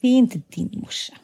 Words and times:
Det 0.00 0.08
är 0.08 0.18
inte 0.18 0.40
din 0.48 0.70
morsa. 0.72 1.14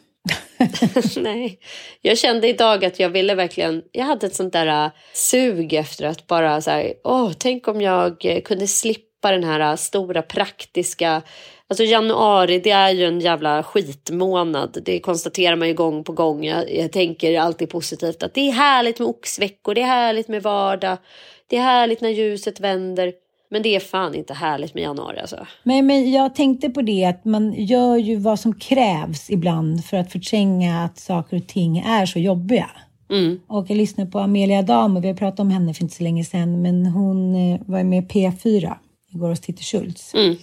Nej, 1.16 1.59
jag 2.00 2.19
kände 2.19 2.48
idag 2.48 2.84
att 2.84 3.00
jag 3.00 3.10
ville 3.10 3.34
verkligen, 3.34 3.82
jag 3.92 4.04
hade 4.04 4.26
ett 4.26 4.34
sånt 4.34 4.53
där 4.53 4.84
äh, 4.84 4.91
sug 5.12 5.72
efter 5.72 6.06
att 6.06 6.26
bara 6.26 6.60
så 6.60 6.70
här, 6.70 6.94
åh, 7.04 7.32
tänk 7.38 7.69
om 7.69 7.81
jag 7.81 8.25
eh, 8.25 8.41
kunde 8.41 8.66
slippa 8.66 9.31
den 9.31 9.44
här 9.44 9.60
äh, 9.60 9.76
stora 9.76 10.22
praktiska, 10.22 11.22
alltså 11.69 11.84
januari 11.84 12.59
det 12.59 12.70
är 12.70 12.91
ju 12.91 13.04
en 13.04 13.20
jävla 13.20 13.62
skitmånad, 13.62 14.78
det 14.84 15.00
konstaterar 15.00 15.56
man 15.56 15.69
ju 15.69 15.75
gång 15.75 16.05
på 16.05 16.12
gång, 16.12 16.44
jag, 16.44 16.75
jag 16.75 16.93
tänker 16.93 17.40
alltid 17.40 17.70
positivt 17.70 18.23
att 18.23 18.34
det 18.34 18.49
är 18.49 18.52
härligt 18.52 18.99
med 18.99 19.08
oxveckor, 19.08 19.75
det 19.75 19.81
är 19.81 19.87
härligt 19.87 20.28
med 20.28 20.43
vardag, 20.43 20.99
det 21.46 21.56
är 21.56 21.62
härligt 21.62 22.00
när 22.00 22.11
ljuset 22.11 22.61
vänder, 22.61 23.12
men 23.50 23.62
det 23.62 23.76
är 23.76 23.81
fan 23.81 24.14
inte 24.14 24.34
härligt 24.34 24.75
med 24.75 24.82
januari 24.82 25.20
alltså. 25.20 25.46
Men, 25.62 25.87
men 25.87 26.12
jag 26.12 26.34
tänkte 26.34 26.70
på 26.70 26.82
det 26.82 27.04
att 27.04 27.25
man 27.25 27.52
gör 27.52 27.96
ju 27.96 28.16
vad 28.16 28.40
som 28.40 28.54
krävs 28.54 29.31
ibland 29.31 29.84
för 29.84 29.96
att 29.96 30.12
förtränga 30.12 30.84
att 30.84 30.98
saker 30.98 31.37
och 31.37 31.46
ting 31.46 31.78
är 31.78 32.06
så 32.06 32.19
jobbiga. 32.19 32.70
Mm. 33.10 33.40
Och 33.46 33.70
jag 33.70 33.76
lyssnade 33.76 34.10
på 34.10 34.19
Amelia 34.19 34.62
Dam 34.62 34.96
och 34.96 35.04
vi 35.04 35.08
har 35.08 35.14
pratat 35.14 35.40
om 35.40 35.50
henne 35.50 35.75
för 35.75 35.82
inte 35.82 35.96
så 35.96 36.02
länge 36.02 36.25
sedan. 36.25 36.62
Men 36.62 36.87
hon 36.87 37.34
eh, 37.34 37.60
var 37.66 37.82
med 37.82 38.04
i 38.04 38.06
P4 38.06 38.75
igår 39.12 39.28
hos 39.28 39.40
Titti 39.40 39.62
Schultz. 39.62 40.14
Mm. 40.14 40.37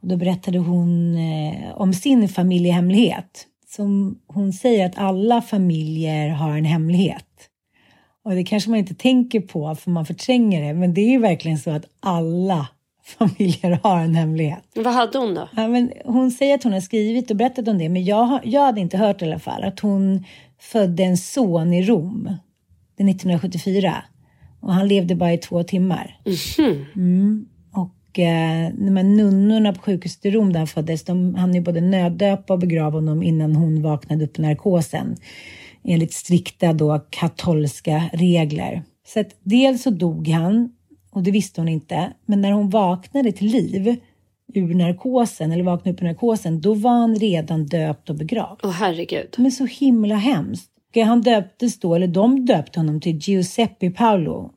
Och 0.00 0.08
då 0.08 0.16
berättade 0.16 0.58
hon 0.58 1.16
eh, 1.16 1.80
om 1.80 1.92
sin 1.92 2.28
familjehemlighet. 2.28 3.46
Som 3.68 4.18
hon 4.26 4.52
säger 4.52 4.86
att 4.86 4.98
alla 4.98 5.42
familjer 5.42 6.28
har 6.28 6.56
en 6.56 6.64
hemlighet. 6.64 7.24
Och 8.26 8.34
det 8.34 8.44
kanske 8.44 8.70
man 8.70 8.78
inte 8.78 8.94
tänker 8.94 9.40
på 9.40 9.74
för 9.74 9.90
man 9.90 10.06
förtränger 10.06 10.62
det. 10.62 10.74
Men 10.74 10.94
det 10.94 11.00
är 11.00 11.10
ju 11.10 11.18
verkligen 11.18 11.58
så 11.58 11.70
att 11.70 11.84
alla 12.00 12.68
familjer 13.18 13.80
har 13.82 14.00
en 14.00 14.14
hemlighet. 14.14 14.64
Vad 14.74 14.94
hade 14.94 15.18
hon 15.18 15.34
då? 15.34 15.48
Ja, 15.56 15.68
men 15.68 15.92
hon 16.04 16.30
säger 16.30 16.54
att 16.54 16.62
hon 16.62 16.72
har 16.72 16.80
skrivit 16.80 17.30
och 17.30 17.36
berättat 17.36 17.68
om 17.68 17.78
det, 17.78 17.88
men 17.88 18.04
jag, 18.04 18.40
jag 18.44 18.64
hade 18.64 18.80
inte 18.80 18.98
hört 18.98 19.22
i 19.22 19.24
alla 19.24 19.38
fall 19.38 19.64
att 19.64 19.80
hon 19.80 20.24
födde 20.60 21.02
en 21.02 21.16
son 21.16 21.72
i 21.72 21.82
Rom 21.82 22.24
det 22.96 23.10
1974 23.10 23.94
och 24.60 24.72
han 24.72 24.88
levde 24.88 25.14
bara 25.14 25.32
i 25.32 25.38
två 25.38 25.62
timmar. 25.62 26.20
Mm. 26.94 27.46
Och 27.72 28.18
eh, 28.18 28.72
de 28.74 28.96
här 28.96 29.04
nunnorna 29.04 29.72
på 29.72 29.82
sjukhuset 29.82 30.24
i 30.24 30.30
Rom 30.30 30.52
där 30.52 30.60
han 30.60 30.66
föddes, 30.66 31.04
de 31.04 31.34
hann 31.34 31.54
ju 31.54 31.60
både 31.60 31.80
nöddöpa 31.80 32.52
och 32.52 32.58
begrava 32.58 32.98
honom 32.98 33.22
innan 33.22 33.56
hon 33.56 33.82
vaknade 33.82 34.24
upp 34.24 34.38
i 34.38 34.42
narkosen. 34.42 35.16
Enligt 35.88 36.12
strikta 36.12 36.72
då 36.72 37.06
katolska 37.10 38.10
regler. 38.12 38.82
Så 39.06 39.20
att 39.20 39.30
dels 39.42 39.82
så 39.82 39.90
dog 39.90 40.28
han 40.28 40.72
och 41.10 41.22
det 41.22 41.30
visste 41.30 41.60
hon 41.60 41.68
inte. 41.68 42.12
Men 42.26 42.40
när 42.40 42.52
hon 42.52 42.70
vaknade 42.70 43.32
till 43.32 43.46
liv 43.46 43.96
ur 44.54 44.74
narkosen, 44.74 45.52
eller 45.52 45.64
vaknade 45.64 45.94
upp 45.94 46.02
ur 46.02 46.06
narkosen, 46.06 46.60
då 46.60 46.74
var 46.74 46.90
han 46.90 47.14
redan 47.14 47.66
döpt 47.66 48.10
och 48.10 48.16
begravd. 48.16 48.60
Åh 48.62 48.70
herregud. 48.70 49.34
Men 49.36 49.52
så 49.52 49.64
himla 49.66 50.14
hemskt. 50.14 50.70
Och 50.96 51.02
Han 51.02 51.20
döptes 51.20 51.80
då, 51.80 51.94
eller 51.94 52.06
de 52.06 52.46
döpte 52.46 52.80
honom 52.80 53.00
till 53.00 53.16
Giuseppe 53.16 53.90
Paolo. 53.90 54.50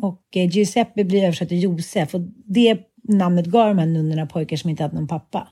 Och 0.00 0.36
eh, 0.36 0.48
Giuseppe 0.48 1.04
blir 1.04 1.22
översatt 1.22 1.48
till 1.48 1.62
Josef 1.62 2.14
och 2.14 2.20
det 2.44 2.78
namnet 3.08 3.46
gav 3.46 3.68
de 3.68 3.78
här 3.78 3.86
nunnorna 3.86 4.26
pojkar 4.26 4.56
som 4.56 4.70
inte 4.70 4.82
hade 4.82 4.94
någon 4.94 5.08
pappa. 5.08 5.48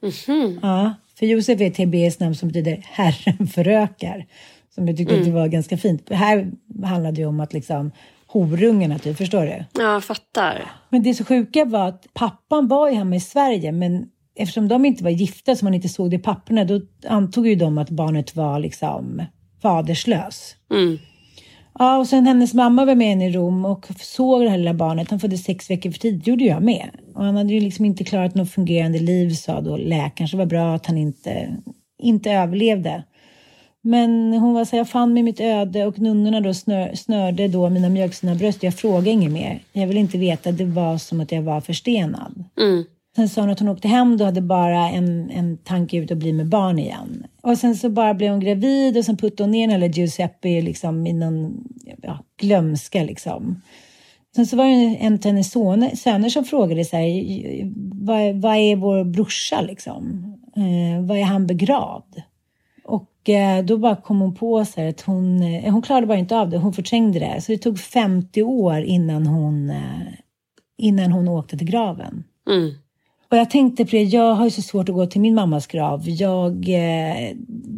Ja, 0.62 0.94
för 1.18 1.26
Josef 1.26 1.60
är 1.60 1.78
hebreiskt 1.78 2.20
namn 2.20 2.34
som 2.34 2.48
betyder 2.48 2.80
Herren 2.84 3.46
förökar. 3.46 4.26
Som 4.74 4.88
jag 4.88 4.96
tyckte 4.96 5.18
att 5.18 5.24
det 5.24 5.30
var 5.30 5.48
ganska 5.48 5.76
fint. 5.76 6.10
Här 6.10 6.50
handlade 6.84 7.16
det 7.16 7.20
ju 7.20 7.26
om 7.26 7.40
att 7.40 7.52
liksom 7.52 7.90
horungarna, 8.26 8.98
typ, 8.98 9.16
förstår 9.16 9.42
du? 9.42 9.64
Ja, 9.72 9.92
jag 9.92 10.04
fattar. 10.04 10.70
Men 10.88 11.02
det 11.02 11.14
så 11.14 11.24
sjuka 11.24 11.64
var 11.64 11.88
att 11.88 12.06
pappan 12.14 12.68
var 12.68 12.88
ju 12.88 12.94
hemma 12.94 13.16
i 13.16 13.20
Sverige 13.20 13.72
men 13.72 14.06
eftersom 14.36 14.68
de 14.68 14.84
inte 14.84 15.04
var 15.04 15.10
gifta 15.10 15.56
så 15.56 15.64
man 15.64 15.74
inte 15.74 15.88
såg 15.88 16.10
det 16.10 16.16
i 16.16 16.18
papperna 16.18 16.64
då 16.64 16.80
antog 17.08 17.48
ju 17.48 17.54
de 17.54 17.78
att 17.78 17.90
barnet 17.90 18.36
var 18.36 18.58
liksom 18.58 19.22
faderslös. 19.62 20.56
Mm. 20.72 20.98
Ja, 21.78 21.98
och 21.98 22.06
sen 22.06 22.26
hennes 22.26 22.54
mamma 22.54 22.84
var 22.84 22.94
med 22.94 23.08
henne 23.08 23.26
i 23.26 23.32
Rom 23.32 23.64
och 23.64 23.86
såg 24.00 24.42
det 24.42 24.50
här 24.50 24.58
lilla 24.58 24.74
barnet. 24.74 25.10
Han 25.10 25.20
föddes 25.20 25.44
sex 25.44 25.70
veckor 25.70 25.90
för 25.90 25.98
tidigt, 25.98 26.26
gjorde 26.26 26.44
jag 26.44 26.62
med. 26.62 26.90
Och 27.14 27.24
han 27.24 27.36
hade 27.36 27.52
ju 27.52 27.60
liksom 27.60 27.84
inte 27.84 28.04
klarat 28.04 28.34
något 28.34 28.50
fungerande 28.50 28.98
liv 28.98 29.30
sa 29.30 29.60
då 29.60 29.76
läkaren, 29.76 30.28
så 30.28 30.36
det 30.36 30.38
var 30.38 30.46
bra 30.46 30.74
att 30.74 30.86
han 30.86 30.98
inte, 30.98 31.56
inte 31.98 32.30
överlevde. 32.30 33.04
Men 33.82 34.32
hon 34.32 34.54
var 34.54 34.64
så 34.64 34.76
jag 34.76 34.88
fann 34.88 35.12
mig 35.12 35.22
mitt 35.22 35.40
öde 35.40 35.86
och 35.86 35.98
nunnorna 35.98 36.40
då 36.40 36.54
snör, 36.54 36.94
snörde 36.94 37.48
då 37.48 37.70
mina 37.70 37.88
mjölkstinna 37.88 38.34
bröst. 38.34 38.62
Jag 38.62 38.74
frågade 38.74 39.10
inget 39.10 39.32
mer. 39.32 39.62
Jag 39.72 39.86
vill 39.86 39.96
inte 39.96 40.18
veta, 40.18 40.52
det 40.52 40.64
var 40.64 40.98
som 40.98 41.20
att 41.20 41.32
jag 41.32 41.42
var 41.42 41.60
förstenad. 41.60 42.44
Mm. 42.60 42.84
Sen 43.16 43.28
sa 43.28 43.40
hon 43.40 43.50
att 43.50 43.60
hon 43.60 43.68
åkte 43.68 43.88
hem 43.88 44.16
då 44.16 44.24
hade 44.24 44.40
bara 44.40 44.90
en, 44.90 45.30
en 45.30 45.56
tanke 45.56 45.96
ut 45.96 46.10
att 46.10 46.18
bli 46.18 46.32
med 46.32 46.48
barn 46.48 46.78
igen. 46.78 47.26
Och 47.42 47.58
sen 47.58 47.76
så 47.76 47.90
bara 47.90 48.14
blev 48.14 48.30
hon 48.30 48.40
gravid 48.40 48.96
och 48.96 49.04
sen 49.04 49.16
puttade 49.16 49.42
hon 49.42 49.50
ner 49.50 49.68
den 49.68 49.82
här 49.82 49.88
Giuseppe 49.88 50.60
liksom 50.60 51.06
i 51.06 51.12
någon 51.12 51.64
ja, 52.02 52.18
glömska 52.40 53.04
liksom. 53.04 53.62
Sen 54.36 54.46
så 54.46 54.56
var 54.56 54.64
det 54.64 54.96
en 54.96 55.14
av 55.14 55.24
hennes 55.24 55.50
söner, 55.50 55.96
söner 55.96 56.28
som 56.28 56.44
frågade 56.44 56.84
så 56.84 56.96
här, 56.96 57.22
vad, 58.04 58.40
vad 58.40 58.56
är 58.56 58.76
vår 58.76 59.04
brorsa 59.04 59.60
liksom? 59.60 60.24
Eh, 60.56 61.06
vad 61.06 61.18
är 61.18 61.24
han 61.24 61.46
begravd? 61.46 62.22
Och 62.90 63.28
eh, 63.28 63.64
då 63.64 63.78
bara 63.78 63.96
kom 63.96 64.20
hon 64.20 64.34
på 64.34 64.64
här 64.76 64.88
att 64.88 65.00
hon, 65.00 65.42
eh, 65.42 65.72
hon 65.72 65.82
klarade 65.82 66.06
bara 66.06 66.18
inte 66.18 66.36
av 66.36 66.50
det, 66.50 66.58
hon 66.58 66.72
förträngde 66.72 67.18
det. 67.18 67.40
Så 67.40 67.52
det 67.52 67.58
tog 67.58 67.78
50 67.78 68.42
år 68.42 68.80
innan 68.80 69.26
hon, 69.26 69.70
eh, 69.70 70.12
innan 70.78 71.12
hon 71.12 71.28
åkte 71.28 71.58
till 71.58 71.66
graven. 71.66 72.24
Mm. 72.50 72.70
Och 73.30 73.36
jag 73.36 73.50
tänkte 73.50 73.84
på 73.84 73.90
det, 73.90 74.02
jag 74.02 74.34
har 74.34 74.44
ju 74.44 74.50
så 74.50 74.62
svårt 74.62 74.88
att 74.88 74.94
gå 74.94 75.06
till 75.06 75.20
min 75.20 75.34
mammas 75.34 75.66
grav. 75.66 76.08
Jag, 76.08 76.66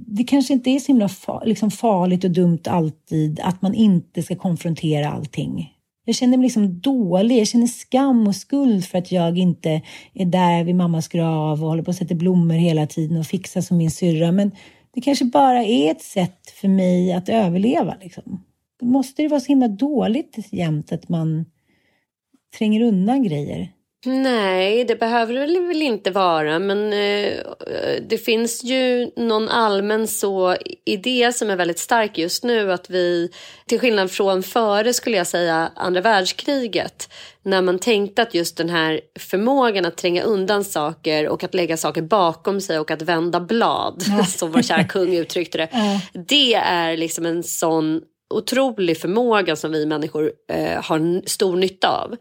det 0.06 0.24
kanske 0.24 0.52
inte 0.52 0.70
är 0.70 0.78
så 0.78 0.86
himla 0.86 1.06
fa- 1.06 1.46
liksom 1.46 1.70
farligt 1.70 2.24
och 2.24 2.30
dumt 2.30 2.62
alltid 2.66 3.40
att 3.40 3.62
man 3.62 3.74
inte 3.74 4.22
ska 4.22 4.36
konfrontera 4.36 5.10
allting. 5.10 5.72
Jag 6.04 6.14
känner 6.14 6.36
mig 6.36 6.44
liksom 6.44 6.80
dålig, 6.80 7.40
jag 7.40 7.48
känner 7.48 7.66
skam 7.66 8.26
och 8.26 8.36
skuld 8.36 8.84
för 8.84 8.98
att 8.98 9.12
jag 9.12 9.38
inte 9.38 9.82
är 10.14 10.24
där 10.24 10.64
vid 10.64 10.74
mammas 10.74 11.08
grav 11.08 11.62
och 11.62 11.68
håller 11.68 11.82
på 11.82 11.90
att 11.90 11.96
sätta 11.96 12.14
blommor 12.14 12.54
hela 12.54 12.86
tiden 12.86 13.16
och 13.16 13.26
fixar 13.26 13.60
som 13.60 13.76
min 13.76 13.90
syrra. 13.90 14.32
Men 14.32 14.50
det 14.94 15.00
kanske 15.00 15.24
bara 15.24 15.64
är 15.64 15.90
ett 15.90 16.02
sätt 16.02 16.50
för 16.50 16.68
mig 16.68 17.12
att 17.12 17.28
överleva. 17.28 17.96
Liksom. 18.00 18.44
Då 18.80 18.86
måste 18.86 19.22
det 19.22 19.28
vara 19.28 19.40
så 19.40 19.46
himla 19.46 19.68
dåligt 19.68 20.38
jämt 20.52 20.92
att 20.92 21.08
man 21.08 21.44
tränger 22.58 22.80
undan 22.80 23.22
grejer. 23.22 23.72
Nej, 24.04 24.84
det 24.84 24.96
behöver 24.96 25.34
det 25.34 25.60
väl 25.60 25.82
inte 25.82 26.10
vara. 26.10 26.58
Men 26.58 26.92
eh, 26.92 27.38
det 28.08 28.18
finns 28.18 28.64
ju 28.64 29.10
någon 29.16 29.48
allmän 29.48 30.06
så 30.06 30.56
idé 30.86 31.32
som 31.32 31.50
är 31.50 31.56
väldigt 31.56 31.78
stark 31.78 32.18
just 32.18 32.44
nu. 32.44 32.72
Att 32.72 32.90
vi, 32.90 33.30
till 33.66 33.80
skillnad 33.80 34.10
från 34.10 34.42
före 34.42 34.92
skulle 34.92 35.16
jag 35.16 35.26
säga 35.26 35.72
andra 35.76 36.00
världskriget. 36.00 37.12
När 37.42 37.62
man 37.62 37.78
tänkte 37.78 38.22
att 38.22 38.34
just 38.34 38.56
den 38.56 38.70
här 38.70 39.00
förmågan 39.18 39.84
att 39.84 39.96
tränga 39.96 40.22
undan 40.22 40.64
saker 40.64 41.28
och 41.28 41.44
att 41.44 41.54
lägga 41.54 41.76
saker 41.76 42.02
bakom 42.02 42.60
sig 42.60 42.78
och 42.78 42.90
att 42.90 43.02
vända 43.02 43.40
blad. 43.40 44.02
Som 44.28 44.52
vår 44.52 44.62
kära 44.62 44.84
kung 44.84 45.16
uttryckte 45.16 45.58
det. 45.58 45.68
Det 46.28 46.54
är 46.54 46.96
liksom 46.96 47.26
en 47.26 47.42
sån 47.42 48.00
otrolig 48.34 49.00
förmåga 49.00 49.56
som 49.56 49.72
vi 49.72 49.86
människor 49.86 50.32
eh, 50.52 50.82
har 50.82 51.28
stor 51.28 51.56
nytta 51.56 51.88
av. 51.88 52.16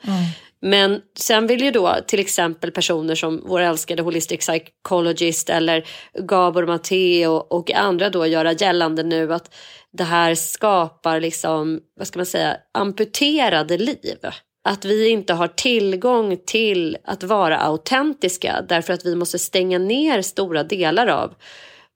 Men 0.61 1.01
sen 1.17 1.47
vill 1.47 1.61
ju 1.61 1.71
då 1.71 1.95
till 2.07 2.19
exempel 2.19 2.71
personer 2.71 3.15
som 3.15 3.43
vår 3.45 3.59
älskade 3.59 4.01
holistic 4.01 4.39
psychologist 4.39 5.49
eller 5.49 5.87
Gabor 6.19 6.65
Matteo 6.65 7.31
och, 7.31 7.51
och 7.51 7.71
andra 7.71 8.09
då 8.09 8.25
göra 8.25 8.51
gällande 8.51 9.03
nu 9.03 9.33
att 9.33 9.55
det 9.93 10.03
här 10.03 10.35
skapar 10.35 11.19
liksom, 11.19 11.79
vad 11.95 12.07
ska 12.07 12.19
man 12.19 12.25
säga, 12.25 12.57
amputerade 12.71 13.77
liv. 13.77 14.17
Att 14.63 14.85
vi 14.85 15.09
inte 15.09 15.33
har 15.33 15.47
tillgång 15.47 16.37
till 16.45 16.97
att 17.03 17.23
vara 17.23 17.57
autentiska 17.57 18.65
därför 18.69 18.93
att 18.93 19.05
vi 19.05 19.15
måste 19.15 19.39
stänga 19.39 19.79
ner 19.79 20.21
stora 20.21 20.63
delar 20.63 21.07
av 21.07 21.33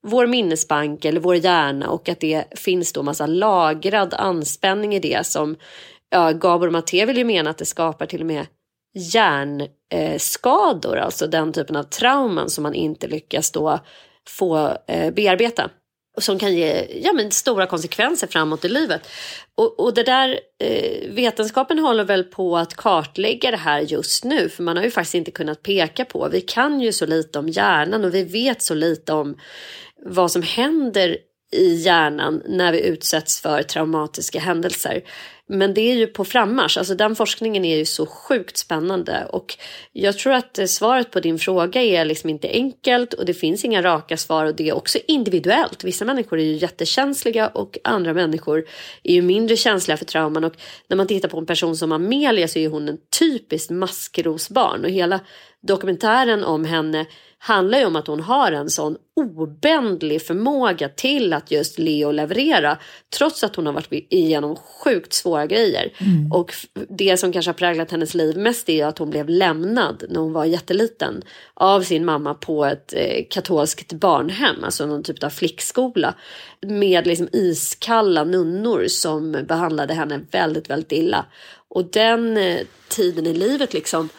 vår 0.08 0.28
minnesbank 0.28 1.06
eller 1.06 1.20
vår 1.20 1.36
hjärna 1.36 1.90
och 1.90 2.10
att 2.10 2.20
det 2.20 2.46
finns 2.60 2.94
då 2.94 3.04
massa 3.04 3.28
lagrad 3.28 4.14
anspänning 4.14 4.96
i 4.96 5.00
det 5.00 5.26
som 5.26 5.56
ja, 6.10 6.32
Gabor 6.32 6.70
Maté 6.70 7.06
vill 7.06 7.18
ju 7.18 7.24
mena 7.24 7.50
att 7.50 7.58
det 7.58 7.66
skapar 7.66 8.06
till 8.06 8.22
och 8.22 8.28
med 8.28 8.46
hjärnskador, 8.96 10.98
alltså 10.98 11.28
den 11.28 11.54
typen 11.54 11.76
av 11.76 11.84
trauman 11.84 12.50
som 12.50 12.64
man 12.64 12.74
inte 12.74 13.08
lyckas 13.08 13.52
då 13.52 13.80
få 14.28 14.78
eh, 14.88 15.14
bearbeta. 15.14 15.70
Som 16.18 16.40
kan 16.40 16.56
ge 16.56 17.02
ja, 17.04 17.14
men 17.14 17.32
stora 17.32 17.68
konsekvenser 17.68 18.28
framåt 18.28 18.66
i 18.66 18.70
livet. 18.70 19.08
Och, 19.56 19.80
och 19.80 19.94
det 19.94 20.04
där, 20.04 20.40
eh, 20.64 21.12
vetenskapen 21.12 21.80
håller 21.80 22.04
väl 22.04 22.24
på 22.24 22.58
att 22.58 22.76
kartlägga 22.76 23.52
det 23.52 23.58
här 23.58 23.80
just 23.80 24.24
nu. 24.24 24.50
För 24.50 24.64
man 24.64 24.78
har 24.78 24.84
ju 24.84 24.92
faktiskt 24.92 25.16
inte 25.16 25.32
kunnat 25.32 25.64
peka 25.64 26.06
på. 26.06 26.30
Vi 26.32 26.42
kan 26.42 26.82
ju 26.82 26.94
så 26.94 27.06
lite 27.06 27.40
om 27.40 27.50
hjärnan 27.50 28.06
och 28.06 28.14
vi 28.14 28.24
vet 28.24 28.62
så 28.62 28.74
lite 28.74 29.14
om 29.14 29.38
vad 30.06 30.32
som 30.32 30.42
händer 30.42 31.18
i 31.52 31.74
hjärnan 31.74 32.42
när 32.46 32.72
vi 32.72 32.88
utsätts 32.88 33.42
för 33.42 33.64
traumatiska 33.64 34.40
händelser. 34.40 35.04
Men 35.48 35.74
det 35.74 35.82
är 35.82 35.96
ju 35.96 36.08
på 36.08 36.26
frammarsch, 36.26 36.78
alltså 36.78 36.96
den 36.96 37.16
forskningen 37.16 37.66
är 37.66 37.78
ju 37.78 37.86
så 37.86 38.06
sjukt 38.06 38.58
spännande. 38.58 39.26
Och 39.30 39.58
jag 39.92 40.18
tror 40.18 40.34
att 40.34 40.60
eh, 40.60 40.66
svaret 40.66 41.12
på 41.12 41.20
din 41.20 41.40
fråga 41.40 41.82
är 41.82 42.06
liksom 42.06 42.30
inte 42.30 42.48
enkelt. 42.48 43.14
Och 43.14 43.26
det 43.26 43.34
finns 43.34 43.66
inga 43.66 43.82
raka 43.82 44.18
svar. 44.18 44.46
Och 44.46 44.56
det 44.56 44.70
är 44.70 44.76
också 44.76 45.00
individuellt. 45.08 45.84
Vissa 45.84 46.06
människor 46.06 46.40
är 46.40 46.44
ju 46.44 46.54
jättekänsliga 46.54 47.48
och 47.48 47.78
andra 47.84 48.14
människor 48.14 48.66
är 49.04 49.14
ju 49.14 49.22
mindre 49.22 49.56
känsliga 49.56 49.98
för 49.98 50.06
trauman. 50.06 50.44
Och 50.44 50.54
när 50.88 50.98
man 50.98 51.08
tittar 51.08 51.30
på 51.30 51.38
en 51.38 51.46
person 51.46 51.78
som 51.78 51.92
Amelia 51.92 52.48
så 52.48 52.60
är 52.60 52.70
hon 52.70 52.90
en 52.90 52.98
typiskt 53.20 53.72
maskrosbarn. 53.72 54.86
Och 54.86 54.92
hela 54.92 55.20
dokumentären 55.62 56.44
om 56.44 56.66
henne 56.66 57.06
handlar 57.38 57.80
ju 57.80 57.86
om 57.86 57.96
att 57.96 58.08
hon 58.08 58.20
har 58.20 58.52
en 58.52 58.70
sån 58.70 58.98
obändlig 59.16 60.22
förmåga 60.22 60.90
till 60.90 61.34
att 61.34 61.52
just 61.52 61.80
le 61.80 62.06
och 62.06 62.14
leverera 62.14 62.78
trots 63.18 63.44
att 63.44 63.56
hon 63.56 63.66
har 63.66 63.74
varit 63.74 64.08
igenom 64.10 64.56
sjukt 64.56 65.14
svåra 65.14 65.35
grejer. 65.46 65.94
Och 66.32 66.54
det 66.90 67.18
som 67.18 67.32
kanske 67.32 67.50
har 67.50 67.54
präglat 67.54 67.92
hennes 67.92 68.14
liv 68.14 68.38
mest 68.38 68.70
är 68.70 68.86
att 68.86 68.98
hon 68.98 69.10
blev 69.10 69.30
lämnad 69.30 70.04
när 70.10 70.20
hon 70.20 70.34
var 70.34 70.46
jätteliten 70.46 71.24
av 71.54 71.82
sin 71.82 72.06
mamma 72.06 72.34
på 72.34 72.66
ett 72.66 72.94
eh, 72.98 73.26
katolskt 73.30 73.94
barnhem, 73.94 74.64
alltså 74.64 74.86
någon 74.86 75.04
typ 75.04 75.24
av 75.24 75.30
flickskola 75.30 76.16
med 76.62 77.08
liksom 77.08 77.30
iskalla 77.32 78.24
nunnor 78.24 78.86
som 78.88 79.32
behandlade 79.48 79.94
henne 79.94 80.20
väldigt, 80.32 80.70
väldigt 80.70 80.92
illa. 80.92 81.26
Och 81.68 81.86
den 81.92 82.38
eh, 82.38 82.60
tiden 82.88 83.28
i 83.28 83.34
livet 83.34 83.74
liksom 83.74 84.10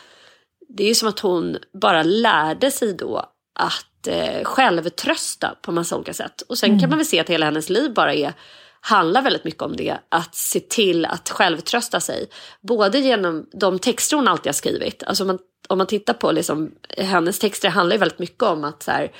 det 0.68 0.84
är 0.84 0.88
ju 0.88 0.94
som 0.94 1.08
att 1.08 1.20
hon 1.20 1.56
bara 1.80 2.02
lärde 2.02 2.70
sig 2.70 2.92
då 2.92 3.32
att 3.58 4.06
eh, 4.06 4.44
självtrösta 4.44 5.54
på 5.62 5.72
massa 5.72 5.96
olika 5.96 6.14
sätt. 6.14 6.40
Och 6.40 6.58
sen 6.58 6.80
kan 6.80 6.90
man 6.90 6.98
väl 6.98 7.06
se 7.06 7.20
att 7.20 7.30
hela 7.30 7.46
hennes 7.46 7.70
liv 7.70 7.94
bara 7.94 8.14
är 8.14 8.32
handlar 8.86 9.22
väldigt 9.22 9.44
mycket 9.44 9.62
om 9.62 9.76
det. 9.76 9.98
Att 10.08 10.34
se 10.34 10.60
till 10.60 11.04
att 11.04 11.30
självtrösta 11.30 12.00
sig. 12.00 12.26
Både 12.60 12.98
genom 12.98 13.46
de 13.52 13.78
texter 13.78 14.16
hon 14.16 14.28
alltid 14.28 14.46
har 14.46 14.52
skrivit. 14.52 15.02
Alltså 15.02 15.24
man, 15.24 15.38
om 15.68 15.78
man 15.78 15.86
tittar 15.86 16.14
på 16.14 16.32
liksom, 16.32 16.70
hennes 16.98 17.38
texter 17.38 17.68
handlar 17.68 17.94
ju 17.96 18.00
väldigt 18.00 18.18
mycket 18.18 18.42
om 18.42 18.64
att 18.64 18.82
så 18.82 18.90
här, 18.90 19.12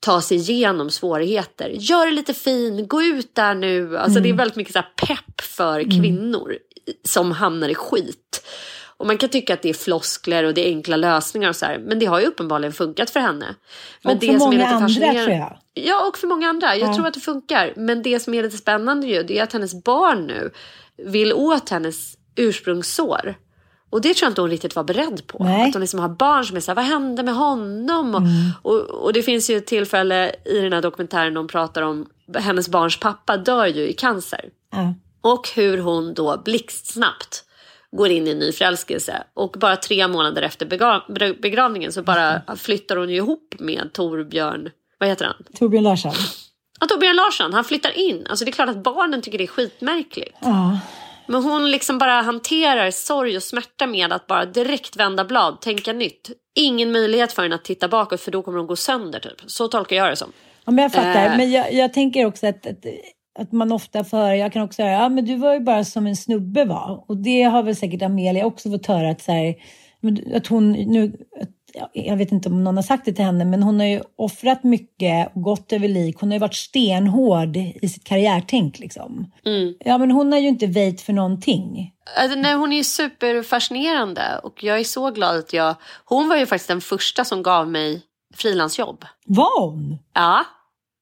ta 0.00 0.20
sig 0.20 0.36
igenom 0.36 0.90
svårigheter. 0.90 1.68
Gör 1.68 2.06
det 2.06 2.12
lite 2.12 2.34
fin, 2.34 2.88
gå 2.88 3.02
ut 3.02 3.34
där 3.34 3.54
nu. 3.54 3.98
Alltså 3.98 4.18
mm. 4.18 4.22
Det 4.22 4.28
är 4.28 4.34
väldigt 4.34 4.56
mycket 4.56 4.72
så 4.72 4.82
pepp 5.06 5.40
för 5.40 5.80
mm. 5.80 6.02
kvinnor 6.02 6.58
som 7.04 7.32
hamnar 7.32 7.68
i 7.68 7.74
skit. 7.74 8.46
Och 8.96 9.06
man 9.06 9.18
kan 9.18 9.28
tycka 9.28 9.54
att 9.54 9.62
det 9.62 9.68
är 9.68 9.74
floskler 9.74 10.44
och 10.44 10.54
det 10.54 10.68
är 10.68 10.70
enkla 10.70 10.96
lösningar 10.96 11.48
och 11.48 11.56
så 11.56 11.66
här, 11.66 11.78
men 11.78 11.98
det 11.98 12.06
har 12.06 12.20
ju 12.20 12.26
uppenbarligen 12.26 12.72
funkat 12.72 13.10
för 13.10 13.20
henne. 13.20 13.54
Men 14.02 14.16
och 14.16 14.22
för 14.22 14.26
det 14.26 14.38
många 14.38 14.40
som 14.40 14.52
är 14.52 14.88
lite 14.88 15.06
andra 15.06 15.24
tror 15.24 15.36
jag. 15.36 15.58
Ja, 15.74 16.08
och 16.08 16.18
för 16.18 16.26
många 16.26 16.48
andra. 16.48 16.76
Jag 16.76 16.88
ja. 16.88 16.94
tror 16.94 17.06
att 17.06 17.14
det 17.14 17.20
funkar. 17.20 17.72
Men 17.76 18.02
det 18.02 18.20
som 18.20 18.34
är 18.34 18.42
lite 18.42 18.56
spännande 18.56 19.06
ju, 19.06 19.22
det 19.22 19.38
är 19.38 19.42
att 19.42 19.52
hennes 19.52 19.84
barn 19.84 20.26
nu 20.26 20.50
vill 20.96 21.32
åt 21.32 21.70
hennes 21.70 22.14
ursprungssår. 22.36 23.34
Och 23.90 24.00
det 24.00 24.14
tror 24.14 24.26
jag 24.26 24.30
inte 24.30 24.40
hon 24.40 24.50
riktigt 24.50 24.76
var 24.76 24.84
beredd 24.84 25.26
på. 25.26 25.44
Nej. 25.44 25.68
Att 25.68 25.74
hon 25.74 25.80
liksom 25.80 26.00
har 26.00 26.08
barn 26.08 26.44
som 26.44 26.56
är 26.56 26.60
såhär, 26.60 26.76
vad 26.76 26.84
hände 26.84 27.22
med 27.22 27.34
honom? 27.34 28.14
Mm. 28.14 28.50
Och, 28.62 28.80
och, 28.80 29.12
det 29.12 29.22
finns 29.22 29.50
ju 29.50 29.56
ett 29.56 29.66
tillfälle 29.66 30.34
i 30.44 30.60
den 30.60 30.72
här 30.72 30.82
dokumentären 30.82 31.36
hon 31.36 31.48
pratar 31.48 31.82
om, 31.82 32.06
hennes 32.38 32.68
barns 32.68 33.00
pappa 33.00 33.36
dör 33.36 33.66
ju 33.66 33.88
i 33.88 33.92
cancer. 33.92 34.44
Mm. 34.74 34.94
Och 35.20 35.48
hur 35.54 35.78
hon 35.78 36.14
då 36.14 36.42
blixtsnabbt 36.44 37.43
går 37.96 38.08
in 38.08 38.26
i 38.26 38.30
en 38.30 38.38
ny 38.38 38.52
förälskelse. 38.52 39.22
Och 39.34 39.50
bara 39.50 39.76
tre 39.76 40.08
månader 40.08 40.42
efter 40.42 40.66
begravningen 41.42 41.92
så 41.92 42.02
bara 42.02 42.42
flyttar 42.56 42.96
hon 42.96 43.10
ju 43.10 43.16
ihop 43.16 43.54
med 43.58 43.92
Torbjörn, 43.92 44.70
vad 44.98 45.08
heter 45.08 45.24
han? 45.24 45.34
Torbjörn 45.58 45.84
Larsson. 45.84 46.12
Ja, 46.80 46.86
Torbjörn 46.86 47.16
Larsson, 47.16 47.52
han 47.52 47.64
flyttar 47.64 47.98
in. 47.98 48.26
Alltså 48.26 48.44
det 48.44 48.50
är 48.50 48.52
klart 48.52 48.68
att 48.68 48.82
barnen 48.82 49.22
tycker 49.22 49.38
det 49.38 49.44
är 49.44 49.48
skitmärkligt. 49.48 50.36
Ja. 50.40 50.78
Men 51.26 51.42
hon 51.42 51.70
liksom 51.70 51.98
bara 51.98 52.22
hanterar 52.22 52.90
sorg 52.90 53.36
och 53.36 53.42
smärta 53.42 53.86
med 53.86 54.12
att 54.12 54.26
bara 54.26 54.44
direkt 54.44 54.96
vända 54.96 55.24
blad, 55.24 55.60
tänka 55.60 55.92
nytt. 55.92 56.30
Ingen 56.54 56.92
möjlighet 56.92 57.32
för 57.32 57.42
henne 57.42 57.54
att 57.54 57.64
titta 57.64 57.88
bakåt 57.88 58.20
för 58.20 58.30
då 58.30 58.42
kommer 58.42 58.58
hon 58.58 58.66
gå 58.66 58.76
sönder. 58.76 59.20
Typ. 59.20 59.42
Så 59.46 59.68
tolkar 59.68 59.96
jag 59.96 60.10
det 60.10 60.16
som. 60.16 60.32
Ja, 60.64 60.72
men 60.72 60.82
jag 60.82 60.92
fattar. 60.92 61.26
Eh. 61.26 61.36
Men 61.36 61.52
jag, 61.52 61.72
jag 61.72 61.92
tänker 61.92 62.26
också 62.26 62.46
att, 62.46 62.66
att, 62.66 62.86
att, 63.38 63.52
man 63.52 63.72
ofta 63.72 64.04
får 64.04 64.16
höra, 64.16 64.36
jag 64.36 64.52
kan 64.52 64.62
också 64.62 64.82
höra, 64.82 64.92
ja 64.92 65.08
men 65.08 65.24
du 65.24 65.36
var 65.36 65.54
ju 65.54 65.60
bara 65.60 65.84
som 65.84 66.06
en 66.06 66.16
snubbe 66.16 66.64
var. 66.64 67.04
Och 67.06 67.16
det 67.16 67.42
har 67.42 67.62
väl 67.62 67.76
säkert 67.76 68.02
Amelia 68.02 68.46
också 68.46 68.70
fått 68.70 68.86
höra 68.86 69.10
att, 69.10 69.22
så 69.22 69.32
här, 69.32 69.54
att 70.34 70.46
hon 70.46 70.72
nu, 70.72 71.12
jag 71.92 72.16
vet 72.16 72.32
inte 72.32 72.48
om 72.48 72.64
någon 72.64 72.76
har 72.76 72.82
sagt 72.82 73.04
det 73.04 73.12
till 73.12 73.24
henne, 73.24 73.44
men 73.44 73.62
hon 73.62 73.80
har 73.80 73.86
ju 73.86 74.02
offrat 74.16 74.64
mycket 74.64 75.36
och 75.36 75.42
gått 75.42 75.72
över 75.72 75.88
lik. 75.88 76.16
Hon 76.20 76.28
har 76.28 76.34
ju 76.34 76.40
varit 76.40 76.54
stenhård 76.54 77.56
i 77.56 77.88
sitt 77.88 78.04
karriärtänk. 78.04 78.78
Liksom. 78.78 79.32
Mm. 79.46 79.74
Ja, 79.80 79.98
men 79.98 80.10
hon 80.10 80.32
har 80.32 80.38
ju 80.38 80.48
inte 80.48 80.66
väjt 80.66 81.00
för 81.00 81.12
någonting. 81.12 81.92
Alltså, 82.16 82.38
nej, 82.38 82.54
hon 82.54 82.72
är 82.72 82.76
ju 82.76 82.84
superfascinerande 82.84 84.40
och 84.42 84.64
jag 84.64 84.80
är 84.80 84.84
så 84.84 85.10
glad 85.10 85.36
att 85.36 85.52
jag... 85.52 85.74
Hon 86.04 86.28
var 86.28 86.36
ju 86.36 86.46
faktiskt 86.46 86.68
den 86.68 86.80
första 86.80 87.24
som 87.24 87.42
gav 87.42 87.68
mig 87.68 88.02
frilansjobb. 88.34 89.04
Var 89.26 89.60
hon? 89.60 89.98
Ja. 90.14 90.44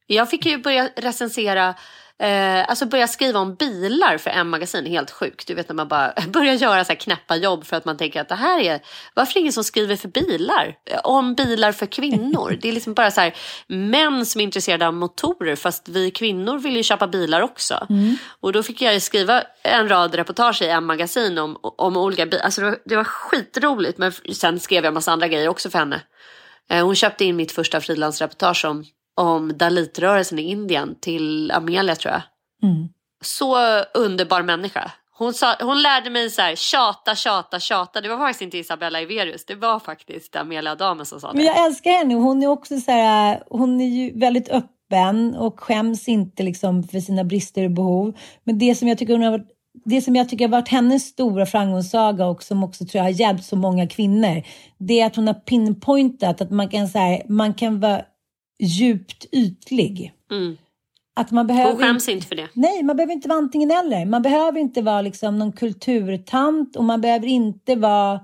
Jag 0.07 0.31
fick 0.31 0.47
ju 0.47 0.59
börja 0.59 0.89
recensera 0.97 1.75
Eh, 2.23 2.69
alltså 2.69 2.87
börja 2.87 3.07
skriva 3.07 3.41
om 3.41 3.55
bilar 3.55 4.19
för 4.19 4.31
M-magasin, 4.31 4.87
helt 4.87 5.11
sjukt. 5.11 5.47
Du 5.47 5.55
vet 5.55 5.69
när 5.69 5.75
man 5.75 5.89
bara 5.89 6.15
börjar 6.29 6.55
göra 6.55 6.85
så 6.85 6.93
här 6.93 7.01
knäppa 7.01 7.37
jobb 7.37 7.65
för 7.65 7.77
att 7.77 7.85
man 7.85 7.97
tänker 7.97 8.21
att 8.21 8.29
det 8.29 8.35
här 8.35 8.61
är, 8.61 8.81
varför 9.15 9.31
är 9.31 9.35
det 9.35 9.41
ingen 9.41 9.53
som 9.53 9.65
skriver 9.65 9.97
för 9.97 10.09
bilar? 10.09 10.77
Om 11.05 11.35
bilar 11.35 11.73
för 11.73 11.87
kvinnor. 11.87 12.59
Det 12.63 12.69
är 12.69 12.73
liksom 12.73 12.95
bara 12.95 13.11
så 13.11 13.21
här 13.21 13.35
män 13.67 14.27
som 14.27 14.41
är 14.41 14.45
intresserade 14.45 14.87
av 14.87 14.95
motorer 14.95 15.57
fast 15.57 15.89
vi 15.89 16.11
kvinnor 16.11 16.59
vill 16.59 16.77
ju 16.77 16.83
köpa 16.83 17.07
bilar 17.07 17.41
också. 17.41 17.87
Mm. 17.91 18.17
Och 18.41 18.53
då 18.53 18.63
fick 18.63 18.83
jag 18.83 19.03
skriva 19.03 19.43
en 19.63 19.89
rad 19.89 20.15
reportage 20.15 20.63
i 20.63 20.69
M-magasin 20.69 21.39
om, 21.39 21.57
om 21.63 21.97
olika 21.97 22.27
bilar. 22.27 22.45
Alltså 22.45 22.61
det 22.61 22.67
var, 22.67 22.79
det 22.85 22.97
var 22.97 23.05
skitroligt 23.05 23.99
men 23.99 24.13
sen 24.33 24.61
skrev 24.61 24.85
jag 24.85 24.95
massa 24.95 25.13
andra 25.13 25.29
grejer 25.29 25.49
också 25.49 25.71
för 25.71 25.79
henne. 25.79 26.01
Eh, 26.71 26.85
hon 26.85 26.95
köpte 26.95 27.25
in 27.25 27.37
mitt 27.37 27.53
första 27.53 27.81
frilansreportage 27.81 28.65
om 28.65 28.85
om 29.17 29.59
Dalitrörelsen 29.59 30.39
i 30.39 30.43
Indien 30.43 30.95
till 31.01 31.51
Amelia 31.51 31.97
tror 31.97 32.13
jag. 32.13 32.23
Mm. 32.71 32.89
Så 33.25 33.57
underbar 33.95 34.43
människa. 34.43 34.91
Hon, 35.19 35.35
sa, 35.35 35.57
hon 35.61 35.83
lärde 35.83 36.11
mig 36.11 36.31
så 36.31 36.43
här, 36.43 36.55
tjata, 36.57 37.15
tjata, 37.15 37.61
tjata. 37.61 38.01
Det 38.01 38.09
var 38.09 38.19
faktiskt 38.19 38.43
inte 38.43 38.59
Isabella 38.59 39.01
Iverius, 39.01 39.45
det 39.45 39.55
var 39.55 39.79
faktiskt 39.79 40.37
Amelia 40.37 40.75
Damen 40.75 41.07
som 41.07 41.21
sa 41.21 41.33
det. 41.33 41.37
Men 41.37 41.47
jag 41.47 41.67
älskar 41.67 41.91
henne. 41.91 42.15
Hon 42.15 42.43
är 42.43 42.47
också 42.47 42.81
så 42.81 42.91
här, 42.91 43.43
hon 43.51 43.81
är 43.81 43.89
ju 43.89 44.19
väldigt 44.19 44.49
öppen 44.49 45.35
och 45.35 45.61
skäms 45.61 46.09
inte 46.09 46.43
liksom 46.43 46.83
för 46.83 47.01
sina 47.01 47.25
brister 47.25 47.65
och 47.65 47.71
behov. 47.71 48.19
Men 48.45 48.59
det 48.59 48.75
som 48.75 48.89
jag 48.89 48.99
tycker 48.99 49.13
hon 49.13 49.23
har 49.23 49.31
varit 49.31 49.49
det 49.85 50.03
som 50.03 50.17
jag 50.17 50.29
tycker 50.29 50.45
har 50.45 50.53
varit 50.53 50.69
hennes 50.69 51.03
stora 51.03 51.47
framgångssaga 51.47 52.27
och 52.27 52.43
som 52.43 52.65
också 52.65 52.85
tror 52.85 52.97
jag 52.97 53.05
har 53.05 53.21
hjälpt 53.21 53.45
så 53.45 53.57
många 53.57 53.89
kvinnor, 53.89 54.43
det 54.79 55.01
är 55.01 55.07
att 55.07 55.17
hon 55.17 55.27
har 55.27 55.35
pinpointat 55.35 56.41
att 56.41 56.51
man 56.51 56.69
kan, 56.69 56.89
så 56.89 56.99
här, 56.99 57.23
man 57.29 57.55
kan 57.55 57.81
vara 57.81 58.03
djupt 58.59 59.27
ytlig. 59.33 60.13
Mm. 60.31 60.57
Att 61.15 61.31
man 61.31 61.47
behöver 61.47 61.73
Hon 61.73 61.81
skäms 61.81 62.09
inte 62.09 62.27
för 62.27 62.35
det. 62.35 62.49
Nej, 62.55 62.83
man 62.83 62.97
behöver 62.97 63.13
inte 63.13 63.29
vara 63.29 63.39
antingen 63.39 63.71
eller. 63.71 64.05
Man 64.05 64.23
behöver 64.23 64.61
inte 64.61 64.83
vara 64.83 65.03
liksom 65.03 65.39
någon 65.39 65.53
kulturtant 65.53 66.77
och 66.77 66.85
man 66.85 67.01
behöver 67.01 67.27
inte 67.27 67.75
vara 67.75 68.21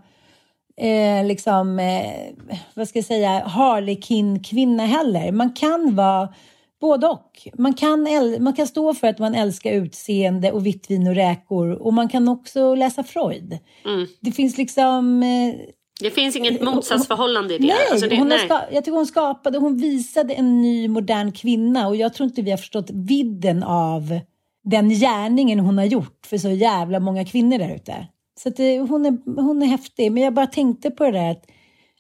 eh, 0.77 1.27
liksom, 1.27 1.79
eh, 1.79 2.57
vad 2.75 2.89
ska 2.89 2.99
jag 2.99 3.07
säga, 3.07 3.45
harlekin-kvinna 3.47 4.87
heller. 4.87 5.33
Man 5.33 5.53
kan 5.53 5.95
vara 5.95 6.35
både 6.81 7.07
och. 7.07 7.49
Man 7.55 7.75
kan, 7.75 8.09
man 8.41 8.53
kan 8.53 8.67
stå 8.67 8.95
för 8.95 9.07
att 9.07 9.19
man 9.19 9.35
älskar 9.35 9.73
utseende 9.73 10.53
och 10.53 10.67
vitt 10.67 10.91
vin 10.91 11.07
och 11.07 11.15
räkor 11.15 11.71
och 11.71 11.95
man 11.95 12.09
kan 12.09 12.29
också 12.29 12.75
läsa 12.75 13.05
Freud. 13.05 13.59
Mm. 13.85 14.07
Det 14.21 14.33
finns 14.33 14.59
liksom 14.59 15.23
eh, 15.23 15.55
det 16.01 16.11
finns 16.11 16.37
inget 16.37 16.63
motsatsförhållande 16.63 17.55
i 17.55 17.59
det. 17.59 17.67
Nej, 17.67 17.77
alltså 17.91 18.09
det, 18.09 18.19
hon 18.19 18.29
nej. 18.29 18.39
Ska, 18.39 18.61
jag 18.73 18.85
tycker 18.85 18.97
hon 18.97 19.07
skapade, 19.07 19.59
hon 19.59 19.77
visade 19.77 20.35
en 20.35 20.63
ny 20.63 20.89
modern 20.89 21.33
kvinna 21.33 21.89
och 21.89 21.97
jag 21.97 22.15
tror 22.15 22.29
inte 22.29 22.43
vi 22.43 22.51
har 22.51 22.59
förstått 22.59 22.91
vidden 22.91 23.63
av 23.63 24.21
den 24.65 24.89
gärningen 24.91 25.59
hon 25.59 25.79
har 25.79 25.85
gjort 25.85 26.27
för 26.27 26.39
så 26.39 26.51
jävla 26.51 27.01
många 27.01 27.25
kvinnor 27.25 27.59
där 27.59 27.75
ute. 27.75 28.07
Så 28.43 28.51
det, 28.51 28.79
hon, 28.79 29.07
är, 29.07 29.41
hon 29.43 29.63
är 29.63 29.67
häftig, 29.67 30.13
men 30.13 30.23
jag 30.23 30.35
bara 30.35 30.47
tänkte 30.47 30.91
på 30.91 31.05
det 31.05 31.11
där 31.11 31.31
att, 31.31 31.45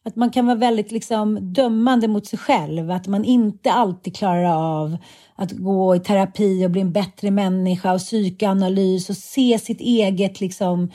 att 0.05 0.17
man 0.17 0.31
kan 0.31 0.47
vara 0.47 0.57
väldigt 0.57 0.93
liksom 0.93 1.52
dömande 1.52 2.09
mot 2.09 2.26
sig 2.26 2.38
själv, 2.38 2.90
att 2.90 3.07
man 3.07 3.25
inte 3.25 3.73
alltid 3.73 4.17
klarar 4.17 4.81
av 4.81 4.97
att 5.35 5.52
gå 5.52 5.97
i 5.97 6.00
terapi 6.00 6.67
och 6.67 6.71
bli 6.71 6.81
en 6.81 6.93
bättre 6.93 7.31
människa 7.31 7.93
och 7.93 8.00
psykoanalys 8.00 9.11
och 9.11 9.17
se 9.17 9.59
sitt 9.59 9.81
eget 9.81 10.40
liksom 10.40 10.90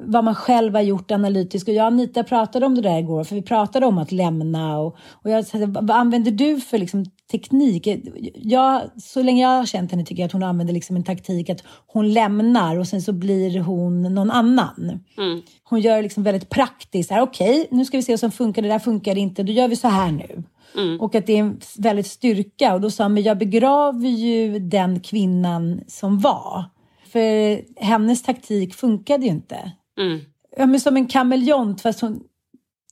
vad 0.00 0.24
man 0.24 0.34
själv 0.34 0.74
har 0.74 0.82
gjort 0.82 1.10
analytiskt. 1.10 1.68
Och 1.68 1.74
jag 1.74 1.82
och 1.82 1.86
Anita 1.86 2.24
pratade 2.24 2.66
om 2.66 2.74
det 2.74 2.80
där 2.80 2.98
igår, 2.98 3.24
för 3.24 3.34
vi 3.34 3.42
pratade 3.42 3.86
om 3.86 3.98
att 3.98 4.12
lämna. 4.12 4.78
Och, 4.78 4.96
och 5.12 5.30
jag 5.30 5.46
sa, 5.46 5.58
vad 5.66 5.90
använder 5.90 6.30
du 6.30 6.60
för 6.60 6.78
liksom, 6.78 7.04
teknik? 7.30 7.88
Jag, 8.34 8.82
så 8.96 9.22
länge 9.22 9.42
jag 9.42 9.48
har 9.48 9.66
känt 9.66 9.90
henne 9.90 10.04
tycker 10.04 10.22
jag 10.22 10.26
att 10.26 10.32
hon 10.32 10.42
använder 10.42 10.74
liksom 10.74 10.96
en 10.96 11.04
taktik 11.04 11.50
att 11.50 11.64
hon 11.86 12.12
lämnar 12.12 12.78
och 12.78 12.86
sen 12.86 13.02
så 13.02 13.12
blir 13.12 13.60
hon 13.60 14.02
någon 14.02 14.30
annan. 14.30 15.00
Mm. 15.18 15.42
Hon 15.64 15.80
gör 15.80 16.02
liksom 16.02 16.22
väldigt 16.22 16.48
praktiskt. 16.48 17.12
Okej, 17.12 17.60
okay, 17.60 17.66
nu 17.78 17.84
ska 17.84 17.96
vi 17.96 18.02
se 18.02 18.12
vad 18.12 18.20
som 18.20 18.30
funkar. 18.30 18.62
Det 18.62 18.68
där 18.68 18.78
funkar 18.78 19.18
inte. 19.18 19.42
Då 19.42 19.52
gör 19.52 19.68
vi 19.68 19.76
så 19.76 19.88
här 19.88 20.12
nu. 20.12 20.42
Mm. 20.76 21.00
Och 21.00 21.14
att 21.14 21.26
det 21.26 21.32
är 21.32 21.40
en 21.40 21.60
väldigt 21.78 22.06
styrka. 22.06 22.74
Och 22.74 22.80
då 22.80 22.90
sa 22.90 23.04
han, 23.04 23.14
men 23.14 23.22
jag 23.22 23.38
begraver 23.38 24.08
ju 24.08 24.58
den 24.58 25.00
kvinnan 25.00 25.80
som 25.86 26.18
var. 26.18 26.64
För 27.12 27.60
hennes 27.84 28.22
taktik 28.22 28.74
funkade 28.74 29.24
ju 29.24 29.30
inte. 29.30 29.72
Mm. 29.98 30.20
Ja, 30.56 30.66
men 30.66 30.80
som 30.80 30.96
en 30.96 31.06
kameleont, 31.06 31.80
fast 31.80 32.00
hon, 32.00 32.20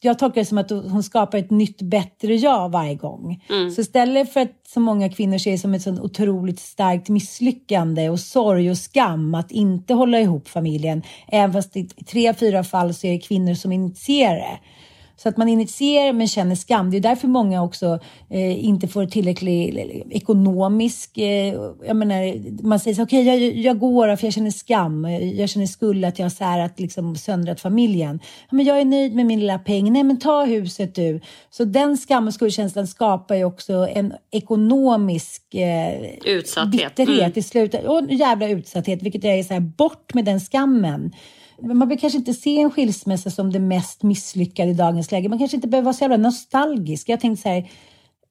jag 0.00 0.18
tolkar 0.18 0.40
det 0.40 0.44
som 0.44 0.58
att 0.58 0.70
hon 0.70 1.02
skapar 1.02 1.38
ett 1.38 1.50
nytt, 1.50 1.82
bättre 1.82 2.34
jag 2.34 2.68
varje 2.68 2.94
gång. 2.94 3.44
Mm. 3.48 3.70
Så 3.70 3.80
istället 3.80 4.32
för 4.32 4.40
att 4.40 4.60
så 4.68 4.80
många 4.80 5.08
kvinnor 5.08 5.38
ser 5.38 5.50
det 5.50 5.58
som 5.58 5.74
ett 5.74 5.82
så 5.82 6.02
otroligt 6.02 6.60
starkt 6.60 7.08
misslyckande 7.08 8.10
och 8.10 8.20
sorg 8.20 8.70
och 8.70 8.78
skam 8.78 9.34
att 9.34 9.50
inte 9.50 9.94
hålla 9.94 10.20
ihop 10.20 10.48
familjen, 10.48 11.02
även 11.28 11.52
fast 11.52 11.76
i 11.76 11.84
tre, 11.84 12.34
fyra 12.34 12.64
fall 12.64 12.94
så 12.94 13.06
är 13.06 13.12
det 13.12 13.18
kvinnor 13.18 13.54
som 13.54 13.72
initierar 13.72 14.36
det, 14.36 14.58
så 15.16 15.28
att 15.28 15.36
man 15.36 15.48
initierar 15.48 16.12
men 16.12 16.28
känner 16.28 16.54
skam. 16.54 16.90
Det 16.90 16.96
är 16.96 17.00
därför 17.00 17.28
många 17.28 17.62
också 17.62 17.98
eh, 18.30 18.64
inte 18.64 18.88
får 18.88 19.06
tillräcklig 19.06 20.02
ekonomisk... 20.10 21.18
Eh, 21.18 21.54
jag 21.86 21.96
menar, 21.96 22.62
man 22.62 22.80
säger 22.80 22.94
så 22.94 23.02
okej 23.02 23.22
okay, 23.22 23.46
jag, 23.46 23.56
jag 23.56 23.78
går 23.78 24.16
för 24.16 24.26
jag 24.26 24.34
känner 24.34 24.50
skam. 24.50 25.04
Jag 25.34 25.48
känner 25.48 25.66
skuld 25.66 26.04
att 26.04 26.18
jag 26.18 26.24
har 26.24 26.30
särat, 26.30 26.80
liksom, 26.80 27.16
söndrat 27.16 27.60
familjen. 27.60 28.20
men 28.50 28.64
jag 28.64 28.80
är 28.80 28.84
nöjd 28.84 29.14
med 29.14 29.26
min 29.26 29.40
lilla 29.40 29.58
peng. 29.58 29.92
Nej 29.92 30.02
men 30.02 30.18
ta 30.18 30.44
huset 30.44 30.94
du. 30.94 31.20
Så 31.50 31.64
den 31.64 31.96
skam 31.96 32.26
och 32.26 32.34
skuldkänslan 32.34 32.86
skapar 32.86 33.34
ju 33.34 33.44
också 33.44 33.72
en 33.72 34.14
ekonomisk 34.30 35.54
eh, 35.54 36.10
utsatthet. 36.24 36.96
bitterhet 36.96 37.20
mm. 37.20 37.32
i 37.38 37.42
slutet. 37.42 37.84
Och 37.84 38.02
jävla 38.10 38.48
utsatthet, 38.48 39.02
vilket 39.02 39.24
jag 39.24 39.38
är 39.38 39.42
så 39.42 39.54
här, 39.54 39.60
bort 39.60 40.14
med 40.14 40.24
den 40.24 40.40
skammen. 40.40 41.12
Man 41.62 41.88
vill 41.88 42.00
kanske 42.00 42.18
inte 42.18 42.34
se 42.34 42.60
en 42.60 42.70
skilsmässa 42.70 43.30
som 43.30 43.52
det 43.52 43.58
mest 43.58 44.02
misslyckade 44.02 44.70
i 44.70 44.74
dagens 44.74 45.12
läge. 45.12 45.28
Man 45.28 45.38
kanske 45.38 45.56
inte 45.56 45.68
behöver 45.68 45.84
vara 45.84 45.94
så 45.94 46.04
jävla 46.04 46.16
nostalgisk. 46.16 47.08
Jag 47.08 47.20
tänkte 47.20 47.42
så 47.42 47.48
här, 47.48 47.70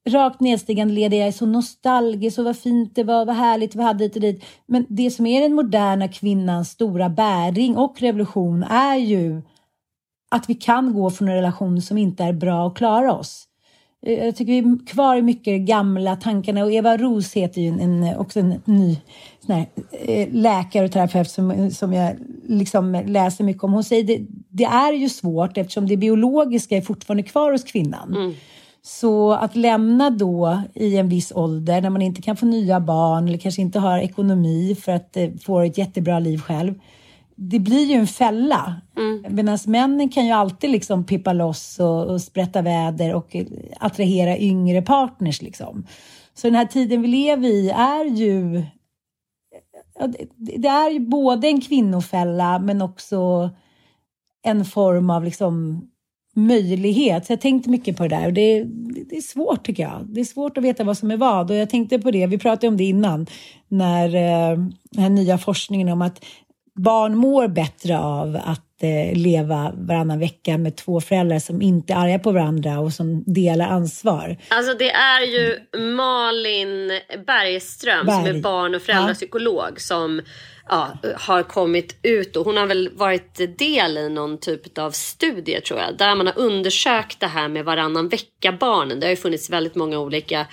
rakt 0.10 0.40
nedstigande 0.40 0.94
led. 0.94 1.14
Jag 1.14 1.28
är 1.28 1.32
så 1.32 1.46
nostalgisk 1.46 2.40
och 2.40 2.46
vad 2.46 2.58
fint 2.58 2.96
det 2.96 3.04
var, 3.04 3.26
vad 3.26 3.36
härligt 3.36 3.76
vi 3.76 3.84
hade 3.84 4.04
hit 4.04 4.16
och 4.16 4.22
dit. 4.22 4.44
Men 4.66 4.86
det 4.90 5.12
som 5.12 5.26
är 5.26 5.42
den 5.42 5.54
moderna 5.54 6.08
kvinnans 6.08 6.70
stora 6.70 7.10
bäring 7.10 7.78
och 7.78 8.02
revolution 8.02 8.64
är 8.64 8.96
ju 8.96 9.42
att 10.32 10.50
vi 10.50 10.56
kan 10.56 10.94
gå 10.94 11.10
från 11.10 11.28
en 11.28 11.36
relation 11.36 11.82
som 11.82 11.98
inte 11.98 12.24
är 12.24 12.34
bra 12.34 12.66
och 12.66 12.78
klara 12.78 13.14
oss. 13.14 13.48
Jag 14.06 14.36
tycker 14.36 14.54
vi 14.54 14.58
är 14.60 14.86
kvar 14.86 15.16
i 15.16 15.22
mycket 15.22 15.62
gamla 15.62 16.16
tankarna 16.16 16.64
och 16.64 16.72
Eva 16.72 16.98
Ros 16.98 17.34
heter 17.34 17.62
ju 17.62 17.68
en, 17.68 18.18
också 18.18 18.40
en 18.40 18.62
ny 18.66 18.98
här, 19.48 19.66
eh, 19.92 20.28
läkare 20.32 20.86
och 20.86 20.92
terapeut 20.92 21.30
som, 21.30 21.72
som 21.72 21.94
jag 21.94 22.16
liksom 22.48 23.04
läser 23.06 23.44
mycket 23.44 23.64
om. 23.64 23.74
Hon 23.74 23.84
säger 23.84 24.04
det, 24.04 24.20
det 24.50 24.64
är 24.64 24.94
ju 24.94 25.10
svårt 25.10 25.58
eftersom 25.58 25.88
det 25.88 25.98
biologiska 25.98 26.78
är 26.78 26.82
fortfarande 26.82 27.24
kvar 27.24 27.52
hos 27.52 27.64
kvinnan. 27.64 28.16
Mm. 28.16 28.34
Så 28.82 29.32
att 29.32 29.56
lämna 29.56 30.10
då 30.10 30.62
i 30.74 30.98
en 30.98 31.10
viss 31.10 31.32
ålder 31.36 31.82
när 31.82 31.90
man 31.90 32.02
inte 32.02 32.22
kan 32.22 32.38
få 32.38 32.46
nya 32.46 32.80
barn 32.80 33.28
eller 33.28 33.38
kanske 33.38 33.62
inte 33.62 33.80
har 33.80 33.98
ekonomi 33.98 34.76
för 34.82 34.92
att 34.92 35.18
eh, 35.18 35.30
få 35.46 35.60
ett 35.60 35.78
jättebra 35.78 36.20
liv 36.20 36.38
själv 36.38 36.74
det 37.36 37.60
blir 37.60 37.86
ju 37.86 37.94
en 37.94 38.08
fälla. 38.08 38.82
Mm. 38.98 39.36
Medan 39.36 39.58
männen 39.66 40.10
kan 40.10 40.26
ju 40.26 40.32
alltid 40.32 40.70
liksom 40.70 41.04
pippa 41.04 41.34
loss 41.34 41.80
och, 41.80 42.06
och 42.06 42.22
sprätta 42.22 42.62
väder 42.62 43.14
och 43.14 43.36
attrahera 43.80 44.38
yngre 44.38 44.82
partners. 44.82 45.42
Liksom. 45.42 45.88
Så 46.34 46.48
den 46.48 46.56
här 46.56 46.66
tiden 46.66 47.02
vi 47.02 47.08
lever 47.08 47.48
i 47.48 47.70
är 47.70 48.06
ju... 48.06 48.64
Det 50.38 50.68
är 50.68 50.90
ju 50.92 51.00
både 51.00 51.48
en 51.48 51.62
kvinnofälla 51.62 52.60
men 52.60 52.82
också 52.82 53.50
en 54.44 54.66
form 54.66 55.10
av 55.10 55.24
liksom 55.24 55.82
möjlighet. 56.36 57.26
Så 57.26 57.32
jag 57.32 57.42
tänkte 57.42 57.70
mycket 57.70 57.98
på 57.98 58.04
det 58.04 58.10
där 58.10 58.26
och 58.26 58.34
det, 58.34 58.64
det 59.10 59.18
är 59.18 59.22
svårt 59.22 59.66
tycker 59.66 59.84
jag. 59.84 60.06
Det 60.10 60.20
är 60.20 60.26
svårt 60.26 60.58
att 60.58 60.64
veta 60.64 60.84
vad 60.84 60.98
som 60.98 61.12
är 61.12 61.18
vad 61.18 61.52
och 61.52 61.58
jag 61.58 61.70
tänkte 61.70 62.00
på 62.00 62.12
det, 62.12 62.28
vi 62.28 62.38
pratade 62.38 62.68
om 62.68 62.78
det 62.78 62.84
innan, 62.84 63.28
när 63.68 64.08
eh, 64.16 64.58
den 64.92 65.04
här 65.04 65.10
nya 65.10 65.38
forskningen 65.38 65.90
om 65.90 66.02
att 66.02 66.26
barn 66.76 67.18
mår 67.18 67.48
bättre 67.48 68.00
av 68.00 68.40
att 68.46 68.84
eh, 68.84 69.18
leva 69.18 69.72
varannan 69.76 70.20
vecka 70.20 70.58
med 70.58 70.76
två 70.76 71.02
föräldrar 71.02 71.40
som 71.40 71.62
inte 71.62 71.94
är 71.94 71.98
arga 71.98 72.20
på 72.20 72.32
varandra 72.32 72.80
och 72.80 72.94
som 72.94 73.24
delar 73.24 73.68
ansvar. 73.68 74.38
Alltså 74.50 74.74
det 74.74 74.92
är 74.92 75.22
ju 75.22 75.60
Malin 75.96 76.92
Bergström 77.28 78.06
Berg. 78.06 78.16
som 78.16 78.36
är 78.36 78.42
barn 78.42 78.76
och 78.76 78.82
föräldrapsykolog 78.82 79.72
ja. 79.72 79.78
som 79.78 80.22
ja, 80.70 80.98
har 81.16 81.44
kommit 81.44 81.96
ut 82.02 82.36
och 82.36 82.46
hon 82.46 82.58
har 82.58 82.66
väl 82.66 82.90
varit 82.94 83.58
del 83.58 83.98
i 83.98 84.10
någon 84.10 84.38
typ 84.38 84.78
av 84.78 84.92
studie 84.92 85.62
tror 85.62 85.80
jag. 85.80 85.98
Där 85.98 86.16
man 86.16 86.28
har 86.28 86.40
undersökt 86.40 87.20
det 87.20 87.28
här 87.28 87.48
med 87.48 87.66
varannan 87.66 88.10
vecka 88.10 88.52
barnen. 88.52 89.00
Det 89.00 89.06
har 89.06 89.10
ju 89.10 89.16
funnits 89.16 89.50
väldigt 89.50 89.76
många 89.76 90.00
olika 90.00 90.48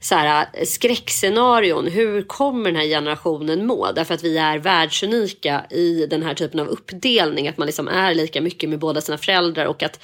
så 0.00 0.14
här, 0.14 0.46
skräckscenarion. 0.64 1.86
Hur 1.86 2.22
kommer 2.22 2.64
den 2.64 2.76
här 2.76 2.86
generationen 2.86 3.66
må? 3.66 3.92
Därför 3.92 4.14
att 4.14 4.24
vi 4.24 4.38
är 4.38 4.58
världsunika 4.58 5.66
i 5.70 6.06
den 6.06 6.22
här 6.22 6.34
typen 6.34 6.60
av 6.60 6.68
uppdelning. 6.68 7.48
Att 7.48 7.58
man 7.58 7.66
liksom 7.66 7.88
är 7.88 8.14
lika 8.14 8.40
mycket 8.40 8.70
med 8.70 8.78
båda 8.78 9.00
sina 9.00 9.18
föräldrar 9.18 9.66
och 9.66 9.82
att, 9.82 10.00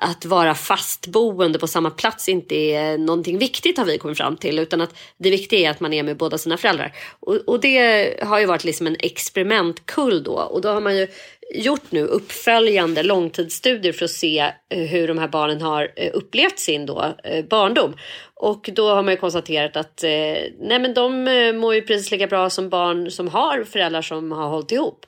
att 0.00 0.24
vara 0.24 0.54
fastboende 0.54 1.58
på 1.58 1.66
samma 1.66 1.90
plats 1.90 2.28
inte 2.28 2.54
är 2.54 2.98
någonting 2.98 3.38
viktigt 3.38 3.78
har 3.78 3.84
vi 3.84 3.98
kommit 3.98 4.18
fram 4.18 4.36
till. 4.36 4.58
Utan 4.58 4.80
att 4.80 4.94
det 5.18 5.30
viktiga 5.30 5.68
är 5.68 5.70
att 5.70 5.80
man 5.80 5.92
är 5.92 6.02
med 6.02 6.16
båda 6.16 6.38
sina 6.38 6.56
föräldrar. 6.56 6.92
Och, 7.20 7.34
och 7.34 7.60
det 7.60 8.14
har 8.22 8.40
ju 8.40 8.46
varit 8.46 8.64
liksom 8.64 8.86
en 8.86 8.96
experimentkull 9.06 10.22
då. 10.22 10.32
Och 10.32 10.60
då 10.60 10.68
har 10.68 10.80
man 10.80 10.96
ju 10.96 11.08
gjort 11.54 11.92
nu 11.92 12.02
uppföljande 12.02 13.02
långtidsstudier 13.02 13.92
för 13.92 14.04
att 14.04 14.10
se 14.10 14.38
eh, 14.70 14.82
hur 14.82 15.08
de 15.08 15.18
här 15.18 15.28
barnen 15.28 15.62
har 15.62 15.92
eh, 15.96 16.10
upplevt 16.14 16.58
sin 16.58 16.86
då, 16.86 17.14
eh, 17.24 17.44
barndom. 17.44 17.96
Och 18.34 18.70
då 18.72 18.88
har 18.88 19.02
man 19.02 19.14
ju 19.14 19.20
konstaterat 19.20 19.76
att 19.76 20.02
nej 20.02 20.78
men 20.78 20.94
de 20.94 21.24
mår 21.56 21.74
ju 21.74 21.82
precis 21.82 22.10
lika 22.10 22.26
bra 22.26 22.50
som 22.50 22.68
barn 22.68 23.10
som 23.10 23.28
har 23.28 23.64
föräldrar 23.64 24.02
som 24.02 24.32
har 24.32 24.48
hållit 24.48 24.72
ihop. 24.72 25.06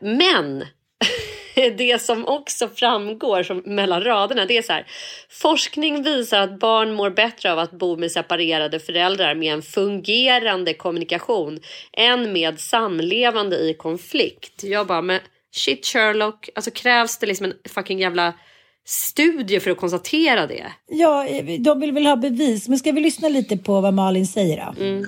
Men 0.00 0.64
det 1.76 2.02
som 2.02 2.26
också 2.26 2.68
framgår 2.68 3.42
som 3.42 3.62
mellan 3.66 4.04
raderna 4.04 4.46
det 4.46 4.56
är 4.56 4.62
så 4.62 4.72
här. 4.72 4.86
Forskning 5.30 6.02
visar 6.02 6.40
att 6.40 6.58
barn 6.58 6.94
mår 6.94 7.10
bättre 7.10 7.52
av 7.52 7.58
att 7.58 7.70
bo 7.70 7.96
med 7.96 8.12
separerade 8.12 8.80
föräldrar 8.80 9.34
med 9.34 9.52
en 9.52 9.62
fungerande 9.62 10.74
kommunikation 10.74 11.60
än 11.92 12.32
med 12.32 12.60
samlevande 12.60 13.56
i 13.56 13.74
konflikt. 13.74 14.64
Jag 14.64 14.86
bara, 14.86 15.02
men 15.02 15.20
shit 15.52 15.86
Sherlock, 15.86 16.48
alltså 16.54 16.70
krävs 16.70 17.18
det 17.18 17.26
liksom 17.26 17.46
en 17.46 17.54
fucking 17.68 17.98
jävla 17.98 18.32
studie 18.86 19.60
för 19.60 19.70
att 19.70 19.76
konstatera 19.76 20.46
det? 20.46 20.72
Ja, 20.86 21.26
de 21.58 21.80
vill 21.80 21.92
väl 21.92 22.06
ha 22.06 22.16
bevis, 22.16 22.68
men 22.68 22.78
ska 22.78 22.92
vi 22.92 23.00
lyssna 23.00 23.28
lite 23.28 23.56
på 23.56 23.80
vad 23.80 23.94
Malin 23.94 24.26
säger 24.26 24.56
då? 24.56 24.84
Mm. 24.84 25.06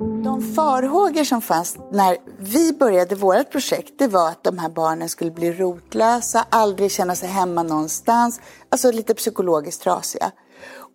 De 0.00 0.42
farhågor 0.54 1.24
som 1.24 1.42
fanns 1.42 1.78
när 1.92 2.16
vi 2.38 2.72
började 2.72 3.14
vårt 3.14 3.50
projekt, 3.50 3.92
det 3.98 4.08
var 4.08 4.28
att 4.28 4.44
de 4.44 4.58
här 4.58 4.68
barnen 4.68 5.08
skulle 5.08 5.30
bli 5.30 5.52
rotlösa, 5.52 6.46
aldrig 6.50 6.90
känna 6.90 7.14
sig 7.14 7.28
hemma 7.28 7.62
någonstans, 7.62 8.40
alltså 8.68 8.92
lite 8.92 9.14
psykologiskt 9.14 9.82
trasiga. 9.82 10.30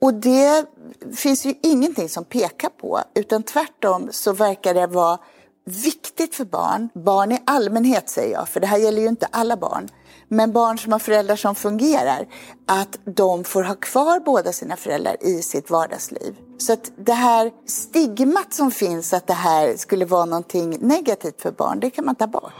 Och 0.01 0.13
det 0.13 0.65
finns 1.15 1.45
ju 1.45 1.53
ingenting 1.63 2.09
som 2.09 2.25
pekar 2.25 2.69
på, 2.69 3.01
utan 3.15 3.43
tvärtom 3.43 4.07
så 4.11 4.33
verkar 4.33 4.73
det 4.73 4.87
vara 4.87 5.17
viktigt 5.65 6.35
för 6.35 6.45
barn, 6.45 6.89
barn 6.93 7.31
i 7.31 7.39
allmänhet 7.45 8.09
säger 8.09 8.33
jag, 8.33 8.49
för 8.49 8.59
det 8.59 8.67
här 8.67 8.77
gäller 8.77 9.01
ju 9.01 9.07
inte 9.07 9.27
alla 9.31 9.57
barn, 9.57 9.89
men 10.27 10.53
barn 10.53 10.77
som 10.77 10.91
har 10.91 10.99
föräldrar 10.99 11.35
som 11.35 11.55
fungerar, 11.55 12.27
att 12.67 12.97
de 13.05 13.43
får 13.43 13.63
ha 13.63 13.75
kvar 13.75 14.19
båda 14.19 14.51
sina 14.51 14.75
föräldrar 14.75 15.17
i 15.21 15.41
sitt 15.41 15.69
vardagsliv. 15.69 16.35
Så 16.57 16.73
att 16.73 16.91
det 16.97 17.13
här 17.13 17.51
stigmat 17.65 18.53
som 18.53 18.71
finns 18.71 19.13
att 19.13 19.27
det 19.27 19.33
här 19.33 19.77
skulle 19.77 20.05
vara 20.05 20.25
någonting 20.25 20.77
negativt 20.79 21.41
för 21.41 21.51
barn, 21.51 21.79
det 21.79 21.89
kan 21.89 22.05
man 22.05 22.15
ta 22.15 22.27
bort. 22.27 22.53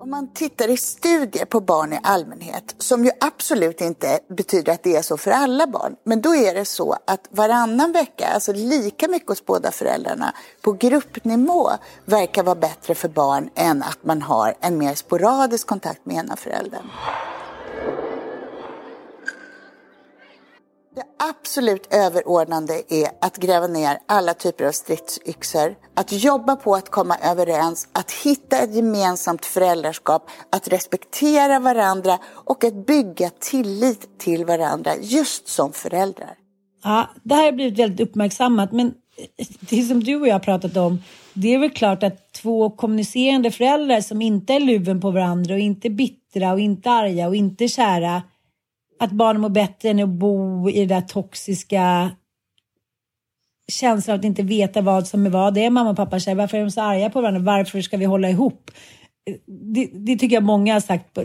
Om 0.00 0.10
man 0.10 0.32
tittar 0.32 0.70
i 0.70 0.76
studier 0.76 1.44
på 1.44 1.60
barn 1.60 1.92
i 1.92 2.00
allmänhet, 2.02 2.74
som 2.78 3.04
ju 3.04 3.10
absolut 3.20 3.80
inte 3.80 4.20
betyder 4.28 4.72
att 4.72 4.82
det 4.82 4.96
är 4.96 5.02
så 5.02 5.16
för 5.16 5.30
alla 5.30 5.66
barn, 5.66 5.96
men 6.04 6.20
då 6.20 6.34
är 6.34 6.54
det 6.54 6.64
så 6.64 6.96
att 7.06 7.28
varannan 7.30 7.92
vecka, 7.92 8.26
alltså 8.26 8.52
lika 8.52 9.08
mycket 9.08 9.28
hos 9.28 9.46
båda 9.46 9.70
föräldrarna, 9.70 10.34
på 10.62 10.72
gruppnivå 10.72 11.70
verkar 12.04 12.42
vara 12.42 12.54
bättre 12.54 12.94
för 12.94 13.08
barn 13.08 13.50
än 13.54 13.82
att 13.82 13.98
man 14.04 14.22
har 14.22 14.54
en 14.60 14.78
mer 14.78 14.94
sporadisk 14.94 15.66
kontakt 15.66 16.06
med 16.06 16.16
ena 16.16 16.36
föräldern. 16.36 16.90
Det 20.98 21.04
absolut 21.28 21.94
överordnande 21.94 22.82
är 22.88 23.08
att 23.20 23.36
gräva 23.36 23.66
ner 23.66 23.98
alla 24.06 24.34
typer 24.34 24.64
av 24.64 24.72
stridsyxor. 24.72 25.74
Att 25.94 26.12
jobba 26.12 26.56
på 26.56 26.74
att 26.74 26.90
komma 26.90 27.16
överens, 27.24 27.88
att 27.92 28.10
hitta 28.10 28.58
ett 28.58 28.74
gemensamt 28.74 29.46
föräldraskap, 29.46 30.30
att 30.52 30.68
respektera 30.68 31.58
varandra 31.58 32.18
och 32.28 32.64
att 32.64 32.86
bygga 32.86 33.30
tillit 33.30 34.18
till 34.18 34.44
varandra 34.44 34.96
just 35.00 35.48
som 35.48 35.72
föräldrar. 35.72 36.34
Ja, 36.84 37.08
det 37.22 37.34
här 37.34 37.44
har 37.44 37.52
blivit 37.52 37.78
väldigt 37.78 38.08
uppmärksammat 38.08 38.72
men 38.72 38.94
det 39.60 39.82
som 39.82 40.04
du 40.04 40.20
och 40.20 40.28
jag 40.28 40.34
har 40.34 40.40
pratat 40.40 40.76
om 40.76 41.02
det 41.32 41.54
är 41.54 41.58
väl 41.58 41.70
klart 41.70 42.02
att 42.02 42.32
två 42.32 42.70
kommunicerande 42.70 43.50
föräldrar 43.50 44.00
som 44.00 44.22
inte 44.22 44.54
är 44.54 44.60
luven 44.60 45.00
på 45.00 45.10
varandra 45.10 45.54
och 45.54 45.60
inte 45.60 45.90
bittra 45.90 46.52
och 46.52 46.60
inte 46.60 46.90
arga 46.90 47.28
och 47.28 47.36
inte 47.36 47.68
kära 47.68 48.22
att 48.98 49.10
barnen 49.10 49.42
mår 49.42 49.48
bättre 49.48 49.88
än 49.88 50.00
att 50.00 50.08
bo 50.08 50.70
i 50.70 50.80
det 50.80 50.94
där 50.94 51.00
toxiska 51.00 52.10
känslan 53.72 54.14
av 54.14 54.18
att 54.18 54.24
inte 54.24 54.42
veta 54.42 54.80
vad 54.80 55.06
som 55.06 55.26
är 55.26 55.30
vad. 55.30 55.54
Det 55.54 55.64
är 55.64 55.70
mamma 55.70 55.90
och 55.90 55.96
pappa 55.96 56.20
säger, 56.20 56.34
varför 56.34 56.56
är 56.56 56.62
de 56.62 56.70
så 56.70 56.80
arga 56.80 57.10
på 57.10 57.20
varandra? 57.20 57.40
Varför 57.40 57.80
ska 57.80 57.96
vi 57.96 58.04
hålla 58.04 58.30
ihop? 58.30 58.70
Det, 59.46 59.90
det 59.92 60.16
tycker 60.16 60.36
jag 60.36 60.42
många 60.42 60.72
har 60.72 60.80
sagt. 60.80 61.14
På, 61.14 61.24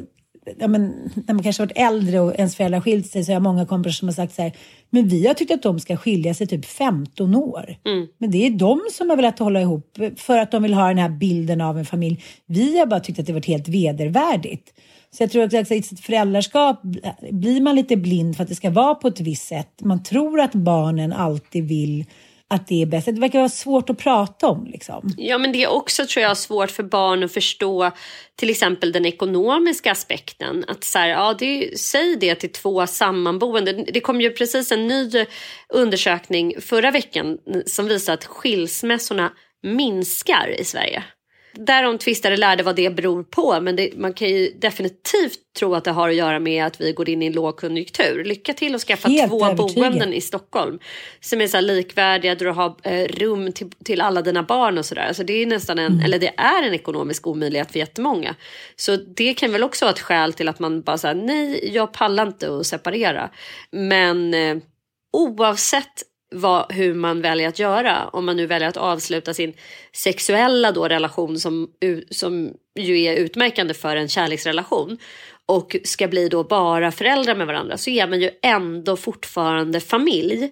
ja, 0.59 0.67
men, 0.67 1.12
när 1.27 1.33
man 1.33 1.43
kanske 1.43 1.63
varit 1.63 1.77
äldre 1.77 2.19
och 2.19 2.36
ens 2.36 2.55
föräldrar 2.55 2.81
skilt 2.81 3.07
sig 3.07 3.23
så 3.23 3.31
har 3.31 3.33
jag 3.33 3.43
många 3.43 3.65
kompisar 3.65 3.93
som 3.93 4.07
har 4.07 4.13
sagt 4.13 4.36
så 4.36 4.41
här, 4.41 4.51
men 4.89 5.07
vi 5.07 5.27
har 5.27 5.33
tyckt 5.33 5.51
att 5.51 5.63
de 5.63 5.79
ska 5.79 5.97
skilja 5.97 6.33
sig 6.33 6.47
typ 6.47 6.65
15 6.65 7.36
år. 7.36 7.75
Mm. 7.86 8.07
Men 8.17 8.31
det 8.31 8.45
är 8.45 8.49
de 8.49 8.81
som 8.91 9.09
har 9.09 9.17
velat 9.17 9.39
hålla 9.39 9.62
ihop 9.62 9.97
för 10.15 10.38
att 10.38 10.51
de 10.51 10.63
vill 10.63 10.73
ha 10.73 10.88
den 10.88 10.97
här 10.97 11.09
bilden 11.09 11.62
av 11.62 11.77
en 11.77 11.86
familj. 11.86 12.23
Vi 12.45 12.79
har 12.79 12.86
bara 12.86 12.99
tyckt 12.99 13.19
att 13.19 13.25
det 13.25 13.33
varit 13.33 13.45
helt 13.45 13.67
vedervärdigt. 13.67 14.73
Så 15.13 15.23
jag 15.23 15.32
tror 15.32 15.43
att 15.43 15.54
alltså, 15.54 15.73
i 15.73 15.84
sitt 15.84 15.99
föräldraskap 15.99 16.82
blir 17.32 17.62
man 17.62 17.76
lite 17.76 17.97
blind 17.97 18.36
för 18.36 18.43
att 18.43 18.49
det 18.49 18.56
ska 18.56 18.69
vara 18.69 18.95
på 18.95 19.08
ett 19.08 19.19
visst 19.19 19.47
sätt. 19.47 19.82
Man 19.82 20.04
tror 20.04 20.39
att 20.39 20.54
barnen 20.54 21.13
alltid 21.13 21.67
vill 21.67 22.06
att 22.54 22.67
det 22.67 22.82
är 22.82 22.86
bäst. 22.86 23.06
Det 23.06 23.12
verkar 23.12 23.39
vara 23.39 23.49
svårt 23.49 23.89
att 23.89 23.97
prata 23.97 24.47
om. 24.47 24.65
Liksom. 24.65 25.13
Ja, 25.17 25.38
men 25.38 25.52
det 25.52 25.63
är 25.63 25.67
också 25.67 26.06
tror 26.06 26.23
jag 26.23 26.38
svårt 26.38 26.71
för 26.71 26.84
barn 26.84 27.23
att 27.23 27.34
förstå 27.34 27.91
till 28.36 28.49
exempel 28.49 28.91
den 28.91 29.06
ekonomiska 29.06 29.91
aspekten. 29.91 30.65
Att 30.67 30.84
så 30.84 30.99
här, 30.99 31.08
ja, 31.08 31.36
det, 31.39 31.80
säg 31.80 32.15
det 32.15 32.36
till 32.36 32.52
två 32.52 32.88
sammanboende. 32.88 33.73
Det 33.93 33.99
kom 33.99 34.21
ju 34.21 34.30
precis 34.30 34.71
en 34.71 34.88
ny 34.88 35.26
undersökning 35.69 36.54
förra 36.62 36.91
veckan 36.91 37.38
som 37.65 37.88
visar 37.88 38.13
att 38.13 38.26
skilsmässorna 38.26 39.32
minskar 39.63 40.56
i 40.60 40.63
Sverige. 40.63 41.04
Där 41.55 41.83
de 41.83 41.97
tvistade 41.97 42.37
lärde 42.37 42.63
vad 42.63 42.75
det 42.75 42.89
beror 42.89 43.23
på 43.23 43.61
men 43.61 43.75
det, 43.75 43.89
man 43.97 44.13
kan 44.13 44.29
ju 44.29 44.49
definitivt 44.49 45.39
tro 45.59 45.75
att 45.75 45.83
det 45.83 45.91
har 45.91 46.09
att 46.09 46.15
göra 46.15 46.39
med 46.39 46.65
att 46.65 46.81
vi 46.81 46.91
går 46.91 47.09
in 47.09 47.21
i 47.21 47.25
en 47.25 47.33
lågkonjunktur. 47.33 48.23
Lycka 48.23 48.53
till 48.53 48.75
att 48.75 48.81
skaffa 48.81 49.09
Helt 49.09 49.29
två 49.31 49.45
övertygad. 49.45 49.75
boenden 49.75 50.13
i 50.13 50.21
Stockholm 50.21 50.79
som 51.19 51.41
är 51.41 51.47
så 51.47 51.61
likvärdiga 51.61 52.35
där 52.35 52.45
du 52.45 52.51
har 52.51 52.75
eh, 52.83 53.07
rum 53.07 53.51
till, 53.51 53.71
till 53.83 54.01
alla 54.01 54.21
dina 54.21 54.43
barn 54.43 54.77
och 54.77 54.85
sådär. 54.85 55.07
Alltså 55.07 55.23
det 55.23 55.33
är 55.33 55.45
nästan 55.45 55.79
en, 55.79 55.99
eller 55.99 56.19
det 56.19 56.33
är 56.37 56.63
en 56.63 56.73
ekonomisk 56.73 57.27
omöjlighet 57.27 57.71
för 57.71 57.79
jättemånga. 57.79 58.35
Så 58.75 58.95
det 58.95 59.33
kan 59.33 59.51
väl 59.51 59.63
också 59.63 59.85
vara 59.85 59.93
ett 59.93 59.99
skäl 59.99 60.33
till 60.33 60.49
att 60.49 60.59
man 60.59 60.81
bara 60.81 60.97
säger 60.97 61.15
nej, 61.15 61.69
jag 61.73 61.93
pallar 61.93 62.27
inte 62.27 62.57
att 62.57 62.65
separera. 62.65 63.29
Men 63.71 64.33
eh, 64.33 64.57
oavsett 65.13 66.03
vad, 66.33 66.71
hur 66.71 66.93
man 66.93 67.21
väljer 67.21 67.47
att 67.47 67.59
göra, 67.59 68.07
om 68.13 68.25
man 68.25 68.37
nu 68.37 68.45
väljer 68.45 68.69
att 68.69 68.77
avsluta 68.77 69.33
sin 69.33 69.53
sexuella 69.93 70.71
då 70.71 70.87
relation 70.87 71.39
som, 71.39 71.67
som 72.09 72.53
ju 72.79 73.01
är 73.01 73.15
utmärkande 73.15 73.73
för 73.73 73.95
en 73.95 74.07
kärleksrelation 74.07 74.97
och 75.45 75.75
ska 75.83 76.07
bli 76.07 76.29
då 76.29 76.43
bara 76.43 76.91
föräldrar 76.91 77.35
med 77.35 77.47
varandra 77.47 77.77
så 77.77 77.89
är 77.89 78.07
man 78.07 78.21
ju 78.21 78.29
ändå 78.41 78.97
fortfarande 78.97 79.79
familj. 79.79 80.51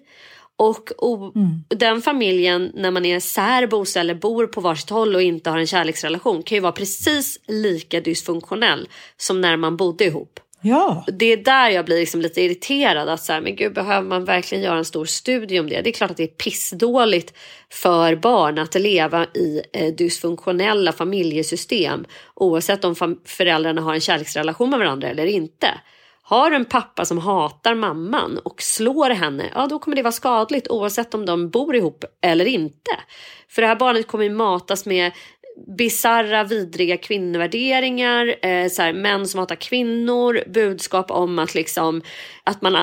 Och 0.56 0.90
o- 0.98 1.32
den 1.68 2.02
familjen 2.02 2.72
när 2.74 2.90
man 2.90 3.04
är 3.04 3.20
särbos 3.20 3.96
eller 3.96 4.14
bor 4.14 4.46
på 4.46 4.60
varsitt 4.60 4.90
håll 4.90 5.14
och 5.14 5.22
inte 5.22 5.50
har 5.50 5.58
en 5.58 5.66
kärleksrelation 5.66 6.42
kan 6.42 6.56
ju 6.56 6.60
vara 6.62 6.72
precis 6.72 7.38
lika 7.46 8.00
dysfunktionell 8.00 8.88
som 9.16 9.40
när 9.40 9.56
man 9.56 9.76
bodde 9.76 10.04
ihop. 10.04 10.40
Ja. 10.62 11.04
Det 11.06 11.32
är 11.32 11.36
där 11.36 11.70
jag 11.70 11.84
blir 11.84 12.00
liksom 12.00 12.20
lite 12.20 12.42
irriterad. 12.42 13.08
Att 13.08 13.22
så 13.22 13.32
här, 13.32 13.40
men 13.40 13.56
gud, 13.56 13.74
behöver 13.74 14.08
man 14.08 14.24
verkligen 14.24 14.64
göra 14.64 14.78
en 14.78 14.84
stor 14.84 15.04
studie 15.04 15.60
om 15.60 15.68
det? 15.68 15.82
Det 15.82 15.90
är 15.90 15.92
klart 15.92 16.10
att 16.10 16.16
det 16.16 16.22
är 16.22 16.26
pissdåligt 16.26 17.34
för 17.70 18.16
barn 18.16 18.58
att 18.58 18.74
leva 18.74 19.24
i 19.24 19.62
eh, 19.72 19.94
dysfunktionella 19.94 20.92
familjesystem 20.92 22.04
oavsett 22.34 22.84
om 22.84 22.94
föräldrarna 23.24 23.82
har 23.82 23.94
en 23.94 24.00
kärleksrelation 24.00 24.70
med 24.70 24.78
varandra 24.78 25.08
eller 25.08 25.26
inte. 25.26 25.68
Har 26.22 26.50
du 26.50 26.56
en 26.56 26.64
pappa 26.64 27.04
som 27.04 27.18
hatar 27.18 27.74
mamman 27.74 28.38
och 28.38 28.62
slår 28.62 29.10
henne, 29.10 29.50
ja 29.54 29.66
då 29.66 29.78
kommer 29.78 29.96
det 29.96 30.02
vara 30.02 30.12
skadligt 30.12 30.68
oavsett 30.68 31.14
om 31.14 31.26
de 31.26 31.50
bor 31.50 31.76
ihop 31.76 32.04
eller 32.20 32.44
inte. 32.44 32.90
För 33.48 33.62
det 33.62 33.68
här 33.68 33.76
barnet 33.76 34.06
kommer 34.06 34.24
ju 34.24 34.30
matas 34.30 34.86
med 34.86 35.12
bizarra, 35.78 36.44
vidriga 36.44 36.96
kvinnovärderingar, 36.96 38.34
eh, 38.42 38.68
så 38.68 38.82
här, 38.82 38.92
män 38.92 39.28
som 39.28 39.40
hatar 39.40 39.56
kvinnor, 39.56 40.42
budskap 40.46 41.10
om 41.10 41.38
att, 41.38 41.54
liksom, 41.54 42.02
att 42.44 42.62
man 42.62 42.76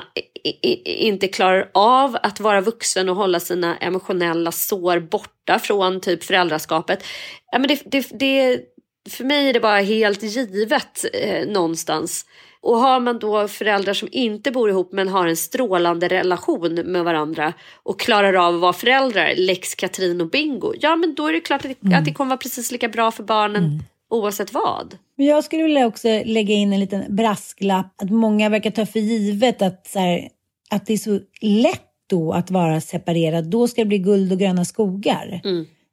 i, 0.43 0.49
i, 0.49 1.08
inte 1.08 1.27
klarar 1.27 1.69
av 1.73 2.17
att 2.23 2.39
vara 2.39 2.62
vuxen 2.62 3.10
och 3.10 3.15
hålla 3.15 3.39
sina 3.39 3.77
emotionella 3.77 4.51
sår 4.51 4.99
borta 4.99 5.60
från 5.60 6.01
typ 6.01 6.23
föräldraskapet. 6.23 7.03
Ja, 7.51 7.60
men 7.60 7.67
det, 7.67 7.82
det, 7.86 8.08
det, 8.19 8.60
för 9.09 9.23
mig 9.23 9.49
är 9.49 9.53
det 9.53 9.59
bara 9.59 9.79
helt 9.79 10.23
givet 10.23 11.05
eh, 11.13 11.47
någonstans. 11.47 12.25
Och 12.62 12.77
har 12.77 12.99
man 12.99 13.19
då 13.19 13.47
föräldrar 13.47 13.93
som 13.93 14.09
inte 14.12 14.51
bor 14.51 14.69
ihop 14.69 14.91
men 14.91 15.07
har 15.07 15.27
en 15.27 15.38
strålande 15.38 16.07
relation 16.07 16.73
med 16.73 17.03
varandra 17.03 17.53
och 17.83 17.99
klarar 17.99 18.33
av 18.33 18.55
att 18.55 18.62
vara 18.62 18.73
föräldrar, 18.73 19.33
lex 19.35 19.75
Katrin 19.75 20.21
och 20.21 20.29
bingo, 20.29 20.73
ja 20.79 20.95
men 20.95 21.15
då 21.15 21.27
är 21.27 21.33
det 21.33 21.39
klart 21.39 21.65
att 21.65 21.71
det, 21.81 21.95
att 21.95 22.05
det 22.05 22.13
kommer 22.13 22.29
vara 22.29 22.38
precis 22.38 22.71
lika 22.71 22.89
bra 22.89 23.12
för 23.12 23.23
barnen 23.23 23.83
oavsett 24.09 24.53
vad. 24.53 24.97
Men 25.15 25.25
jag 25.25 25.43
skulle 25.43 25.63
vilja 25.63 25.88
också 25.88 26.07
lägga 26.25 26.53
in 26.53 26.73
en 26.73 26.79
liten 26.79 27.15
brasklapp 27.15 28.01
att 28.01 28.09
många 28.09 28.49
verkar 28.49 28.71
ta 28.71 28.85
för 28.85 28.99
givet 28.99 29.62
att, 29.62 29.88
så 29.88 29.99
här, 29.99 30.29
att 30.69 30.85
det 30.85 30.93
är 30.93 30.97
så 30.97 31.19
lätt 31.41 31.85
då 32.09 32.33
att 32.33 32.51
vara 32.51 32.81
separerad. 32.81 33.45
Då 33.45 33.67
ska 33.67 33.81
det 33.81 33.88
bli 33.88 33.97
guld 33.97 34.31
och 34.31 34.39
gröna 34.39 34.65
skogar. 34.65 35.41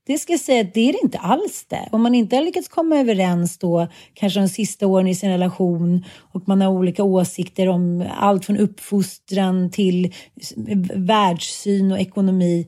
Det 0.06 0.18
ska 0.18 0.32
jag 0.32 0.40
säga 0.40 0.60
att 0.60 0.74
det 0.74 0.88
är 0.88 0.92
det 0.92 0.98
inte 1.02 1.18
alls 1.18 1.66
det. 1.68 1.88
Om 1.92 2.02
man 2.02 2.14
inte 2.14 2.36
har 2.36 2.42
lyckats 2.42 2.68
komma 2.68 2.96
överens 2.96 3.58
då, 3.58 3.88
kanske 4.14 4.40
de 4.40 4.48
sista 4.48 4.86
åren 4.86 5.06
i 5.06 5.14
sin 5.14 5.30
relation 5.30 6.04
och 6.32 6.48
man 6.48 6.60
har 6.60 6.68
olika 6.68 7.04
åsikter 7.04 7.68
om 7.68 8.04
allt 8.16 8.44
från 8.44 8.58
uppfostran 8.58 9.70
till 9.70 10.14
världssyn 10.94 11.92
och 11.92 11.98
ekonomi 11.98 12.66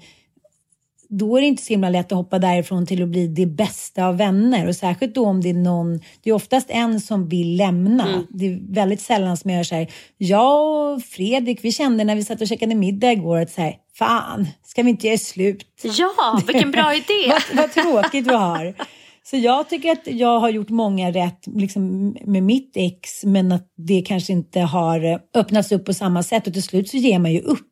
då 1.08 1.36
är 1.36 1.40
det 1.40 1.46
inte 1.46 1.62
så 1.62 1.72
himla 1.72 1.90
lätt 1.90 2.12
att 2.12 2.18
hoppa 2.18 2.38
därifrån 2.38 2.86
till 2.86 3.02
att 3.02 3.08
bli 3.08 3.26
det 3.26 3.46
bästa 3.46 4.06
av 4.06 4.16
vänner. 4.16 4.68
Och 4.68 4.76
särskilt 4.76 5.14
då 5.14 5.26
om 5.26 5.40
det 5.40 5.50
är 5.50 5.54
någon, 5.54 6.00
det 6.22 6.30
är 6.30 6.34
oftast 6.34 6.70
en 6.70 7.00
som 7.00 7.28
vill 7.28 7.56
lämna. 7.56 8.24
Det 8.30 8.46
är 8.46 8.58
väldigt 8.72 9.00
sällan 9.00 9.36
som 9.36 9.50
jag 9.50 9.56
gör 9.56 9.64
så 9.64 9.74
här, 9.74 9.88
jag 10.16 10.94
och 10.94 11.02
Fredrik, 11.02 11.64
vi 11.64 11.72
kände 11.72 12.04
när 12.04 12.16
vi 12.16 12.24
satt 12.24 12.40
och 12.40 12.48
käkade 12.48 12.74
middag 12.74 13.12
igår 13.12 13.38
att 13.38 13.50
så 13.50 13.60
här, 13.60 13.76
fan, 13.98 14.48
ska 14.64 14.82
vi 14.82 14.90
inte 14.90 15.06
göra 15.06 15.18
slut? 15.18 15.66
Ja, 15.82 16.42
vilken 16.46 16.70
bra 16.70 16.94
idé! 16.94 17.28
vad, 17.52 17.56
vad 17.56 17.72
tråkigt 17.72 18.26
vi 18.26 18.34
har. 18.34 18.74
Så 19.22 19.36
jag 19.36 19.68
tycker 19.68 19.92
att 19.92 20.06
jag 20.06 20.40
har 20.40 20.50
gjort 20.50 20.68
många 20.68 21.10
rätt 21.10 21.46
liksom, 21.46 22.10
med 22.24 22.42
mitt 22.42 22.72
ex, 22.74 23.24
men 23.24 23.52
att 23.52 23.72
det 23.76 24.02
kanske 24.06 24.32
inte 24.32 24.60
har 24.60 25.20
öppnats 25.34 25.72
upp 25.72 25.84
på 25.84 25.94
samma 25.94 26.22
sätt 26.22 26.46
och 26.46 26.52
till 26.52 26.62
slut 26.62 26.88
så 26.88 26.96
ger 26.96 27.18
man 27.18 27.32
ju 27.32 27.40
upp. 27.40 27.68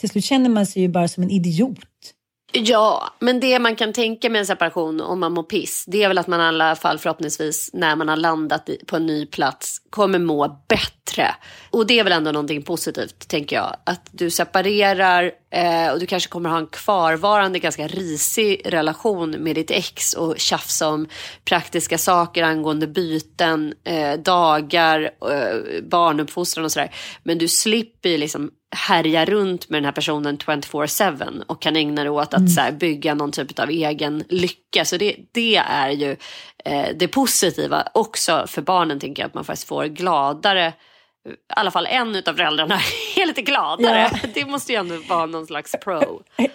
Till 0.00 0.08
slut 0.08 0.24
känner 0.24 0.50
man 0.50 0.66
sig 0.66 0.82
ju 0.82 0.88
bara 0.88 1.08
som 1.08 1.22
en 1.22 1.30
idiot. 1.30 1.78
Ja, 2.52 3.14
men 3.18 3.40
det 3.40 3.58
man 3.58 3.76
kan 3.76 3.92
tänka 3.92 4.30
med 4.30 4.38
en 4.38 4.46
separation 4.46 5.00
om 5.00 5.20
man 5.20 5.32
mår 5.32 5.42
piss, 5.42 5.84
det 5.86 6.02
är 6.02 6.08
väl 6.08 6.18
att 6.18 6.26
man 6.26 6.40
i 6.40 6.44
alla 6.44 6.76
fall 6.76 6.98
förhoppningsvis 6.98 7.70
när 7.72 7.96
man 7.96 8.08
har 8.08 8.16
landat 8.16 8.70
på 8.86 8.96
en 8.96 9.06
ny 9.06 9.26
plats 9.26 9.78
kommer 9.90 10.18
må 10.18 10.62
bättre. 10.68 10.95
Och 11.70 11.86
det 11.86 11.98
är 11.98 12.04
väl 12.04 12.12
ändå 12.12 12.32
någonting 12.32 12.62
positivt, 12.62 13.28
tänker 13.28 13.56
jag. 13.56 13.76
Att 13.84 14.08
du 14.10 14.30
separerar 14.30 15.32
eh, 15.50 15.92
och 15.92 16.00
du 16.00 16.06
kanske 16.06 16.30
kommer 16.30 16.50
ha 16.50 16.58
en 16.58 16.66
kvarvarande 16.66 17.58
ganska 17.58 17.86
risig 17.86 18.62
relation 18.64 19.30
med 19.30 19.54
ditt 19.54 19.70
ex 19.70 20.12
och 20.14 20.34
tjafsa 20.38 20.88
om 20.88 21.08
praktiska 21.44 21.98
saker 21.98 22.42
angående 22.42 22.86
byten, 22.86 23.74
eh, 23.84 24.18
dagar, 24.18 25.10
eh, 25.30 25.82
barnuppfostran 25.82 26.64
och 26.64 26.72
sådär. 26.72 26.94
Men 27.22 27.38
du 27.38 27.48
slipper 27.48 28.08
ju 28.08 28.18
liksom 28.18 28.50
härja 28.70 29.24
runt 29.24 29.68
med 29.68 29.78
den 29.78 29.84
här 29.84 29.92
personen 29.92 30.38
24-7 30.38 31.42
och 31.46 31.62
kan 31.62 31.76
ägna 31.76 32.02
dig 32.02 32.10
åt 32.10 32.34
att 32.34 32.50
så 32.50 32.60
här, 32.60 32.72
bygga 32.72 33.14
någon 33.14 33.32
typ 33.32 33.58
av 33.58 33.70
egen 33.70 34.24
lycka. 34.28 34.84
Så 34.84 34.96
det, 34.96 35.16
det 35.32 35.56
är 35.56 35.90
ju 35.90 36.16
eh, 36.64 36.88
det 36.96 37.08
positiva 37.08 37.88
också 37.94 38.44
för 38.48 38.62
barnen, 38.62 39.00
tänker 39.00 39.22
jag, 39.22 39.28
att 39.28 39.34
man 39.34 39.44
faktiskt 39.44 39.68
får 39.68 39.84
gladare 39.84 40.72
i 41.26 41.34
alla 41.48 41.70
fall 41.70 41.86
en 41.86 42.16
av 42.16 42.34
föräldrarna 42.34 42.74
är 43.16 43.26
lite 43.26 43.42
gladare. 43.42 44.10
Det 44.34 44.44
måste 44.44 44.72
ju 44.72 44.78
ändå 44.78 44.94
vara 45.08 45.26
någon 45.26 45.46
slags 45.46 45.72
pro. 45.84 46.22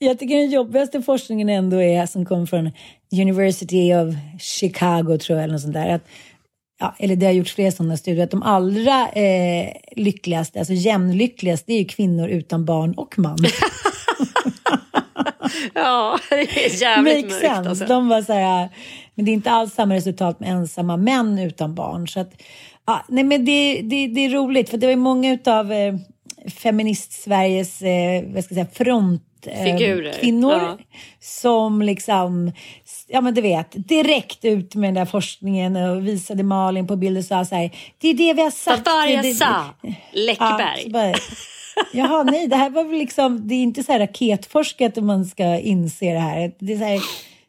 Jag 0.00 0.18
tycker 0.18 0.36
den 0.36 0.50
jobbigaste 0.50 1.02
forskningen 1.02 1.48
ändå 1.48 1.82
är 1.82 2.06
som 2.06 2.24
kommer 2.26 2.46
från 2.46 2.70
University 3.12 3.94
of 3.94 4.14
Chicago 4.40 5.18
tror 5.18 5.38
jag 5.38 5.44
eller 5.44 5.52
något 5.52 5.62
sånt 5.62 5.74
där. 5.74 5.94
Att, 5.94 6.08
ja, 6.80 6.94
eller 6.98 7.16
det 7.16 7.26
har 7.26 7.32
gjorts 7.32 7.54
flera 7.54 7.72
sådana 7.72 7.96
studier 7.96 8.24
att 8.24 8.30
de 8.30 8.42
allra 8.42 9.08
eh, 9.08 9.72
lyckligaste, 9.96 10.58
alltså 10.58 10.74
jämnlyckligast, 10.74 11.66
det 11.66 11.72
är 11.72 11.78
ju 11.78 11.84
kvinnor 11.84 12.28
utan 12.28 12.64
barn 12.64 12.94
och 12.94 13.18
man. 13.18 13.38
Ja, 15.74 16.18
det 16.30 16.66
är 16.66 16.82
jävligt 16.82 17.24
Makes 17.24 17.42
mörkt. 17.42 17.54
sense. 17.54 17.70
Alltså. 17.70 17.84
De 17.84 18.08
var 18.08 18.22
så 18.22 18.32
här, 18.32 18.68
men 19.14 19.24
det 19.24 19.30
är 19.30 19.32
inte 19.32 19.50
alls 19.50 19.74
samma 19.74 19.94
resultat 19.94 20.40
med 20.40 20.48
ensamma 20.48 20.96
män 20.96 21.38
utan 21.38 21.74
barn. 21.74 22.08
Så 22.08 22.20
att, 22.20 22.42
ja, 22.88 23.04
nej 23.08 23.24
men 23.24 23.44
det, 23.44 23.80
det, 23.82 24.06
det 24.06 24.24
är 24.24 24.30
roligt 24.30 24.70
för 24.70 24.78
det 24.78 24.86
var 24.86 24.90
ju 24.90 24.96
många 24.96 25.38
av 25.46 25.72
eh, 25.72 25.94
feminist-Sveriges 26.46 27.82
eh, 27.82 28.34
vad 28.34 28.44
ska 28.44 28.54
jag 28.54 28.66
säga, 28.66 28.84
front 28.84 29.46
eh, 29.46 29.64
Figurer, 29.64 30.12
kvinnor 30.12 30.52
ja. 30.52 30.78
som 31.20 31.82
liksom, 31.82 32.52
ja 33.08 33.20
men 33.20 33.34
du 33.34 33.40
vet, 33.40 33.88
direkt 33.88 34.44
ut 34.44 34.74
med 34.74 34.88
den 34.88 34.94
där 34.94 35.04
forskningen 35.04 35.76
och 35.76 36.06
visade 36.06 36.42
Malin 36.42 36.86
på 36.86 36.96
bild 36.96 37.18
och 37.18 37.24
sa 37.24 37.44
så 37.44 37.54
här, 37.54 37.70
det 37.98 38.08
är 38.08 38.14
det 38.14 38.32
vi 38.34 38.42
har 38.42 38.50
sagt. 38.50 38.84
Det, 39.22 39.34
sa? 39.34 39.44
Ja, 39.44 39.92
Läckberg. 40.12 40.90
bara, 40.90 41.14
Jaha, 41.92 42.22
nej, 42.22 42.46
det 42.46 42.56
här 42.56 42.70
var 42.70 42.84
väl 42.84 42.98
liksom, 42.98 43.48
det 43.48 43.54
är 43.54 43.62
inte 43.62 43.82
så 43.82 43.92
här 43.92 43.98
raketforskat 43.98 44.98
om 44.98 45.06
man 45.06 45.24
ska 45.24 45.58
inse 45.58 46.12
det 46.12 46.18
här. 46.18 46.52
Det 46.58 46.72
är 46.72 46.78
så 46.78 46.84
här, 46.84 47.00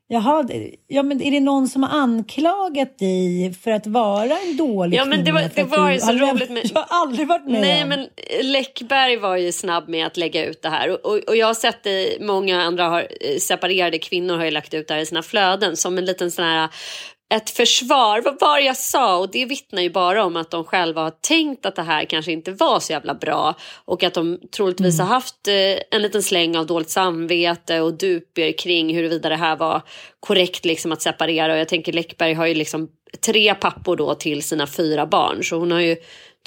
jaha, 0.10 0.45
ja 0.88 1.04
men 1.04 1.22
är 1.22 1.32
det 1.32 1.39
någon 1.39 1.67
som 1.67 1.84
har 1.84 2.00
anklagat 2.00 3.00
dig 3.00 3.54
för 3.63 3.72
att 3.72 3.88
vara 3.88 4.38
en 4.48 4.58
dålig 4.58 4.98
Ja, 4.98 5.06
men 5.06 5.24
det 5.24 5.32
var- 5.32 5.50
det 5.56 5.63
var 5.63 5.91
ju 5.91 6.00
så 6.00 6.12
roligt 6.12 6.50
med- 6.50 6.72
Jag 6.74 6.82
har 6.82 7.02
aldrig 7.02 7.28
varit 7.28 7.45
med 7.45 7.62
Nej, 7.62 7.86
men 7.86 8.08
Läckberg 8.43 9.17
var 9.17 9.38
ju 9.38 9.52
snabb 9.52 9.89
med 9.89 10.08
att 10.08 10.17
lägga 10.17 10.45
ut 10.45 10.62
det 10.62 10.69
här. 10.69 10.89
Och, 10.89 11.06
och, 11.06 11.19
och 11.28 11.36
jag 11.36 11.48
har 11.48 11.54
sett 11.54 11.84
det, 11.84 12.17
många 12.22 12.62
andra 12.62 12.84
har, 12.84 13.02
eh, 13.02 13.38
separerade 13.39 13.98
kvinnor 14.00 14.38
har 14.38 14.45
ju 14.45 14.52
lagt 14.52 14.74
ut 14.74 14.88
det 14.88 14.93
här 14.93 15.02
i 15.02 15.06
sina 15.06 15.24
flöden 15.24 15.78
som 15.78 15.98
en 15.98 16.06
liten 16.06 16.32
sån 16.32 16.45
här 16.45 16.69
ett 17.33 17.49
försvar, 17.49 18.21
vad 18.21 18.39
var 18.39 18.59
jag 18.59 18.77
sa? 18.77 19.17
Och 19.17 19.31
det 19.31 19.45
vittnar 19.45 19.81
ju 19.81 19.89
bara 19.89 20.25
om 20.25 20.35
att 20.35 20.51
de 20.51 20.63
själva 20.63 21.01
har 21.01 21.09
tänkt 21.09 21.65
att 21.65 21.75
det 21.75 21.81
här 21.81 22.05
kanske 22.05 22.31
inte 22.31 22.51
var 22.51 22.79
så 22.79 22.93
jävla 22.93 23.15
bra 23.15 23.55
och 23.85 24.03
att 24.03 24.13
de 24.13 24.39
troligtvis 24.55 24.99
har 24.99 25.05
haft 25.05 25.47
eh, 25.47 25.53
en 25.91 26.01
liten 26.01 26.23
släng 26.23 26.57
av 26.57 26.65
dåligt 26.65 26.89
samvete 26.89 27.81
och 27.81 27.93
duper 27.93 28.57
kring 28.57 28.95
huruvida 28.95 29.29
det 29.29 29.35
här 29.35 29.55
var 29.55 29.81
korrekt 30.19 30.65
liksom 30.65 30.91
att 30.91 31.01
separera. 31.01 31.53
Och 31.53 31.59
jag 31.59 31.67
tänker 31.67 31.93
Läckberg 31.93 32.33
har 32.33 32.45
ju 32.45 32.53
liksom 32.53 32.89
tre 33.25 33.55
pappor 33.55 33.95
då 33.95 34.15
till 34.15 34.43
sina 34.43 34.67
fyra 34.67 35.05
barn 35.05 35.43
så 35.43 35.55
hon 35.57 35.71
har 35.71 35.79
ju 35.79 35.95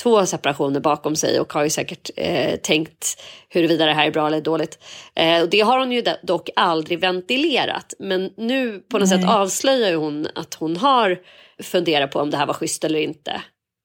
två 0.03 0.27
separationer 0.27 0.81
bakom 0.81 1.17
sig 1.17 1.41
och 1.41 1.53
har 1.53 1.65
ju 1.65 1.71
säkert 1.71 2.11
eh, 2.17 2.57
tänkt 2.57 3.23
huruvida 3.49 3.87
det 3.87 3.93
här 3.93 4.07
är 4.07 4.11
bra 4.11 4.27
eller 4.27 4.41
dåligt. 4.41 4.79
Eh, 5.15 5.43
och 5.43 5.49
det 5.49 5.61
har 5.61 5.79
hon 5.79 5.93
ju 5.93 6.05
dock 6.23 6.51
aldrig 6.57 7.01
ventilerat. 7.01 7.95
Men 7.99 8.31
nu 8.37 8.79
på 8.79 8.99
något 8.99 9.11
Nej. 9.11 9.19
sätt 9.19 9.29
avslöjar 9.29 9.95
hon 9.95 10.27
att 10.35 10.55
hon 10.55 10.77
har 10.77 11.19
funderat 11.63 12.11
på 12.11 12.21
om 12.21 12.31
det 12.31 12.37
här 12.37 12.47
var 12.47 12.55
schysst 12.55 12.85
eller 12.85 13.01
inte. 13.01 13.43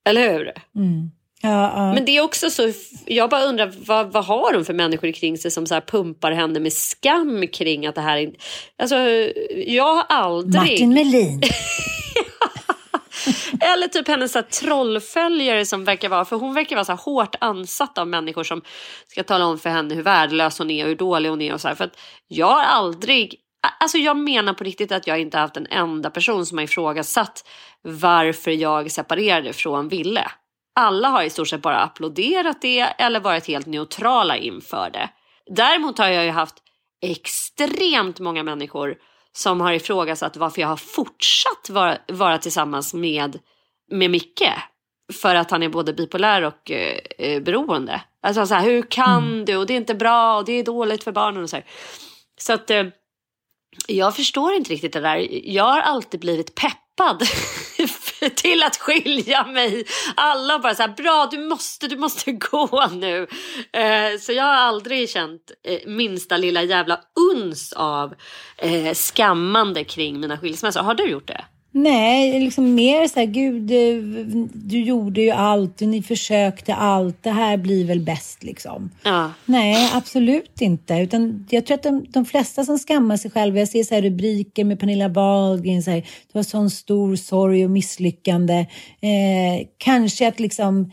Eller 0.10 0.34
hur? 0.34 0.54
Mm. 0.76 1.12
Ja, 1.42 1.72
ja. 1.76 1.94
Men 1.94 2.06
det 2.06 2.18
är 2.18 2.22
också 2.22 2.50
så, 2.50 2.72
jag 3.06 3.30
bara 3.30 3.44
undrar 3.44 3.74
vad, 3.86 4.12
vad 4.12 4.26
har 4.26 4.54
hon 4.54 4.66
för 4.66 4.74
människor 4.74 5.12
kring 5.12 5.38
sig 5.38 5.52
som 5.52 5.66
så 5.66 5.82
pumpar 5.82 6.32
henne 6.32 6.60
med 6.60 6.74
skam 6.74 7.48
kring 7.48 7.86
att 7.86 7.96
det 7.96 8.02
här 8.02 8.18
är... 8.18 8.32
Alltså, 8.78 8.96
jag 9.66 9.96
har 9.96 10.06
aldrig... 10.10 10.62
Martin 10.62 10.94
Melin. 10.94 11.42
Eller 13.62 13.88
typ 13.88 14.08
hennes 14.08 14.32
så 14.32 14.42
trollföljare 14.42 15.66
som 15.66 15.84
verkar 15.84 16.10
vara, 16.10 16.26
för 16.26 16.36
hon 16.36 16.54
verkar 16.54 16.76
vara 16.76 16.86
så 16.86 16.94
hårt 16.94 17.36
ansatt 17.40 17.98
av 17.98 18.08
människor 18.08 18.44
som 18.44 18.62
ska 19.08 19.24
tala 19.24 19.46
om 19.46 19.60
för 19.60 19.70
henne 19.70 19.96
hur 19.96 20.04
värdelös 20.04 20.60
hon 20.60 20.72
är 20.72 20.84
och 20.84 20.90
hur 20.90 20.96
dålig 20.96 21.30
hon 21.30 21.42
är 21.42 21.54
och 21.54 21.62
så 21.62 21.68
här. 21.68 21.76
För 21.76 21.84
att 21.84 22.00
jag 22.28 22.48
har 22.48 22.64
aldrig, 22.64 23.36
alltså 23.80 23.98
jag 23.98 24.18
menar 24.18 24.54
på 24.54 24.64
riktigt 24.64 24.92
att 24.92 25.08
jag 25.08 25.20
inte 25.20 25.38
haft 25.38 25.58
en 25.58 25.68
enda 25.68 26.10
person 26.10 26.46
som 26.46 26.58
har 26.58 26.66
ifrågasatt 26.66 27.48
varför 27.82 28.52
jag 28.52 28.92
separerade 28.92 29.54
från 29.54 29.90
Ville. 29.90 30.32
Alla 30.76 31.10
har 31.10 31.24
i 31.24 31.30
stort 31.30 31.48
sett 31.48 31.62
bara 31.62 31.80
applåderat 31.80 32.62
det 32.62 32.80
eller 32.80 33.20
varit 33.20 33.48
helt 33.48 33.66
neutrala 33.66 34.38
inför 34.38 34.90
det. 34.94 35.10
Däremot 35.56 35.98
har 35.98 36.08
jag 36.08 36.26
ju 36.26 36.32
haft 36.32 36.56
extremt 37.02 38.20
många 38.20 38.44
människor 38.44 38.96
som 39.38 39.62
har 39.62 39.74
ifrågasatt 39.74 40.38
varför 40.38 40.62
jag 40.62 40.68
har 40.68 40.78
fortsatt 40.78 41.70
vara, 41.70 41.98
vara 42.08 42.38
tillsammans 42.38 42.94
med, 42.94 43.40
med 43.92 44.12
Micke. 44.12 44.50
För 45.14 45.36
att 45.36 45.52
han 45.52 45.64
är 45.64 45.70
både 45.70 45.94
bipolär 45.94 46.42
och 46.42 46.72
eh, 46.72 47.00
eh 47.18 47.42
beroende. 47.42 48.02
Alltså 48.22 48.46
så 48.46 48.54
här, 48.56 48.64
hur 48.64 48.82
kan 48.82 49.24
mm. 49.24 49.46
du? 49.46 49.58
Och 49.58 49.66
det 49.66 49.74
är 49.74 49.78
inte 49.78 49.96
bra 49.96 50.38
och 50.38 50.46
det 50.46 50.54
är 50.54 50.64
dåligt 50.64 51.04
för 51.04 51.12
barnen 51.12 51.44
och 51.44 51.50
så 51.50 51.56
här. 51.56 51.66
Så 52.38 52.54
att 52.54 52.70
eh, 52.70 52.84
jag 53.88 54.16
förstår 54.16 54.54
inte 54.54 54.72
riktigt 54.74 54.94
det 54.94 55.00
där. 55.00 55.28
Jag 55.50 55.64
har 55.64 55.82
alltid 55.82 56.20
blivit 56.20 56.56
peppad 56.56 57.22
till 58.36 58.64
att 58.64 58.78
skilja 58.78 59.44
mig. 59.44 59.86
Alla 60.16 60.60
bara 60.60 60.76
så 60.76 60.82
här, 60.82 60.90
bra 60.90 61.28
du 61.32 61.38
måste, 61.38 61.88
du 61.88 61.98
måste 61.98 62.32
gå 62.52 62.88
nu. 62.92 63.28
Eh, 63.74 64.20
så 64.20 64.32
jag 64.32 64.44
har 64.44 64.56
aldrig 64.56 65.10
känt 65.10 65.52
eh, 65.64 65.80
minsta 65.88 66.38
lilla 66.38 66.64
jävla 66.64 67.00
uns 67.32 67.74
av 67.74 68.16
eh, 68.58 68.94
skammande 68.94 69.84
kring 69.84 70.20
mina 70.20 70.38
skilsmässor. 70.38 70.82
Har 70.82 70.94
du 70.94 71.10
gjort 71.10 71.28
det? 71.28 71.46
Nej, 71.72 72.40
liksom 72.40 72.76
mer 72.76 73.08
så 73.08 73.20
här, 73.20 73.26
gud, 73.26 73.72
eh, 73.72 74.46
du 74.54 74.82
gjorde 74.82 75.22
ju 75.22 75.30
allt, 75.30 75.80
ni 75.80 76.02
försökte 76.04 76.76
allt, 76.76 77.24
det 77.24 77.32
här 77.32 77.58
blir 77.58 77.86
väl 77.86 78.00
bäst 78.00 78.44
liksom. 78.44 78.90
Ja. 79.04 79.32
Nej, 79.46 79.92
absolut 79.94 80.62
inte. 80.62 80.94
Utan 80.94 81.48
jag 81.50 81.66
tror 81.66 81.76
att 81.76 81.84
de, 81.84 82.06
de 82.10 82.26
flesta 82.26 82.66
som 82.66 82.80
skammar 82.80 83.18
sig 83.18 83.32
själva, 83.32 83.60
jag 83.60 83.68
ser 83.68 83.84
så 83.84 83.96
rubriker 83.96 84.64
med 84.64 84.80
Pernilla 84.80 85.08
Wahlgren, 85.08 85.84
så 85.84 85.92
här, 85.92 86.00
det 86.02 86.34
var 86.34 86.44
sån 86.44 86.70
stor 86.70 87.16
sorg 87.16 87.66
och 87.66 87.72
misslyckande. 87.72 88.60
Eh, 89.02 89.68
kanske 89.78 90.28
att 90.28 90.40
liksom 90.40 90.92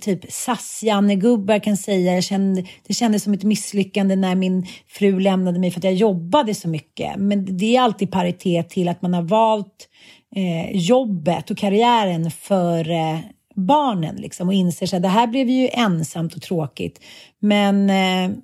typ 0.00 0.32
SAS-Janne-gubbar 0.32 1.58
kan 1.58 1.76
säga 1.76 2.14
jag 2.14 2.24
kände, 2.24 2.64
det 2.86 2.94
kändes 2.94 3.22
som 3.22 3.32
ett 3.32 3.44
misslyckande 3.44 4.16
när 4.16 4.34
min 4.34 4.66
fru 4.88 5.20
lämnade 5.20 5.58
mig 5.58 5.70
för 5.70 5.80
att 5.80 5.84
jag 5.84 5.94
jobbade 5.94 6.54
så 6.54 6.68
mycket. 6.68 7.16
Men 7.16 7.56
det 7.56 7.76
är 7.76 7.80
alltid 7.80 8.10
paritet 8.10 8.70
till 8.70 8.88
att 8.88 9.02
man 9.02 9.14
har 9.14 9.22
valt 9.22 9.88
eh, 10.36 10.76
jobbet 10.76 11.50
och 11.50 11.58
karriären 11.58 12.30
för 12.30 12.90
eh, 12.90 13.18
barnen 13.54 14.16
liksom, 14.16 14.48
och 14.48 14.54
inser 14.54 14.96
att 14.96 15.02
det 15.02 15.08
här 15.08 15.26
blev 15.26 15.48
ju 15.50 15.68
ensamt 15.72 16.34
och 16.34 16.42
tråkigt. 16.42 17.00
Men 17.38 17.90
eh, 17.90 18.36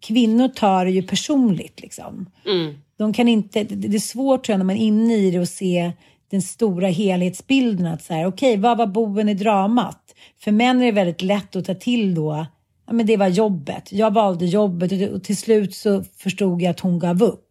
kvinnor 0.00 0.48
tar 0.48 0.84
det 0.84 0.90
ju 0.90 1.02
personligt. 1.02 1.80
Liksom. 1.80 2.30
Mm. 2.46 2.74
De 2.98 3.12
kan 3.12 3.28
inte, 3.28 3.64
det 3.64 3.96
är 3.96 4.00
svårt 4.00 4.44
tror 4.44 4.52
jag 4.52 4.58
när 4.58 4.64
man 4.64 4.76
är 4.76 4.86
inne 4.86 5.14
i 5.14 5.30
det 5.30 5.40
och 5.40 5.48
se 5.48 5.92
den 6.30 6.42
stora 6.42 6.88
helhetsbilden. 6.88 7.86
Att 7.86 8.02
så 8.02 8.14
här, 8.14 8.26
okej, 8.26 8.50
okay, 8.50 8.62
vad 8.62 8.78
var 8.78 8.86
boven 8.86 9.28
i 9.28 9.34
dramat? 9.34 10.07
För 10.38 10.52
män 10.52 10.82
är 10.82 10.86
det 10.86 10.92
väldigt 10.92 11.22
lätt 11.22 11.56
att 11.56 11.64
ta 11.64 11.74
till 11.74 12.14
då, 12.14 12.46
ja 12.86 12.92
men 12.92 13.06
det 13.06 13.16
var 13.16 13.28
jobbet. 13.28 13.92
Jag 13.92 14.12
valde 14.12 14.46
jobbet 14.46 15.12
och 15.12 15.24
till 15.24 15.36
slut 15.36 15.74
så 15.74 16.04
förstod 16.16 16.62
jag 16.62 16.70
att 16.70 16.80
hon 16.80 16.98
gav 16.98 17.22
upp. 17.22 17.44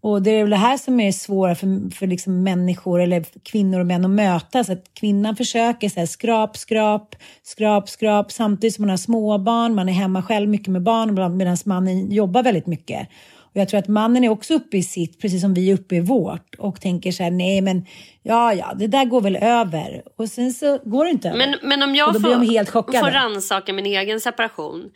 Och 0.00 0.22
det 0.22 0.30
är 0.30 0.42
väl 0.42 0.50
det 0.50 0.56
här 0.56 0.76
som 0.76 1.00
är 1.00 1.12
svåra 1.12 1.54
för, 1.54 1.94
för 1.94 2.06
liksom 2.06 2.42
människor 2.42 3.00
eller 3.00 3.24
kvinnor 3.42 3.80
och 3.80 3.86
män 3.86 4.04
att 4.04 4.10
mötas. 4.10 4.70
Att 4.70 4.84
kvinnan 4.94 5.36
försöker 5.36 5.88
så 5.88 6.00
här, 6.00 6.06
skrap, 6.06 6.56
skrap, 6.56 7.14
skrap, 7.42 7.88
skrap 7.88 8.32
samtidigt 8.32 8.74
som 8.74 8.82
man 8.82 8.90
har 8.90 8.96
småbarn, 8.96 9.74
man 9.74 9.88
är 9.88 9.92
hemma 9.92 10.22
själv 10.22 10.48
mycket 10.48 10.68
med 10.68 10.82
barn 10.82 11.36
medan 11.36 11.56
mannen 11.64 12.12
jobbar 12.12 12.42
väldigt 12.42 12.66
mycket. 12.66 13.08
Och 13.56 13.60
jag 13.60 13.68
tror 13.68 13.80
att 13.80 13.88
mannen 13.88 14.24
är 14.24 14.28
också 14.28 14.54
uppe 14.54 14.76
i 14.76 14.82
sitt, 14.82 15.20
precis 15.20 15.40
som 15.40 15.54
vi 15.54 15.70
är 15.70 15.74
uppe 15.74 15.96
i 15.96 16.00
vårt 16.00 16.54
och 16.58 16.80
tänker 16.80 17.12
så 17.12 17.22
här, 17.22 17.30
nej 17.30 17.60
men 17.60 17.86
ja, 18.22 18.54
ja, 18.54 18.74
det 18.78 18.86
där 18.86 19.04
går 19.04 19.20
väl 19.20 19.36
över. 19.36 20.02
Och 20.18 20.28
sen 20.28 20.52
så 20.52 20.78
går 20.84 21.04
det 21.04 21.10
inte 21.10 21.32
men, 21.32 21.54
över. 21.54 21.66
Men 21.66 21.82
om 21.82 21.94
jag 21.94 22.12
får, 22.12 22.98
får 22.98 23.10
rannsaka 23.10 23.72
min 23.72 23.86
egen 23.86 24.20
separation 24.20 24.90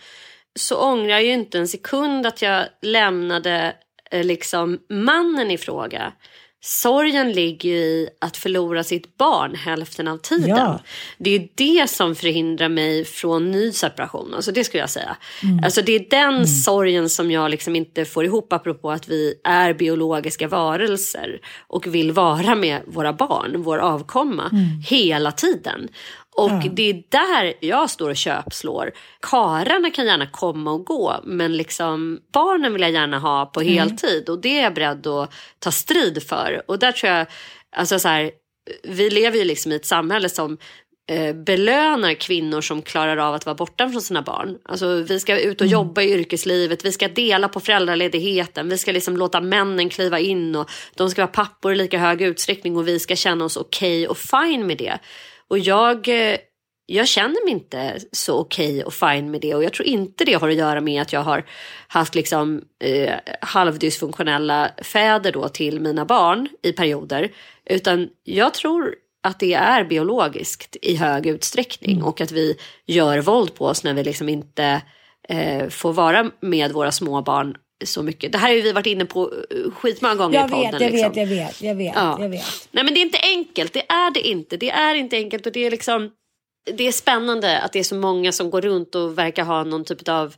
så 0.59 0.77
ångrar 0.77 1.09
jag 1.09 1.25
ju 1.25 1.33
inte 1.33 1.59
en 1.59 1.69
sekund 1.69 2.27
att 2.27 2.43
jag 2.43 2.65
lämnade 2.83 3.75
eh, 4.11 4.25
liksom 4.25 4.79
mannen 4.89 5.51
i 5.51 5.59
fråga. 5.59 6.13
Sorgen 6.63 7.33
ligger 7.33 7.71
i 7.71 8.09
att 8.19 8.37
förlora 8.37 8.85
sitt 8.85 9.17
barn 9.17 9.55
hälften 9.55 10.09
av 10.09 10.17
tiden. 10.17 10.49
Ja. 10.49 10.81
Det 11.19 11.31
är 11.31 11.49
det 11.55 11.91
som 11.91 12.15
förhindrar 12.15 12.69
mig 12.69 13.05
från 13.05 13.51
ny 13.51 13.73
separation. 13.73 14.35
Alltså 14.35 14.53
det 14.53 14.65
skulle 14.65 14.81
jag 14.81 14.91
säga. 14.91 15.17
Mm. 15.43 15.65
Alltså 15.65 15.83
det 15.83 15.93
är 15.93 16.07
den 16.11 16.35
mm. 16.35 16.47
sorgen 16.47 17.09
som 17.09 17.31
jag 17.31 17.51
liksom 17.51 17.77
inte 17.77 18.05
får 18.05 18.25
ihop 18.25 18.53
apropå 18.53 18.91
att 18.91 19.09
vi 19.09 19.35
är 19.45 19.75
biologiska 19.75 20.49
varelser 20.49 21.41
och 21.67 21.95
vill 21.95 22.13
vara 22.13 22.55
med 22.55 22.83
våra 22.87 23.13
barn, 23.13 23.63
vår 23.63 23.79
avkomma, 23.79 24.49
mm. 24.53 24.65
hela 24.87 25.33
tiden. 25.33 25.89
Och 26.41 26.51
ja. 26.51 26.71
det 26.73 26.91
är 26.91 27.03
där 27.09 27.55
jag 27.61 27.91
står 27.91 28.11
och 28.11 28.17
köpslår. 28.17 28.93
Kararna 29.21 29.91
kan 29.91 30.07
gärna 30.07 30.27
komma 30.27 30.73
och 30.73 30.87
gå 30.87 31.21
men 31.25 31.57
liksom 31.57 32.21
barnen 32.33 32.73
vill 32.73 32.83
jag 32.83 32.91
gärna 32.91 33.19
ha 33.19 33.47
på 33.47 33.61
mm. 33.61 33.75
heltid 33.75 34.29
och 34.29 34.41
det 34.41 34.59
är 34.59 34.63
jag 34.63 34.75
beredd 34.75 35.07
att 35.07 35.33
ta 35.59 35.71
strid 35.71 36.23
för. 36.23 36.63
Och 36.67 36.79
där 36.79 36.93
tror 36.93 37.13
jag, 37.13 37.27
alltså 37.77 37.99
så 37.99 38.09
här, 38.09 38.31
vi 38.83 39.11
lever 39.11 39.39
ju 39.39 39.45
liksom 39.45 39.73
i 39.73 39.75
ett 39.75 39.87
samhälle 39.87 40.29
som 40.29 40.59
eh, 41.11 41.35
belönar 41.35 42.15
kvinnor 42.15 42.61
som 42.61 42.83
klarar 42.83 43.17
av 43.17 43.35
att 43.35 43.47
vara 43.47 43.55
borta 43.55 43.89
från 43.91 44.03
sina 44.03 44.23
barn. 44.23 44.59
Alltså, 44.65 44.95
vi 44.95 45.21
ska 45.21 45.41
ut 45.41 45.61
och 45.61 45.67
mm. 45.67 45.73
jobba 45.73 46.03
i 46.03 46.13
yrkeslivet, 46.13 46.85
vi 46.85 46.93
ska 46.93 47.09
dela 47.09 47.49
på 47.49 47.61
föräldraledigheten, 47.61 48.69
vi 48.69 48.79
ska 48.79 48.93
liksom 48.93 49.17
låta 49.17 49.41
männen 49.41 49.89
kliva 49.89 50.19
in 50.19 50.57
och 50.57 50.71
de 50.95 51.11
ska 51.11 51.23
vara 51.23 51.33
pappor 51.33 51.73
i 51.73 51.77
lika 51.77 51.99
hög 51.99 52.23
utsträckning 52.23 52.77
och 52.77 52.89
vi 52.89 52.99
ska 52.99 53.17
känna 53.17 53.45
oss 53.45 53.57
okej 53.57 53.99
okay 53.99 54.07
och 54.07 54.19
fine 54.19 54.67
med 54.67 54.79
det. 54.79 54.99
Och 55.51 55.59
jag, 55.59 56.09
eh, 56.09 56.39
jag 56.87 57.09
känner 57.09 57.45
mig 57.45 57.53
inte 57.53 57.99
så 58.13 58.39
okej 58.39 58.71
okay 58.71 58.83
och 58.83 58.95
fine 58.95 59.31
med 59.31 59.41
det 59.41 59.55
och 59.55 59.65
jag 59.65 59.73
tror 59.73 59.87
inte 59.87 60.25
det 60.25 60.35
har 60.35 60.49
att 60.49 60.55
göra 60.55 60.81
med 60.81 61.03
att 61.03 61.13
jag 61.13 61.21
har 61.21 61.45
haft 61.89 62.15
liksom 62.15 62.63
eh, 62.85 63.15
halvdysfunktionella 63.41 64.71
fäder 64.83 65.33
då 65.33 65.49
till 65.49 65.81
mina 65.81 66.05
barn 66.05 66.49
i 66.63 66.73
perioder. 66.73 67.33
Utan 67.65 68.09
jag 68.25 68.55
tror 68.55 68.95
att 69.23 69.41
det 69.41 69.55
är 69.55 69.85
biologiskt 69.85 70.77
i 70.83 70.97
hög 70.97 71.27
utsträckning 71.27 71.97
mm. 71.97 72.07
och 72.07 72.21
att 72.21 72.33
vi 72.33 72.57
gör 72.87 73.19
våld 73.19 73.55
på 73.55 73.67
oss 73.67 73.85
när 73.85 73.95
vi 73.95 74.05
liksom 74.05 74.29
inte 74.29 74.83
eh, 75.29 75.69
får 75.69 75.93
vara 75.93 76.31
med 76.41 76.73
våra 76.73 76.93
små 76.93 77.23
barn 77.23 77.57
så 77.85 78.03
mycket. 78.03 78.33
Det 78.33 78.39
här 78.39 78.49
har 78.49 78.55
ju 78.55 78.63
vi 78.63 78.73
varit 78.73 78.87
inne 78.87 79.05
på 79.05 79.33
eh, 79.51 79.71
skitmånga 79.71 80.15
gånger 80.15 80.39
jag 80.39 80.49
i 80.49 80.53
podden. 80.53 80.73
Vet, 80.73 80.81
jag, 80.81 80.93
liksom. 80.93 81.13
vet, 81.13 81.17
jag 81.17 81.27
vet, 81.27 81.63
jag 81.63 81.75
vet, 81.75 81.93
ja. 81.95 82.17
jag 82.21 82.29
vet. 82.29 82.69
Nej 82.71 82.85
men 82.85 82.95
det 82.95 83.01
är 83.01 83.03
inte 83.03 83.19
enkelt, 83.19 83.73
det 83.73 83.91
är 83.91 84.11
det 84.15 84.29
inte. 84.29 84.57
Det 84.57 84.71
är 84.71 84.95
inte 84.95 85.17
enkelt 85.17 85.47
och 85.47 85.53
det 85.53 85.67
är 85.67 85.71
liksom 85.71 86.11
det 86.77 86.89
är 86.89 86.93
spännande 86.93 87.61
att 87.61 87.73
det 87.73 87.79
är 87.79 87.85
så 87.85 87.95
många 87.95 88.33
som 88.33 88.51
går 88.51 88.61
runt 88.61 88.95
och 88.95 89.19
verkar 89.19 89.45
ha 89.45 89.65
någon 89.65 89.85
typ 89.85 90.09
av 90.09 90.35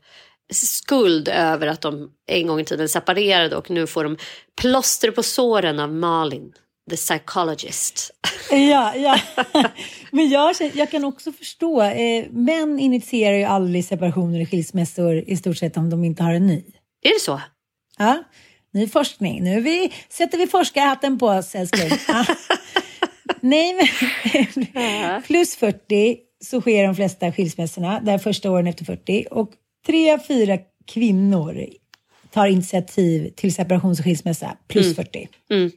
skuld 0.53 1.29
över 1.29 1.67
att 1.67 1.81
de 1.81 2.11
en 2.27 2.47
gång 2.47 2.61
i 2.61 2.65
tiden 2.65 2.89
separerade 2.89 3.57
och 3.57 3.71
nu 3.71 3.87
får 3.87 4.05
de 4.05 4.17
plåster 4.61 5.11
på 5.11 5.23
såren 5.23 5.81
av 5.81 5.93
Malin, 5.93 6.53
the 6.91 6.97
psychologist. 6.97 8.11
Ja, 8.51 8.95
ja. 8.97 9.19
men 10.11 10.29
jag, 10.29 10.55
jag 10.75 10.91
kan 10.91 11.05
också 11.05 11.33
förstå, 11.33 11.83
eh, 11.83 12.25
män 12.31 12.81
initierar 12.81 13.37
ju 13.37 13.45
aldrig 13.45 13.85
separationer 13.85 14.43
och 14.43 14.49
skilsmässor 14.49 15.25
i 15.27 15.37
stort 15.37 15.57
sett 15.57 15.77
om 15.77 15.91
de 15.91 16.05
inte 16.05 16.23
har 16.23 16.35
en 16.35 16.47
ny. 16.47 16.65
Är 17.03 17.15
det 17.15 17.21
så? 17.21 17.41
Ja, 17.99 18.25
ny 18.73 18.88
forskning. 18.88 19.45
Nu 19.45 19.61
vi, 19.61 19.93
sätter 20.09 20.38
vi 20.38 20.47
forskarhatten 20.47 21.19
på 21.19 21.27
oss, 21.27 21.55
älskling. 21.55 21.91
Ja. 22.09 22.25
Nej, 23.41 23.75
men 23.75 25.23
plus 25.23 25.57
40 25.57 26.19
så 26.45 26.61
sker 26.61 26.87
de 26.87 26.95
flesta 26.95 27.33
skilsmässorna, 27.33 28.01
där 28.01 28.19
första 28.19 28.51
åren 28.51 28.67
efter 28.67 28.85
40. 28.85 29.27
Och 29.31 29.51
tre 29.87 30.19
fyra 30.19 30.59
kvinnor 30.87 31.67
tar 32.31 32.47
initiativ 32.47 33.31
till 33.37 33.55
separations 33.55 33.99
och 33.99 34.05
skilsmässa 34.05 34.57
plus 34.69 34.87
mm. 34.87 34.95
40. 34.95 35.29
Mm. 35.51 35.71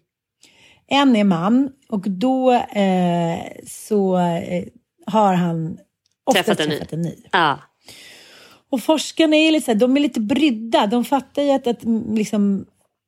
En 0.87 1.15
är 1.15 1.23
man 1.23 1.71
och 1.89 2.01
då 2.09 2.53
eh, 2.53 3.39
så 3.67 4.17
eh, 4.17 4.63
har 5.05 5.33
han 5.33 5.77
Oftast 6.23 6.45
Träffat 6.45 6.59
en 6.59 6.69
ny. 6.69 6.75
träffat 6.75 6.93
en 6.93 7.01
ny. 7.01 7.15
Ja. 7.31 7.59
Och 8.75 8.81
forskarna 8.81 9.35
är 9.35 9.51
lite, 9.51 9.65
så 9.65 9.71
här, 9.71 9.79
de 9.79 9.97
är 9.97 10.01
lite 10.01 10.19
brydda. 10.19 10.87
De 10.87 11.05
fattar 11.05 11.41
ju 11.41 11.51
att, 11.51 11.67
att, 11.67 11.79
liksom, 12.13 12.65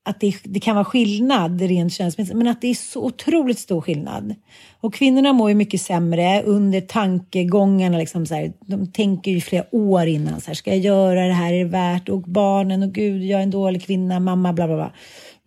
att 0.10 0.20
det, 0.20 0.36
det 0.44 0.60
kan 0.60 0.76
vara 0.76 0.86
skillnad 0.86 1.62
rent 1.62 1.94
könsmässigt, 1.94 2.38
men 2.38 2.48
att 2.48 2.62
det 2.62 2.68
är 2.68 2.74
så 2.74 3.06
otroligt 3.06 3.60
stor 3.60 3.82
skillnad. 3.82 4.36
Och 4.82 4.94
kvinnorna 4.94 5.34
mår 5.34 5.50
ju 5.50 5.56
mycket 5.56 5.82
sämre 5.82 6.44
under 6.44 6.82
tankegångarna. 6.82 7.98
Liksom 7.98 8.26
så 8.26 8.36
här, 8.36 8.54
de 8.60 8.92
tänker 8.92 9.32
ju 9.32 9.42
flera 9.42 9.66
år 9.72 10.06
innan. 10.06 10.42
Så 10.42 10.48
här, 10.48 10.56
ska 10.56 10.70
jag 10.70 10.80
göra 10.80 11.28
det 11.28 11.34
här? 11.34 11.54
Är 11.54 11.64
det 11.64 11.70
värt? 11.70 12.10
Och 12.10 12.22
barnen, 12.22 12.84
och 12.84 12.92
gud, 12.92 13.24
jag 13.24 13.40
är 13.40 13.44
en 13.44 13.52
dålig 13.52 13.86
kvinna, 13.86 14.20
mamma, 14.20 14.54
bla 14.54 14.68
bla 14.68 14.76
bla. 14.76 14.92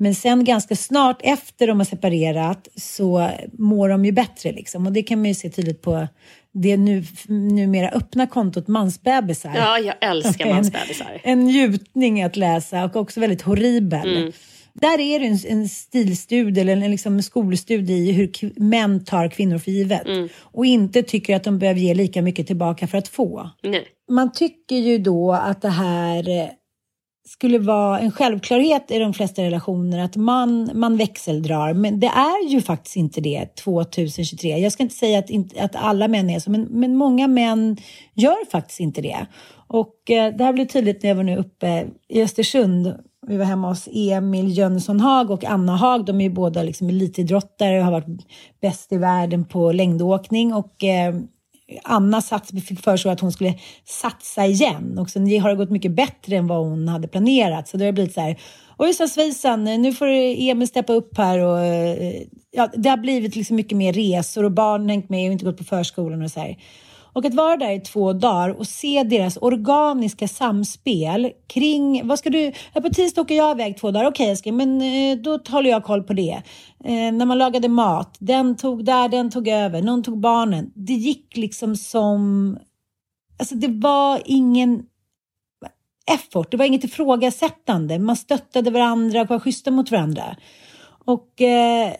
Men 0.02 0.14
sen 0.14 0.44
ganska 0.44 0.76
snart 0.76 1.20
efter 1.22 1.66
de 1.66 1.80
har 1.80 1.84
separerat 1.84 2.68
så 2.76 3.30
mår 3.52 3.88
de 3.88 4.04
ju 4.04 4.12
bättre. 4.12 4.52
Liksom. 4.52 4.86
Och 4.86 4.92
det 4.92 5.02
kan 5.02 5.18
man 5.18 5.28
ju 5.28 5.34
se 5.34 5.50
tydligt 5.50 5.82
på 5.82 6.08
det 6.52 6.76
nu, 6.76 7.04
numera 7.28 7.88
öppna 7.88 8.26
kontot 8.26 8.68
Mansbebisar. 8.68 9.52
ja, 9.54 9.78
jag 9.78 9.94
älskar 10.10 10.54
mansbebisar. 10.54 11.20
En 11.22 11.44
njutning 11.44 12.22
att 12.22 12.36
läsa 12.36 12.84
och 12.84 12.96
också 12.96 13.20
väldigt 13.20 13.42
horribel. 13.42 14.16
Mm. 14.16 14.32
Där 14.72 15.00
är 15.00 15.20
det 15.20 15.26
en, 15.26 15.58
en 15.58 15.68
stilstudie 15.68 16.60
eller 16.60 16.72
en 16.72 16.90
liksom 16.90 17.22
skolstudie 17.22 17.96
i 17.96 18.12
hur 18.12 18.60
män 18.60 19.04
tar 19.04 19.28
kvinnor 19.28 19.58
för 19.58 19.70
givet. 19.70 20.06
Mm. 20.06 20.28
Och 20.40 20.66
inte 20.66 21.02
tycker 21.02 21.36
att 21.36 21.44
de 21.44 21.58
behöver 21.58 21.80
ge 21.80 21.94
lika 21.94 22.22
mycket 22.22 22.46
tillbaka 22.46 22.86
för 22.86 22.98
att 22.98 23.08
få. 23.08 23.50
Nej. 23.62 23.86
Man 24.10 24.32
tycker 24.32 24.76
ju 24.76 24.98
då 24.98 25.32
att 25.32 25.62
det 25.62 25.68
här 25.68 26.28
eh, 26.28 26.48
skulle 27.30 27.58
vara 27.58 28.00
en 28.00 28.12
självklarhet 28.12 28.90
i 28.90 28.98
de 28.98 29.14
flesta 29.14 29.42
relationer 29.42 30.04
att 30.04 30.16
man, 30.16 30.70
man 30.74 30.96
växeldrar. 30.96 31.72
Men 31.74 32.00
det 32.00 32.06
är 32.06 32.48
ju 32.48 32.60
faktiskt 32.60 32.96
inte 32.96 33.20
det 33.20 33.56
2023. 33.56 34.58
Jag 34.58 34.72
ska 34.72 34.82
inte 34.82 34.94
säga 34.94 35.18
att, 35.18 35.30
att 35.58 35.76
alla 35.76 36.08
män 36.08 36.30
är 36.30 36.38
så, 36.40 36.50
men, 36.50 36.62
men 36.62 36.96
många 36.96 37.28
män 37.28 37.76
gör 38.14 38.50
faktiskt 38.50 38.80
inte 38.80 39.00
det. 39.00 39.26
Och 39.66 40.10
eh, 40.10 40.36
det 40.36 40.44
här 40.44 40.52
blev 40.52 40.66
tydligt 40.66 41.02
när 41.02 41.10
jag 41.10 41.16
var 41.16 41.22
nu 41.22 41.36
uppe 41.36 41.86
i 42.08 42.22
Östersund. 42.22 42.94
Vi 43.26 43.36
var 43.36 43.44
hemma 43.44 43.68
hos 43.68 43.88
Emil 43.92 44.58
Jönsson 44.58 45.00
Haag 45.00 45.30
och 45.30 45.44
Anna 45.44 45.76
Haag. 45.76 46.04
De 46.04 46.20
är 46.20 46.24
ju 46.24 46.30
båda 46.30 46.62
liksom 46.62 46.88
elitidrottare 46.88 47.78
och 47.78 47.84
har 47.84 47.92
varit 47.92 48.26
bäst 48.60 48.92
i 48.92 48.96
världen 48.96 49.44
på 49.44 49.72
längdåkning. 49.72 50.54
Och 50.54 50.84
eh, 50.84 51.14
Anna 51.84 52.20
sats, 52.20 52.50
fick 52.50 52.80
för 52.80 52.96
sig 52.96 53.10
att 53.10 53.20
hon 53.20 53.32
skulle 53.32 53.54
satsa 53.84 54.46
igen 54.46 54.98
och 54.98 55.10
sen 55.10 55.40
har 55.40 55.50
det 55.50 55.56
gått 55.56 55.70
mycket 55.70 55.92
bättre 55.92 56.36
än 56.36 56.46
vad 56.46 56.58
hon 56.58 56.88
hade 56.88 57.08
planerat. 57.08 57.68
Så 57.68 57.76
det 57.76 57.84
har 57.84 57.92
blivit 57.92 58.14
så 58.14 58.20
här, 58.20 58.38
ojsan 58.76 59.08
svejsan, 59.08 59.64
nu 59.64 59.92
får 59.92 60.06
Emil 60.06 60.68
steppa 60.68 60.92
upp 60.92 61.18
här 61.18 61.38
och 61.38 61.58
eh, 61.58 62.22
ja, 62.50 62.70
det 62.74 62.88
har 62.88 62.96
blivit 62.96 63.36
liksom 63.36 63.56
mycket 63.56 63.78
mer 63.78 63.92
resor 63.92 64.44
och 64.44 64.52
barnen 64.52 64.88
har 64.88 64.94
hängt 64.94 65.08
med 65.08 65.26
och 65.26 65.32
inte 65.32 65.44
gått 65.44 65.58
på 65.58 65.64
förskolan 65.64 66.22
och 66.22 66.30
så 66.30 66.40
här. 66.40 66.56
Och 67.12 67.24
att 67.24 67.34
vara 67.34 67.56
där 67.56 67.70
i 67.70 67.80
två 67.80 68.12
dagar 68.12 68.50
och 68.50 68.66
se 68.66 69.02
deras 69.02 69.38
organiska 69.40 70.28
samspel 70.28 71.32
kring, 71.46 72.06
vad 72.06 72.18
ska 72.18 72.30
du, 72.30 72.52
ja, 72.74 72.80
på 72.80 72.88
tisdag 72.88 73.20
åker 73.20 73.34
jag 73.34 73.60
iväg 73.60 73.78
två 73.78 73.90
dagar, 73.90 74.08
okej 74.08 74.30
älskling, 74.30 74.56
men 74.56 74.82
eh, 74.82 75.16
då 75.16 75.38
håller 75.48 75.70
jag 75.70 75.84
koll 75.84 76.02
på 76.02 76.12
det. 76.12 76.42
Eh, 76.84 77.12
när 77.12 77.26
man 77.26 77.38
lagade 77.38 77.68
mat, 77.68 78.16
den 78.20 78.56
tog 78.56 78.84
där, 78.84 79.08
den 79.08 79.30
tog 79.30 79.48
över, 79.48 79.82
någon 79.82 80.02
tog 80.02 80.20
barnen. 80.20 80.72
Det 80.74 80.92
gick 80.92 81.36
liksom 81.36 81.76
som, 81.76 82.58
alltså 83.38 83.54
det 83.54 83.68
var 83.68 84.22
ingen 84.24 84.82
effort, 86.14 86.50
det 86.50 86.56
var 86.56 86.64
inget 86.64 86.84
ifrågasättande. 86.84 87.98
Man 87.98 88.16
stöttade 88.16 88.70
varandra 88.70 89.20
och 89.20 89.28
var 89.28 89.38
schyssta 89.38 89.70
mot 89.70 89.90
varandra. 89.90 90.36
Och 91.04 91.40
eh, 91.40 91.92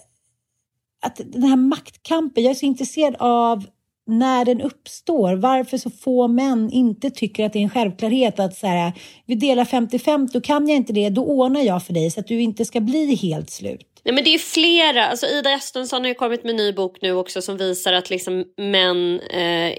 att 1.03 1.20
den 1.25 1.42
här 1.42 1.57
maktkampen, 1.57 2.44
jag 2.44 2.51
är 2.51 2.55
så 2.55 2.66
intresserad 2.66 3.16
av 3.18 3.66
när 4.11 4.44
den 4.44 4.61
uppstår, 4.61 5.35
varför 5.35 5.79
så 5.79 5.90
få 5.90 6.29
män 6.29 6.70
inte 6.70 7.11
tycker 7.11 7.46
att 7.46 7.53
det 7.53 7.59
är 7.59 7.62
en 7.62 7.70
självklarhet 7.70 8.40
att 8.40 8.57
så 8.57 8.66
här, 8.66 8.92
vi 9.27 9.35
delar 9.35 9.64
50-50, 9.64 10.29
då 10.33 10.40
kan 10.40 10.68
jag 10.68 10.77
inte 10.77 10.92
det, 10.92 11.09
då 11.09 11.25
ordnar 11.25 11.61
jag 11.61 11.83
för 11.83 11.92
dig 11.92 12.11
så 12.11 12.20
att 12.20 12.27
du 12.27 12.40
inte 12.40 12.64
ska 12.64 12.81
bli 12.81 13.14
helt 13.14 13.51
slut. 13.51 13.89
Nej, 14.04 14.14
men 14.14 14.24
det 14.24 14.34
är 14.34 14.38
flera. 14.38 15.06
Alltså, 15.06 15.26
Ida 15.26 15.50
Estensson 15.50 16.00
har 16.00 16.08
ju 16.08 16.14
kommit 16.14 16.44
med 16.44 16.50
en 16.50 16.56
ny 16.56 16.72
bok 16.72 16.96
nu 17.00 17.12
också 17.12 17.42
som 17.42 17.56
visar 17.56 17.92
att 17.92 18.10
liksom, 18.10 18.44
män 18.56 19.20
eh, 19.20 19.74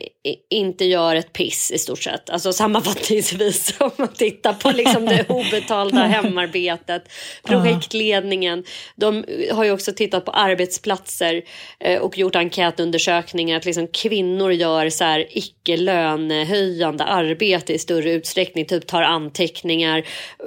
inte 0.49 0.85
gör 0.85 1.15
ett 1.15 1.33
piss 1.33 1.71
i 1.71 1.77
stort 1.77 2.03
sett. 2.03 2.29
Alltså 2.29 2.53
sammanfattningsvis 2.53 3.73
om 3.79 3.91
man 3.95 4.07
tittar 4.07 4.53
på 4.53 4.71
liksom, 4.71 5.05
det 5.05 5.29
obetalda 5.29 6.01
hemarbetet, 6.07 7.03
projektledningen. 7.43 8.63
De 8.95 9.25
har 9.51 9.63
ju 9.63 9.71
också 9.71 9.91
tittat 9.91 10.25
på 10.25 10.31
arbetsplatser 10.31 11.41
eh, 11.79 11.99
och 11.99 12.17
gjort 12.17 12.35
enkätundersökningar 12.35 13.57
att 13.57 13.65
liksom, 13.65 13.87
kvinnor 13.87 14.51
gör 14.51 14.89
så 14.89 15.03
här 15.03 15.27
icke 15.29 15.77
lönehöjande 15.77 17.03
arbete 17.03 17.73
i 17.73 17.79
större 17.79 18.11
utsträckning. 18.11 18.65
Typ 18.65 18.87
tar 18.87 19.01
anteckningar, 19.01 20.03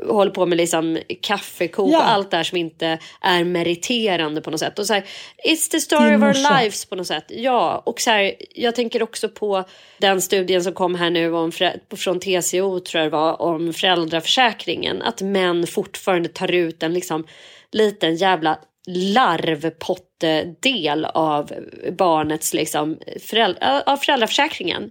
håller 0.08 0.32
på 0.32 0.46
med 0.46 0.58
liksom, 0.58 0.98
kaffekok 1.22 1.90
Ja. 1.92 1.98
och 1.98 2.10
allt 2.10 2.30
det 2.30 2.36
här 2.36 2.44
som 2.44 2.58
inte 2.58 2.98
är 3.20 3.44
meriterande 3.74 4.40
på 4.40 4.50
något 4.50 4.60
sätt. 4.60 4.78
Och 4.78 4.86
så 4.86 4.94
här, 4.94 5.04
It's 5.48 5.70
the 5.70 5.80
story 5.80 6.16
of 6.16 6.22
our 6.22 6.58
lives 6.58 6.84
på 6.84 6.96
något 6.96 7.06
sätt. 7.06 7.24
Ja, 7.28 7.82
och 7.86 8.00
så 8.00 8.10
här, 8.10 8.34
jag 8.54 8.74
tänker 8.74 9.02
också 9.02 9.28
på 9.28 9.64
den 9.98 10.20
studien 10.20 10.64
som 10.64 10.72
kom 10.72 10.94
här 10.94 11.10
nu 11.10 11.32
om, 11.32 11.52
från 11.96 12.20
TCO 12.20 12.80
tror 12.80 13.02
jag 13.02 13.12
det 13.12 13.16
var, 13.16 13.42
om 13.42 13.72
föräldraförsäkringen. 13.72 15.02
Att 15.02 15.22
män 15.22 15.66
fortfarande 15.66 16.28
tar 16.28 16.52
ut 16.52 16.82
en 16.82 16.94
liksom 16.94 17.26
liten 17.72 18.16
jävla 18.16 18.58
larvpottedel 18.86 21.04
av 21.04 21.52
barnets 21.98 22.54
liksom 22.54 22.98
föräldra, 23.20 23.82
av 23.86 23.96
föräldraförsäkringen. 23.96 24.90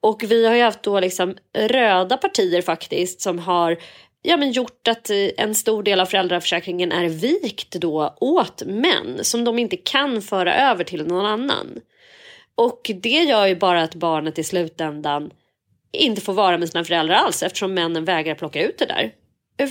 Och 0.00 0.22
vi 0.22 0.46
har 0.46 0.54
ju 0.54 0.62
haft 0.62 0.82
då 0.82 1.00
liksom 1.00 1.36
röda 1.58 2.16
partier 2.16 2.62
faktiskt 2.62 3.20
som 3.20 3.38
har 3.38 3.76
ja, 4.26 4.36
men 4.36 4.52
gjort 4.52 4.88
att 4.88 5.10
en 5.36 5.54
stor 5.54 5.82
del 5.82 6.00
av 6.00 6.06
föräldraförsäkringen 6.06 6.92
är 6.92 7.08
vikt 7.08 7.72
då 7.72 8.16
åt 8.20 8.62
män 8.66 9.18
som 9.22 9.44
de 9.44 9.58
inte 9.58 9.76
kan 9.76 10.22
föra 10.22 10.70
över 10.70 10.84
till 10.84 11.06
någon 11.06 11.26
annan. 11.26 11.80
Och 12.54 12.90
det 12.94 13.22
gör 13.22 13.46
ju 13.46 13.56
bara 13.56 13.82
att 13.82 13.94
barnet 13.94 14.38
i 14.38 14.44
slutändan 14.44 15.30
inte 15.92 16.20
får 16.20 16.32
vara 16.32 16.58
med 16.58 16.68
sina 16.68 16.84
föräldrar 16.84 17.14
alls 17.14 17.42
eftersom 17.42 17.74
männen 17.74 18.04
vägrar 18.04 18.34
plocka 18.34 18.62
ut 18.62 18.78
det 18.78 18.86
där. 18.86 19.12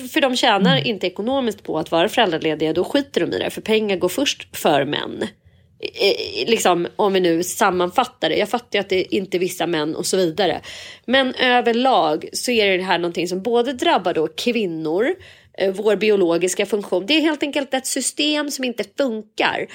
För 0.08 0.22
de 0.22 0.36
tjänar 0.36 0.88
inte 0.88 1.08
ekonomiskt 1.08 1.64
på 1.64 1.78
att 1.78 1.92
vara 1.92 2.10
föräldralediga, 2.10 2.74
då 2.74 2.84
skiter 2.84 3.22
de 3.22 3.34
i 3.34 3.40
det. 3.40 3.50
För 3.50 3.62
pengar 3.62 3.98
går 3.98 4.10
först 4.10 4.58
för 4.58 4.86
män. 4.86 5.28
Eh, 5.84 6.48
liksom, 6.48 6.88
om 6.96 7.14
vi 7.14 7.20
nu 7.20 7.44
sammanfattar 7.44 8.30
det. 8.30 8.36
Jag 8.36 8.50
fattar 8.50 8.80
ju 8.80 8.80
att 8.80 8.90
det 8.90 9.16
inte 9.16 9.38
är 9.38 9.40
vissa 9.40 9.68
män 9.68 9.96
och 9.96 10.06
så 10.06 10.18
vidare. 10.18 10.62
Men 11.06 11.34
överlag 11.36 12.30
så 12.34 12.52
är 12.52 12.78
det 12.78 12.84
här 12.84 12.98
någonting 12.98 13.28
som 13.28 13.42
både 13.42 13.74
drabbar 13.74 14.14
då 14.14 14.28
kvinnor, 14.28 15.16
eh, 15.58 15.74
vår 15.74 15.96
biologiska 15.96 16.66
funktion. 16.66 17.06
Det 17.06 17.14
är 17.14 17.22
helt 17.22 17.44
enkelt 17.44 17.74
ett 17.74 17.88
system 17.88 18.52
som 18.52 18.66
inte 18.66 18.84
funkar. 18.98 19.68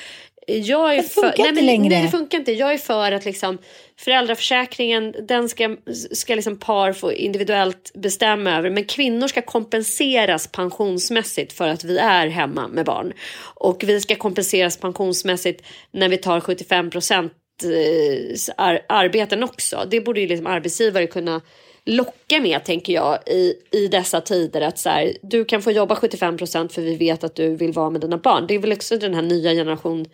Jag 0.49 0.95
är 0.95 0.97
Det 0.97 1.09
funkar 1.09 1.31
för, 1.31 1.39
nej, 1.39 1.49
inte 1.49 1.55
men, 1.63 1.67
längre. 1.67 1.89
Nej, 1.89 2.03
det 2.03 2.09
funkar 2.09 2.39
inte. 2.39 2.53
Jag 2.53 2.73
är 2.73 2.79
för 2.79 3.13
att 3.13 3.25
liksom, 3.25 3.59
föräldraförsäkringen 3.97 5.15
den 5.29 5.49
ska, 5.49 5.77
ska 6.13 6.35
liksom 6.35 6.59
par 6.59 6.93
få 6.93 7.13
individuellt 7.13 7.93
bestämma 7.95 8.57
över. 8.57 8.71
Men 8.71 8.85
kvinnor 8.85 9.29
ska 9.29 9.43
kompenseras 9.43 10.47
pensionsmässigt 10.47 11.53
för 11.53 11.69
att 11.69 11.85
vi 11.85 11.99
är 11.99 12.27
hemma 12.27 12.69
med 12.69 12.85
barn. 12.87 13.13
Och 13.55 13.85
vi 13.87 14.01
ska 14.01 14.15
kompenseras 14.15 14.77
pensionsmässigt 14.77 15.63
när 15.91 16.09
vi 16.09 16.17
tar 16.17 16.41
75 16.41 16.91
procent 16.91 17.33
eh, 17.65 18.55
ar- 18.57 18.81
arbeten 18.89 19.43
också. 19.43 19.87
Det 19.91 20.01
borde 20.01 20.21
ju 20.21 20.27
liksom 20.27 20.47
arbetsgivare 20.47 21.07
kunna 21.07 21.41
locka 21.85 22.41
med 22.41 22.65
tänker 22.65 22.93
jag 22.93 23.19
i, 23.27 23.55
i 23.71 23.89
dessa 23.89 24.21
tider 24.21 24.61
att 24.61 24.79
så 24.79 24.89
här, 24.89 25.13
du 25.23 25.45
kan 25.45 25.63
få 25.63 25.71
jobba 25.71 25.97
75 25.97 26.37
procent 26.37 26.73
för 26.73 26.83
vi 26.83 26.97
vet 26.97 27.25
att 27.25 27.35
du 27.35 27.57
vill 27.57 27.73
vara 27.73 27.91
med 27.91 28.01
dina 28.01 28.19
barn. 28.19 28.47
Det 28.49 28.55
är 28.55 28.59
väl 28.59 28.73
också 28.73 28.99
den 28.99 29.15
här 29.15 29.23
nya 29.23 29.53
generation 29.53 30.07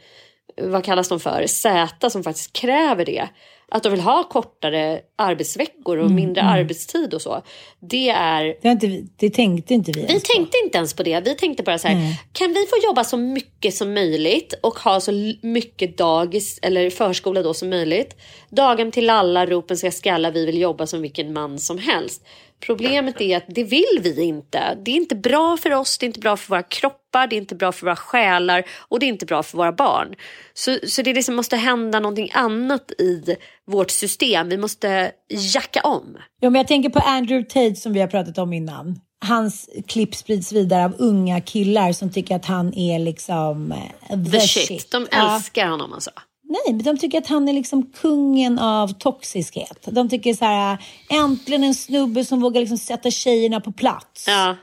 vad 0.61 0.85
kallas 0.85 1.09
de 1.09 1.21
för, 1.21 1.47
Z 1.47 2.11
som 2.11 2.23
faktiskt 2.23 2.53
kräver 2.53 3.05
det. 3.05 3.29
Att 3.69 3.83
de 3.83 3.89
vill 3.89 4.01
ha 4.01 4.23
kortare 4.25 5.01
arbetsveckor 5.19 5.99
och 5.99 6.11
mindre 6.11 6.43
arbetstid 6.43 7.15
och 7.15 7.23
så. 7.23 7.43
Det 7.81 8.09
är 8.09 8.57
Det, 8.63 8.69
inte, 8.69 8.87
vi- 8.87 9.07
det 9.17 9.31
tänkte 9.31 9.75
inte 9.75 9.93
vi 9.93 10.01
vi 10.01 10.07
ens 10.07 10.23
på. 10.23 10.33
tänkte 10.35 10.59
inte 10.65 10.79
ens 10.79 10.95
på 10.95 11.03
det. 11.03 11.21
Vi 11.25 11.35
tänkte 11.35 11.63
bara 11.63 11.79
så 11.79 11.89
här, 11.89 12.17
kan 12.33 12.49
vi 12.53 12.67
få 12.67 12.77
jobba 12.89 13.05
så 13.05 13.17
mycket 13.17 13.75
som 13.75 13.95
möjligt 13.95 14.55
och 14.63 14.79
ha 14.79 15.01
så 15.01 15.13
mycket 15.43 15.99
dagis 15.99 16.59
eller 16.63 16.91
förskola 16.91 17.43
då 17.43 17.55
som 17.55 17.71
möjligt. 17.71 18.17
Daghem 18.51 18.91
till 18.91 19.11
alla, 19.11 19.47
ropen 19.47 19.77
ska 19.77 19.91
skalla, 19.91 20.31
vi 20.31 20.47
vill 20.47 20.61
jobba 20.61 20.87
som 20.87 21.03
vilken 21.03 21.33
man 21.33 21.59
som 21.59 21.79
helst. 21.79 22.23
Problemet 22.67 23.21
är 23.21 23.37
att 23.37 23.45
det 23.49 23.65
vill 23.65 23.99
vi 24.03 24.23
inte. 24.23 24.79
Det 24.85 24.91
är 24.91 24.97
inte 24.97 25.15
bra 25.15 25.57
för 25.57 25.73
oss, 25.73 25.99
det 25.99 26.05
är 26.05 26.09
inte 26.09 26.21
bra 26.21 26.37
för 26.37 26.49
våra 26.51 26.63
kroppar, 26.63 27.27
det 27.27 27.37
är 27.37 27.39
inte 27.39 27.55
bra 27.55 27.73
för 27.73 27.87
våra 27.87 27.97
själar 27.97 28.65
och 28.89 28.99
det 29.01 29.07
är 29.07 29.09
inte 29.09 29.27
bra 29.27 29.43
för 29.43 29.59
våra 29.59 29.73
barn. 29.73 30.15
Så, 30.55 30.79
så 30.87 31.03
det 31.03 31.15
liksom 31.15 31.35
måste 31.37 31.57
hända 31.57 32.01
någonting 32.01 32.31
annat 32.35 32.91
i 32.99 33.37
vårt 33.67 33.91
system. 33.91 34.49
Vi 34.49 34.57
måste 34.57 35.13
jacka 35.55 35.81
om. 35.81 36.17
Ja, 36.41 36.51
men 36.51 36.59
jag 36.59 36.69
tänker 36.69 36.91
på 36.91 36.99
Andrew 36.99 37.49
Tate 37.49 37.75
som 37.75 37.93
vi 37.93 38.01
har 38.01 38.09
pratat 38.09 38.39
om 38.39 38.53
innan. 38.53 39.01
Hans 39.27 39.71
klipp 39.87 40.15
sprids 40.15 40.53
vidare 40.53 40.85
av 40.85 40.95
unga 40.99 41.41
killar 41.41 41.93
som 41.93 42.13
tycker 42.13 42.37
att 42.37 42.45
han 42.45 42.75
är 42.75 42.99
liksom 42.99 43.73
eh, 43.73 44.25
the, 44.25 44.31
The 44.31 44.41
shit. 44.41 44.91
De 44.91 45.07
Ja. 45.11 45.35
älskar 45.37 45.69
honom 45.69 45.93
alltså. 45.93 46.11
Nej, 46.55 46.75
men 46.75 46.85
de 46.85 46.99
tycker 46.99 47.19
att 47.19 47.27
han 47.27 47.49
är 47.49 47.53
liksom 47.53 47.87
kungen 47.87 48.59
av 48.59 48.89
toxiskhet. 48.89 49.89
De 49.91 50.09
tycker 50.09 50.35
så 50.35 50.45
här, 50.45 50.79
äntligen 51.11 51.65
en 51.65 51.75
snubbe 51.75 52.25
som 52.25 52.41
vågar 52.41 52.61
liksom 52.61 52.79
sätta 52.79 53.11
tjejerna 53.11 53.61
på 53.61 53.73
plats. 53.73 54.25
Ja. 54.27 54.57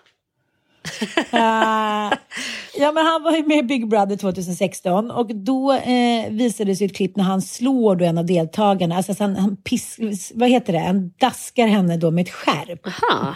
Uh, 1.34 2.14
ja, 2.78 2.92
men 2.92 3.06
han 3.06 3.24
var 3.24 3.36
ju 3.36 3.48
med 3.48 3.58
i 3.58 3.64
Big 3.64 3.90
Brother 3.90 4.16
2016 4.16 5.12
och 5.12 5.36
då 5.36 5.74
uh, 5.74 6.30
visades 6.30 6.82
ett 6.82 6.96
klipp 6.96 7.16
när 7.16 7.24
han 7.24 7.42
slår 7.42 7.96
då 7.96 8.06
en 8.06 8.18
av 8.18 8.26
deltagarna. 8.26 8.96
Alltså 8.96 9.16
han, 9.20 9.36
han 9.36 9.58
piss, 9.58 10.32
vad 10.36 10.50
heter 10.50 10.74
det? 10.74 10.80
Han 10.80 11.14
daskar 11.18 11.68
henne 11.68 11.98
då 11.98 12.12
med 12.12 12.22
ett 12.22 12.34
skärp. 12.34 12.88
Aha. 12.88 13.36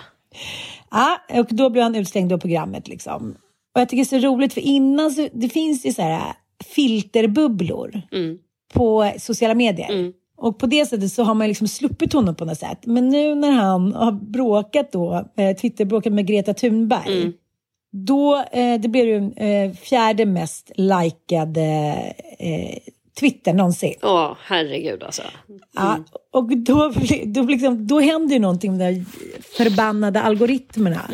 Ja, 0.92 1.18
och 1.40 1.48
då 1.50 1.70
blev 1.70 1.84
han 1.84 1.96
utslängd 1.96 2.34
av 2.34 2.38
programmet 2.38 2.88
liksom. 2.88 3.36
Och 3.76 3.82
jag 3.82 3.90
tycker 3.90 4.06
det 4.10 4.18
är 4.18 4.22
så 4.22 4.28
roligt 4.28 4.54
för 4.54 4.62
innan 4.62 5.12
så, 5.12 5.28
det 5.34 5.50
finns 5.50 5.86
ju 5.86 5.94
så 5.94 6.02
här 6.02 6.34
filterbubblor 6.64 8.02
Mm. 8.12 8.38
På 8.76 9.12
sociala 9.20 9.56
medier. 9.56 10.14
Och 10.38 10.60
på 10.60 10.66
det 10.66 10.86
sättet 10.86 11.12
så 11.12 11.24
har 11.24 11.34
man 11.34 11.48
liksom 11.48 11.68
sluppit 11.68 12.14
honom 12.14 12.36
på 12.36 12.46
något 12.46 12.60
sätt. 12.60 12.86
Men 12.86 13.10
nu 13.10 13.36
när 13.36 13.52
han 13.52 13.94
har 13.94 14.12
bråkat 14.12 14.92
då, 14.92 15.26
eh, 15.38 15.56
Twitterbråkat 15.56 16.14
med 16.14 16.28
Greta 16.28 16.54
Thunberg. 16.54 17.22
Mm. 17.22 17.34
Då, 17.92 18.44
eh, 18.52 18.80
det 18.80 18.88
blev 18.88 19.06
ju 19.06 19.32
eh, 19.32 19.72
fjärde 19.72 20.26
mest 20.26 20.72
likade 20.76 21.64
eh, 22.40 22.78
Twitter 23.20 23.54
någonsin. 23.54 23.94
Åh, 24.04 24.36
herregud 24.40 25.04
alltså. 25.04 25.22
Ja, 25.76 25.98
och 26.32 26.58
då, 26.58 26.94
då, 27.26 27.42
liksom, 27.42 27.88
då 27.88 28.00
händer 28.00 28.34
ju 28.34 28.40
någonting 28.40 28.78
med 28.78 28.94
de 28.94 28.94
där 28.94 29.06
förbannade 29.58 30.22
algoritmerna. 30.22 31.10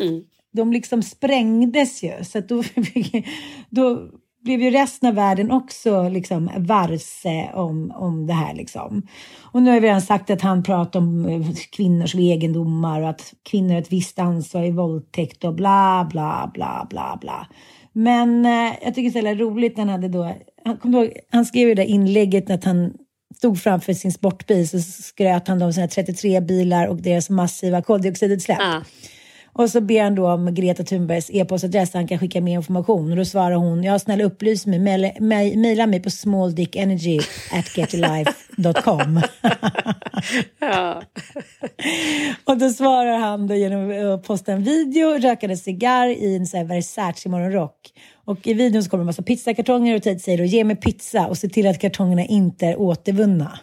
De 0.52 0.72
liksom 0.72 1.02
sprängdes 1.02 2.02
ju. 2.02 2.12
Så 2.24 2.38
att 2.38 2.48
då, 2.48 2.62
då 3.70 4.08
blev 4.44 4.60
ju 4.60 4.70
resten 4.70 5.08
av 5.08 5.14
världen 5.14 5.50
också 5.50 6.08
liksom 6.08 6.50
varse 6.56 7.50
om, 7.54 7.92
om 7.96 8.26
det 8.26 8.32
här. 8.32 8.54
Liksom. 8.54 9.06
Och 9.40 9.62
nu 9.62 9.70
har 9.70 9.80
vi 9.80 9.86
redan 9.86 10.02
sagt 10.02 10.30
att 10.30 10.42
han 10.42 10.62
pratar 10.62 10.98
om 11.00 11.26
eh, 11.26 11.54
kvinnors 11.76 12.14
egendomar 12.14 13.02
och 13.02 13.08
att 13.08 13.34
kvinnor 13.50 13.72
har 13.72 13.80
ett 13.80 13.92
visst 13.92 14.18
ansvar 14.18 14.62
i 14.64 14.70
våldtäkt 14.70 15.44
och 15.44 15.54
bla, 15.54 16.08
bla, 16.10 16.50
bla, 16.54 16.86
bla, 16.90 17.18
bla. 17.20 17.46
Men 17.92 18.46
eh, 18.46 18.74
jag 18.82 18.94
tycker 18.94 19.22
det 19.22 19.28
är 19.28 19.36
så 19.36 19.44
roligt 19.44 19.76
när 19.76 19.84
han 19.84 19.92
hade 19.92 20.08
då, 20.08 20.34
han, 20.64 20.76
kom 20.76 20.94
ihåg, 20.94 21.12
han 21.30 21.44
skrev 21.44 21.68
ju 21.68 21.74
det 21.74 21.82
där 21.82 21.88
inlägget 21.88 22.50
att 22.50 22.64
han 22.64 22.92
stod 23.36 23.62
framför 23.62 23.92
sin 23.92 24.12
sportbil 24.12 24.68
så 24.68 24.80
skröt 24.80 25.48
han 25.48 25.62
om 25.62 25.72
sina 25.72 25.88
33 25.88 26.40
bilar 26.40 26.86
och 26.86 27.02
deras 27.02 27.30
massiva 27.30 27.82
koldioxidutsläpp. 27.82 28.58
Ah. 28.60 28.82
Och 29.54 29.70
så 29.70 29.80
ber 29.80 30.02
han 30.02 30.14
då 30.14 30.30
om 30.30 30.54
Greta 30.54 30.84
Thunbergs 30.84 31.30
e-postadress 31.32 31.90
så 31.90 31.98
han 31.98 32.08
kan 32.08 32.18
skicka 32.18 32.40
mer 32.40 32.54
information. 32.54 33.10
Och 33.10 33.16
då 33.16 33.24
svarar 33.24 33.56
hon, 33.56 33.84
ja 33.84 33.98
snälla 33.98 34.24
upplys 34.24 34.66
mig, 34.66 34.78
mejla 35.56 35.86
mig 35.86 36.02
på 36.02 36.10
smalldickenergy 36.10 37.18
at 37.52 37.76
getalife.com. 37.76 39.20
Ja. 40.60 41.02
och 42.44 42.58
då 42.58 42.70
svarar 42.70 43.18
han 43.18 43.46
då 43.46 43.54
genom 43.54 44.14
att 44.14 44.22
posta 44.22 44.52
en 44.52 44.62
video, 44.62 45.18
röka 45.18 45.46
en 45.46 45.58
cigarr 45.58 46.08
i 46.08 46.36
en 46.36 46.46
sån 46.46 46.58
här 46.58 46.64
Versace 46.64 47.28
morgonrock. 47.28 47.92
Och 48.24 48.46
i 48.46 48.54
videon 48.54 48.82
så 48.82 48.90
kommer 48.90 49.02
en 49.02 49.06
massa 49.06 49.22
pizzakartonger 49.22 49.96
och 49.96 50.02
Tate 50.02 50.18
säger 50.18 50.38
då, 50.38 50.44
ge 50.44 50.64
mig 50.64 50.76
pizza 50.76 51.26
och 51.26 51.38
se 51.38 51.48
till 51.48 51.66
att 51.66 51.78
kartongerna 51.78 52.24
inte 52.24 52.66
är 52.66 52.80
återvunna. 52.80 53.58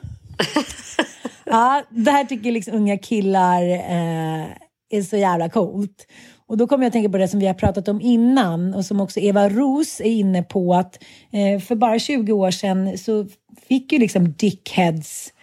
ja, 1.46 1.84
det 1.90 2.12
här 2.12 2.26
tycker 2.26 2.52
liksom 2.52 2.74
unga 2.74 2.98
killar 2.98 3.70
eh, 3.72 4.46
är 4.90 5.02
så 5.02 5.18
jävla 5.18 5.50
coolt. 5.50 6.08
Och 6.48 6.58
då 6.58 6.68
kommer 6.68 6.84
jag 6.84 6.88
att 6.88 6.94
tänka 6.94 7.10
på 7.10 7.18
det 7.18 7.28
som 7.28 7.40
vi 7.40 7.48
har 7.48 7.54
pratat 7.54 7.88
om 7.88 8.02
innan 8.02 8.74
och 8.74 8.86
som 8.86 9.02
också 9.02 9.20
Eva 9.20 9.50
Ros 9.50 10.02
är 10.02 10.12
inne 10.12 10.44
på 10.44 10.74
att 10.74 11.04
eh, 11.32 11.60
för 11.60 11.76
bara 11.76 12.00
20 12.00 12.32
år 12.32 12.52
sedan 12.52 12.98
så 12.98 13.28
fick 13.68 13.92
ju 13.92 14.00
liksom 14.00 14.32
dickheads 14.32 15.34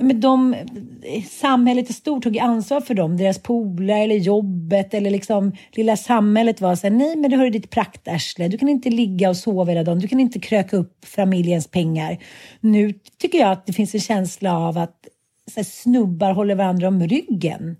men 0.00 0.20
de, 0.20 0.54
eh, 1.02 1.22
samhället 1.22 1.90
i 1.90 1.92
stort 1.92 2.22
tog 2.22 2.38
ansvar 2.38 2.80
för 2.80 2.94
dem, 2.94 3.16
deras 3.16 3.38
polare 3.38 4.02
eller 4.02 4.16
jobbet 4.16 4.94
eller 4.94 5.10
liksom 5.10 5.52
lilla 5.72 5.96
samhället 5.96 6.60
var 6.60 6.76
så 6.76 6.86
här, 6.86 6.94
nej 6.94 7.16
men 7.16 7.30
du 7.30 7.36
har 7.36 7.44
ju 7.44 7.50
ditt 7.50 7.70
praktarsle, 7.70 8.48
du 8.48 8.58
kan 8.58 8.68
inte 8.68 8.90
ligga 8.90 9.28
och 9.28 9.36
sova 9.36 9.72
hela 9.72 9.84
dagen, 9.84 9.98
du 9.98 10.08
kan 10.08 10.20
inte 10.20 10.40
kröka 10.40 10.76
upp 10.76 11.04
familjens 11.04 11.66
pengar. 11.66 12.18
Nu 12.60 12.92
tycker 13.18 13.38
jag 13.38 13.52
att 13.52 13.66
det 13.66 13.72
finns 13.72 13.94
en 13.94 14.00
känsla 14.00 14.58
av 14.58 14.78
att 14.78 15.08
så 15.54 15.64
snubbar 15.64 16.32
håller 16.32 16.54
varandra 16.54 16.88
om 16.88 17.02
ryggen. 17.02 17.76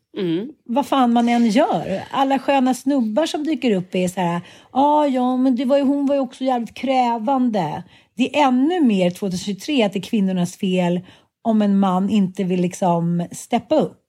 Vad 0.64 0.86
fan 0.86 1.12
man 1.12 1.28
än 1.28 1.48
gör. 1.48 2.02
Alla 2.10 2.38
sköna 2.38 2.74
snubbar 2.74 3.26
som 3.26 3.44
dyker 3.44 3.70
upp 3.70 3.94
är 3.94 4.08
så 4.08 4.20
här, 4.20 4.40
ah, 4.70 5.06
ja 5.06 5.36
men 5.36 5.56
det 5.56 5.64
var 5.64 5.76
ju, 5.76 5.82
hon 5.82 6.06
var 6.06 6.14
ju 6.14 6.20
också 6.20 6.44
jävligt 6.44 6.74
krävande. 6.74 7.82
Det 8.16 8.36
är 8.36 8.46
ännu 8.48 8.80
mer 8.80 9.10
2023 9.10 9.82
att 9.82 9.92
det 9.92 9.98
är 9.98 10.02
kvinnornas 10.02 10.56
fel 10.56 11.00
om 11.42 11.62
en 11.62 11.78
man 11.78 12.10
inte 12.10 12.44
vill 12.44 12.60
liksom 12.60 13.26
steppa 13.32 13.74
upp. 13.74 14.02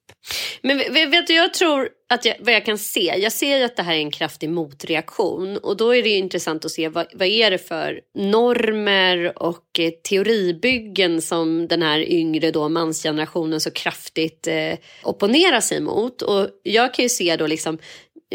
Men 0.61 0.77
vet 0.77 1.27
du, 1.27 1.33
jag 1.33 1.53
tror 1.53 1.89
att 2.09 2.25
jag, 2.25 2.35
vad 2.39 2.53
jag 2.53 2.65
kan 2.65 2.77
se, 2.77 3.13
jag 3.17 3.31
ser 3.31 3.57
ju 3.57 3.63
att 3.63 3.75
det 3.75 3.83
här 3.83 3.93
är 3.93 3.99
en 3.99 4.11
kraftig 4.11 4.49
motreaktion 4.49 5.57
och 5.57 5.77
då 5.77 5.95
är 5.95 6.03
det 6.03 6.09
ju 6.09 6.17
intressant 6.17 6.65
att 6.65 6.71
se 6.71 6.89
vad, 6.89 7.07
vad 7.13 7.27
är 7.27 7.51
det 7.51 7.57
för 7.57 8.01
normer 8.15 9.43
och 9.43 9.79
eh, 9.79 9.91
teoribyggen 10.09 11.21
som 11.21 11.67
den 11.67 11.81
här 11.81 11.99
yngre 11.99 12.51
då 12.51 12.69
mansgenerationen 12.69 13.61
så 13.61 13.71
kraftigt 13.71 14.47
eh, 14.47 14.73
opponerar 15.03 15.61
sig 15.61 15.81
mot. 15.81 16.21
Och 16.21 16.49
jag 16.63 16.93
kan 16.93 17.03
ju 17.03 17.09
se 17.09 17.35
då 17.35 17.47
liksom 17.47 17.77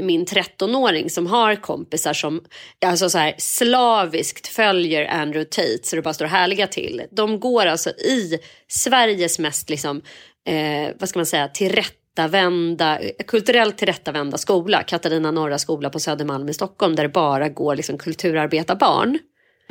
min 0.01 0.27
13-åring 0.27 1.11
som 1.11 1.27
har 1.27 1.57
kompisar 1.57 2.13
som 2.13 2.45
alltså 2.87 3.11
så 3.11 3.19
här, 3.19 3.35
slaviskt 3.39 4.47
följer 4.47 5.07
Andrew 5.07 5.45
Tate 5.45 5.79
så 5.83 5.97
det 5.97 6.03
bara 6.03 6.15
står 6.15 6.27
härliga 6.27 6.67
till. 6.67 7.03
De 7.11 7.41
går 7.41 7.67
alltså 7.67 7.91
i 7.91 8.39
Sveriges 8.69 9.39
mest 9.39 9.71
liksom, 9.71 10.03
eh, 10.47 10.95
vad 10.99 11.09
ska 11.09 11.19
man 11.19 11.27
säga, 11.27 11.49
tillrättavända, 11.49 13.01
kulturellt 13.27 13.79
tillrättavända 13.79 14.39
skola, 14.39 14.83
Katarina 14.83 15.31
Norra 15.31 15.59
skola 15.59 15.91
på 15.91 16.01
Södermalm 16.01 16.49
i 16.49 16.55
Stockholm 16.55 16.97
där 16.97 17.03
det 17.03 17.09
bara 17.09 17.49
går 17.49 17.77
liksom, 17.77 17.99
kulturarbetarbarn 17.99 19.19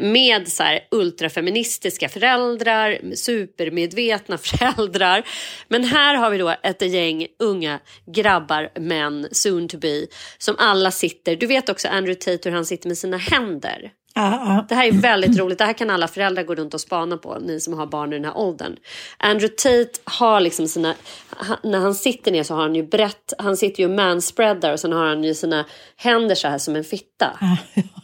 med 0.01 0.47
så 0.47 0.63
här 0.63 0.79
ultrafeministiska 0.91 2.09
föräldrar, 2.09 3.15
supermedvetna 3.15 4.37
föräldrar. 4.37 5.23
Men 5.67 5.83
här 5.83 6.15
har 6.15 6.29
vi 6.29 6.37
då 6.37 6.55
ett 6.63 6.81
gäng 6.81 7.27
unga 7.39 7.79
grabbar, 8.15 8.71
män, 8.79 9.27
soon 9.31 9.67
to 9.67 9.77
be, 9.77 10.07
som 10.37 10.55
alla 10.59 10.91
sitter, 10.91 11.35
du 11.35 11.47
vet 11.47 11.69
också 11.69 11.87
Andrew 11.87 12.19
Tate 12.19 12.49
hur 12.49 12.55
han 12.55 12.65
sitter 12.65 12.87
med 12.87 12.97
sina 12.97 13.17
händer. 13.17 13.91
Det 14.69 14.75
här 14.75 14.87
är 14.87 14.91
väldigt 14.91 15.39
roligt. 15.39 15.57
Det 15.57 15.65
här 15.65 15.73
kan 15.73 15.89
alla 15.89 16.07
föräldrar 16.07 16.43
gå 16.43 16.55
runt 16.55 16.73
och 16.73 16.81
spana 16.81 17.17
på, 17.17 17.39
ni 17.39 17.59
som 17.59 17.73
har 17.73 17.85
barn 17.85 18.13
i 18.13 18.15
den 18.15 18.25
här 18.25 18.37
åldern. 18.37 18.75
Andrew 19.17 19.55
Tate 19.55 19.99
har 20.03 20.39
liksom 20.39 20.67
sina, 20.67 20.95
han, 21.29 21.57
när 21.63 21.79
han 21.79 21.95
sitter 21.95 22.31
ner 22.31 22.43
så 22.43 22.53
har 22.55 22.61
han 22.61 22.75
ju 22.75 22.83
brett, 22.83 23.33
han 23.37 23.57
sitter 23.57 23.83
ju 23.83 23.89
manspreadar 23.89 24.73
och 24.73 24.79
sen 24.79 24.91
har 24.91 25.05
han 25.05 25.23
ju 25.23 25.33
sina 25.33 25.65
händer 25.95 26.35
så 26.35 26.47
här 26.47 26.57
som 26.57 26.75
en 26.75 26.83
fitta. 26.83 27.39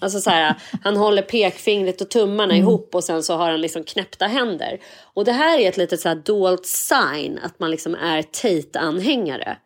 Alltså 0.01 0.19
så 0.19 0.29
här, 0.29 0.55
han 0.83 0.97
håller 0.97 1.21
pekfingret 1.21 2.01
och 2.01 2.09
tummarna 2.09 2.57
ihop 2.57 2.95
och 2.95 3.03
sen 3.03 3.23
så 3.23 3.35
har 3.35 3.51
han 3.51 3.61
liksom 3.61 3.83
knäppta 3.83 4.27
händer. 4.27 4.79
Och 5.13 5.25
det 5.25 5.31
här 5.31 5.59
är 5.59 5.69
ett 5.69 5.77
litet 5.77 5.99
så 5.99 6.09
här 6.09 6.15
dolt 6.15 6.65
sign 6.65 7.39
att 7.43 7.59
man 7.59 7.71
liksom 7.71 7.95
är 7.95 8.21
Tate-anhängare. 8.21 9.57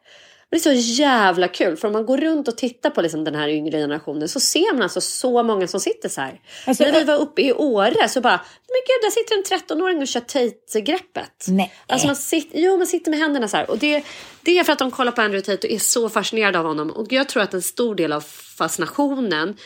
Det 0.51 0.57
är 0.57 0.59
så 0.59 0.71
jävla 1.01 1.47
kul 1.47 1.77
för 1.77 1.87
om 1.87 1.93
man 1.93 2.05
går 2.05 2.17
runt 2.17 2.47
och 2.47 2.57
tittar 2.57 2.89
på 2.89 3.01
liksom 3.01 3.23
den 3.23 3.35
här 3.35 3.47
yngre 3.49 3.77
generationen 3.77 4.29
så 4.29 4.39
ser 4.39 4.73
man 4.73 4.81
alltså 4.83 5.01
så 5.01 5.43
många 5.43 5.67
som 5.67 5.79
sitter 5.79 6.09
så 6.09 6.21
här. 6.21 6.39
Alltså, 6.67 6.83
När 6.83 6.91
vi 6.91 7.03
var 7.03 7.17
uppe 7.17 7.41
i 7.41 7.53
Åre 7.53 8.09
så 8.09 8.21
bara, 8.21 8.37
men 8.67 8.81
gud 8.87 9.01
där 9.01 9.09
sitter 9.11 9.35
en 9.55 9.77
13-åring 9.77 10.01
och 10.01 10.07
kör 10.07 10.19
Tate-greppet. 10.19 11.45
Nej. 11.47 11.73
Alltså 11.87 12.07
man 12.07 12.15
sitter, 12.15 12.59
jo 12.59 12.77
man 12.77 12.87
sitter 12.87 13.11
med 13.11 13.19
händerna 13.19 13.47
så 13.47 13.57
här. 13.57 13.69
Och 13.69 13.77
det, 13.77 14.03
det 14.41 14.59
är 14.59 14.63
för 14.63 14.73
att 14.73 14.79
de 14.79 14.91
kollar 14.91 15.11
på 15.11 15.21
Andrew 15.21 15.45
Tate 15.55 15.67
och 15.67 15.73
är 15.73 15.79
så 15.79 16.09
fascinerade 16.09 16.59
av 16.59 16.65
honom. 16.65 16.89
Och 16.91 17.13
jag 17.13 17.29
tror 17.29 17.43
att 17.43 17.53
en 17.53 17.61
stor 17.61 17.95
del 17.95 18.13
av 18.13 18.21
fascinationen 18.57 19.57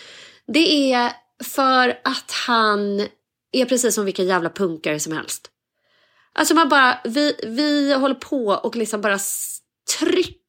det 0.47 0.93
är 0.93 1.11
för 1.43 1.89
att 2.03 2.31
han 2.47 2.99
är 3.51 3.65
precis 3.65 3.95
som 3.95 4.05
vilka 4.05 4.23
jävla 4.23 4.49
punkare 4.49 4.99
som 4.99 5.13
helst. 5.13 5.47
Alltså 6.33 6.53
man 6.53 6.69
bara, 6.69 6.97
vi, 7.03 7.33
vi 7.43 7.93
håller 7.93 8.15
på 8.15 8.47
och 8.63 8.75
liksom 8.75 9.01
bara 9.01 9.13
s- 9.13 9.57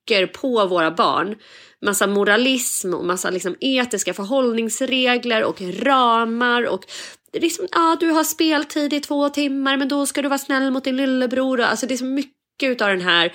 trycker 0.07 0.27
på 0.27 0.67
våra 0.67 0.91
barn 0.91 1.37
massa 1.83 2.07
moralism 2.07 2.95
och 2.95 3.05
massa 3.05 3.31
liksom 3.31 3.57
etiska 3.61 4.15
förhållningsregler 4.15 5.45
och 5.45 5.61
ramar 5.61 6.67
och 6.67 6.85
liksom, 7.33 7.67
ja 7.73 7.97
du 8.01 8.11
har 8.11 8.25
speltid 8.25 8.93
i 8.93 9.01
två 9.01 9.29
timmar 9.29 9.77
men 9.77 9.89
då 9.89 10.07
ska 10.07 10.23
du 10.23 10.29
vara 10.29 10.39
snäll 10.39 10.71
mot 10.71 10.85
din 10.85 10.97
lillebror. 10.97 11.61
Alltså 11.61 11.87
det 11.87 11.95
är 11.95 11.99
så 11.99 12.05
mycket 12.05 12.83
av 12.83 12.89
den 12.89 13.01
här, 13.01 13.33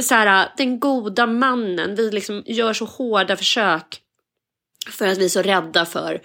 så 0.00 0.14
här 0.14 0.48
den 0.56 0.80
goda 0.80 1.26
mannen. 1.26 1.94
Vi 1.94 2.10
liksom 2.10 2.42
gör 2.46 2.72
så 2.72 2.84
hårda 2.84 3.36
försök 3.36 4.00
för 4.90 5.06
att 5.06 5.18
vi 5.18 5.24
är 5.24 5.28
så 5.28 5.42
rädda 5.42 5.86
för 5.86 6.22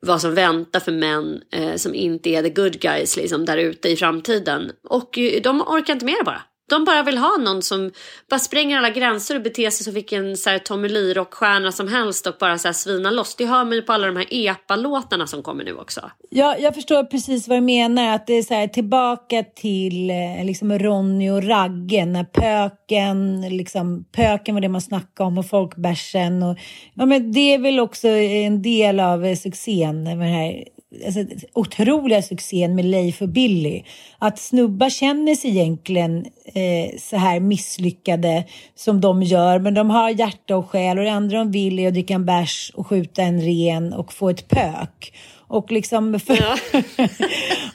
vad 0.00 0.20
som 0.20 0.34
väntar 0.34 0.80
för 0.80 0.92
män 0.92 1.42
eh, 1.52 1.76
som 1.76 1.94
inte 1.94 2.30
är 2.30 2.42
the 2.42 2.50
good 2.50 2.80
guys 2.80 3.16
liksom, 3.16 3.44
där 3.44 3.56
ute 3.56 3.88
i 3.88 3.96
framtiden. 3.96 4.72
Och 4.88 5.18
eh, 5.18 5.42
de 5.42 5.62
orkar 5.62 5.92
inte 5.92 6.06
med 6.06 6.14
det 6.20 6.24
bara. 6.24 6.42
De 6.68 6.84
bara 6.84 7.02
vill 7.02 7.18
ha 7.18 7.36
någon 7.36 7.62
som 7.62 7.90
bara 8.30 8.38
spränger 8.38 8.78
alla 8.78 8.90
gränser 8.90 9.36
och 9.36 9.42
beter 9.42 9.70
sig 9.70 9.84
som 9.84 9.94
vilken 9.94 10.36
så 10.36 10.50
här, 10.50 10.58
Tommy 10.58 10.88
Lee-rockstjärna 10.88 11.72
som 11.72 11.88
helst 11.88 12.26
och 12.26 12.34
bara 12.40 12.58
så 12.58 12.68
här, 12.68 12.72
svina 12.72 13.10
loss. 13.10 13.34
Det 13.36 13.46
hör 13.46 13.64
man 13.64 13.72
ju 13.72 13.82
på 13.82 13.92
alla 13.92 14.06
de 14.06 14.16
här 14.16 14.26
epa-låtarna 14.30 15.26
som 15.26 15.42
kommer 15.42 15.64
nu 15.64 15.74
också. 15.74 16.10
Ja, 16.30 16.56
jag 16.58 16.74
förstår 16.74 17.04
precis 17.04 17.48
vad 17.48 17.56
du 17.56 17.62
menar. 17.62 18.14
Att 18.14 18.26
det 18.26 18.34
är 18.34 18.42
så 18.42 18.54
här, 18.54 18.66
tillbaka 18.66 19.42
till 19.42 20.10
eh, 20.10 20.44
liksom 20.44 20.78
Ronny 20.78 21.30
och 21.30 21.44
Ragge 21.44 22.06
när 22.06 22.24
pöken, 22.24 23.40
liksom, 23.40 24.04
pöken 24.12 24.54
var 24.54 24.62
det 24.62 24.68
man 24.68 24.80
snackade 24.80 25.26
om 25.26 25.38
och 25.38 25.46
folkbärsen. 25.46 26.42
Och, 26.42 26.58
ja, 26.94 27.06
men 27.06 27.32
det 27.32 27.54
är 27.54 27.58
väl 27.58 27.80
också 27.80 28.08
en 28.08 28.62
del 28.62 29.00
av 29.00 29.24
eh, 29.24 29.36
succén 29.36 30.04
med 30.04 30.18
den 30.18 30.28
här 30.28 30.64
alltså, 31.06 31.24
otroliga 31.52 32.22
succén 32.22 32.74
med 32.74 32.84
Leif 32.84 33.22
och 33.22 33.28
Billy. 33.28 33.82
Att 34.18 34.38
snubbar 34.38 34.90
känner 34.90 35.34
sig 35.34 35.50
egentligen 35.50 36.26
eh, 36.44 36.98
så 36.98 37.16
här 37.16 37.40
misslyckade 37.40 38.44
som 38.74 39.00
de 39.00 39.22
gör. 39.22 39.58
Men 39.58 39.74
de 39.74 39.90
har 39.90 40.10
hjärta 40.10 40.56
och 40.56 40.70
själ 40.70 40.98
och 40.98 41.04
det 41.04 41.12
andra 41.12 41.38
de 41.38 41.50
vill 41.50 41.78
är 41.78 41.88
att 41.88 41.94
dricka 41.94 42.14
en 42.14 42.24
bärs 42.24 42.72
och 42.74 42.86
skjuta 42.86 43.22
en 43.22 43.40
ren 43.40 43.92
och 43.92 44.12
få 44.12 44.30
ett 44.30 44.48
pök. 44.48 45.12
Och, 45.46 45.72
liksom 45.72 46.20
för, 46.20 46.36
ja. 46.36 46.58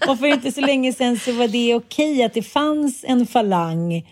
och 0.11 0.19
för 0.19 0.27
inte 0.27 0.51
så 0.51 0.61
länge 0.61 0.93
sedan 0.93 1.19
så 1.19 1.31
var 1.31 1.47
det 1.47 1.75
okej 1.75 2.23
att 2.23 2.33
det 2.33 2.43
fanns 2.43 3.05
en 3.07 3.27
falang 3.27 4.03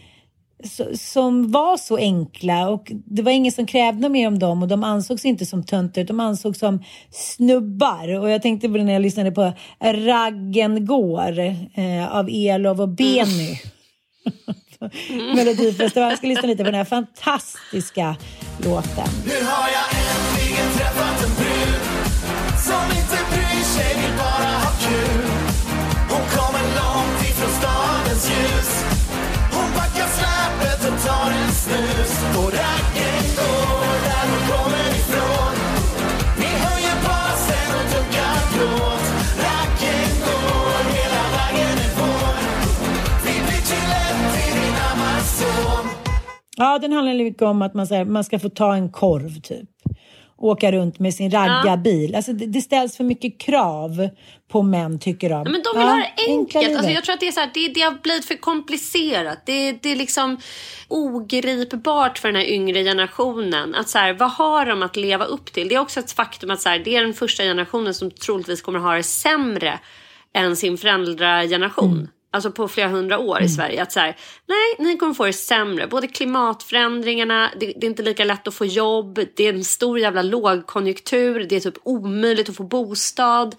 som 0.95 1.51
var 1.51 1.78
så 1.78 1.97
enkla 1.97 2.70
och 2.70 2.91
det 3.05 3.22
var 3.22 3.32
ingen 3.32 3.51
som 3.51 3.66
krävde 3.66 4.10
mer 4.10 4.28
om 4.28 4.39
dem 4.39 4.62
och 4.62 4.68
de 4.68 4.84
ansågs 4.84 5.26
inte 5.26 5.45
som 5.45 5.64
töntar, 5.64 6.03
de 6.03 6.20
ansågs 6.20 6.60
som 6.60 6.84
snubbar. 7.12 8.20
Och 8.20 8.30
jag 8.30 8.41
tänkte 8.41 8.70
på 8.70 8.78
det 8.78 8.84
när 8.84 8.93
jag 8.93 9.01
lyssnade 9.01 9.32
på 9.32 9.53
Raggen 9.80 10.86
går 10.86 11.39
eh, 11.39 12.16
av 12.16 12.30
Elof 12.30 12.80
och 12.80 12.89
Benny. 12.89 13.60
Mm. 15.10 15.36
Melodifestivalen. 15.36 16.10
Jag 16.10 16.18
ska 16.18 16.28
lyssna 16.28 16.47
lite 16.47 16.64
på 16.64 16.72
den 16.72 16.76
här 16.76 16.86
fantastiska 16.86 18.16
låten. 18.58 19.08
Nu 19.26 19.45
har 19.45 19.70
jag 19.70 19.86
äntligen 19.86 20.72
träffat 20.78 21.27
Ja, 46.58 46.80
den 46.80 46.91
handlar 46.91 47.14
mycket 47.14 47.41
om 47.41 47.62
att 47.62 47.74
man, 47.74 47.88
här, 47.88 48.05
man 48.05 48.24
ska 48.24 48.39
få 48.39 48.49
ta 48.49 48.76
en 48.76 48.91
korv 48.91 49.41
typ 49.41 49.70
åka 50.38 50.72
runt 50.72 50.99
med 50.99 51.14
sin 51.14 51.32
raggarbil. 51.32 52.10
Ja. 52.12 52.18
Alltså, 52.18 52.34
det, 52.34 52.45
det, 52.45 52.62
ställs 52.62 52.97
för 52.97 53.03
mycket 53.03 53.39
krav 53.39 54.10
på 54.47 54.62
män 54.62 54.99
tycker 54.99 55.30
de. 55.30 55.43
Ja, 55.45 55.51
men 55.51 55.62
de 55.64 55.80
vill 55.80 55.88
ja, 55.88 55.93
ha 55.93 55.95
det 55.95 56.32
enkelt. 56.32 56.78
Alltså, 56.78 56.91
jag 56.91 57.03
tror 57.03 57.14
att 57.14 57.20
det, 57.20 57.28
är 57.28 57.32
så 57.32 57.39
här, 57.39 57.51
det, 57.53 57.68
det 57.68 57.82
har 57.82 57.97
blivit 58.03 58.26
för 58.26 58.36
komplicerat. 58.36 59.45
Det, 59.45 59.72
det 59.72 59.91
är 59.91 59.95
liksom 59.95 60.38
ogripbart 60.88 62.18
för 62.18 62.28
den 62.28 62.36
här 62.36 62.47
yngre 62.47 62.84
generationen. 62.84 63.76
Att 63.76 63.89
så 63.89 63.97
här, 63.97 64.14
vad 64.14 64.32
har 64.32 64.66
de 64.66 64.84
att 64.84 64.95
leva 64.95 65.26
upp 65.26 65.53
till? 65.53 65.68
Det 65.68 65.76
är 65.76 65.80
också 65.80 65.99
ett 65.99 66.12
faktum 66.12 66.51
att 66.51 66.62
så 66.62 66.70
här, 66.70 66.80
det 66.80 66.95
är 66.95 67.01
den 67.01 67.14
första 67.14 67.43
generationen 67.43 67.93
som 67.93 68.12
troligtvis 68.12 68.62
kommer 68.62 68.80
att 68.80 68.86
ha 68.86 68.95
det 68.95 69.03
sämre 69.03 69.80
än 70.34 70.55
sin 70.55 70.78
föräldrageneration. 70.78 71.93
Mm 71.93 72.08
alltså 72.32 72.52
på 72.52 72.68
flera 72.68 72.88
hundra 72.88 73.20
år 73.20 73.36
mm. 73.36 73.46
i 73.46 73.50
Sverige. 73.50 73.82
Att 73.82 73.92
så 73.92 74.00
här, 74.00 74.18
nej, 74.46 74.88
ni 74.88 74.98
kommer 74.98 75.14
få 75.14 75.26
det 75.26 75.34
sämre. 75.34 75.88
Både 75.88 76.08
klimatförändringarna, 76.08 77.52
det, 77.60 77.66
det, 77.66 77.86
är 77.86 77.90
inte 77.90 78.04
lika 78.04 78.24
lätt 78.24 78.48
att 78.48 78.54
få 78.54 78.66
jobb, 78.66 79.20
det 79.36 79.44
är 79.44 79.54
en 79.54 79.64
stor 79.64 80.00
jävla 80.00 80.22
lågkonjunktur, 80.22 81.46
det 81.50 81.56
är 81.56 81.60
typ 81.60 81.78
omöjligt 81.84 82.50
att 82.50 82.56
få 82.56 82.64
bostad. 82.64 83.56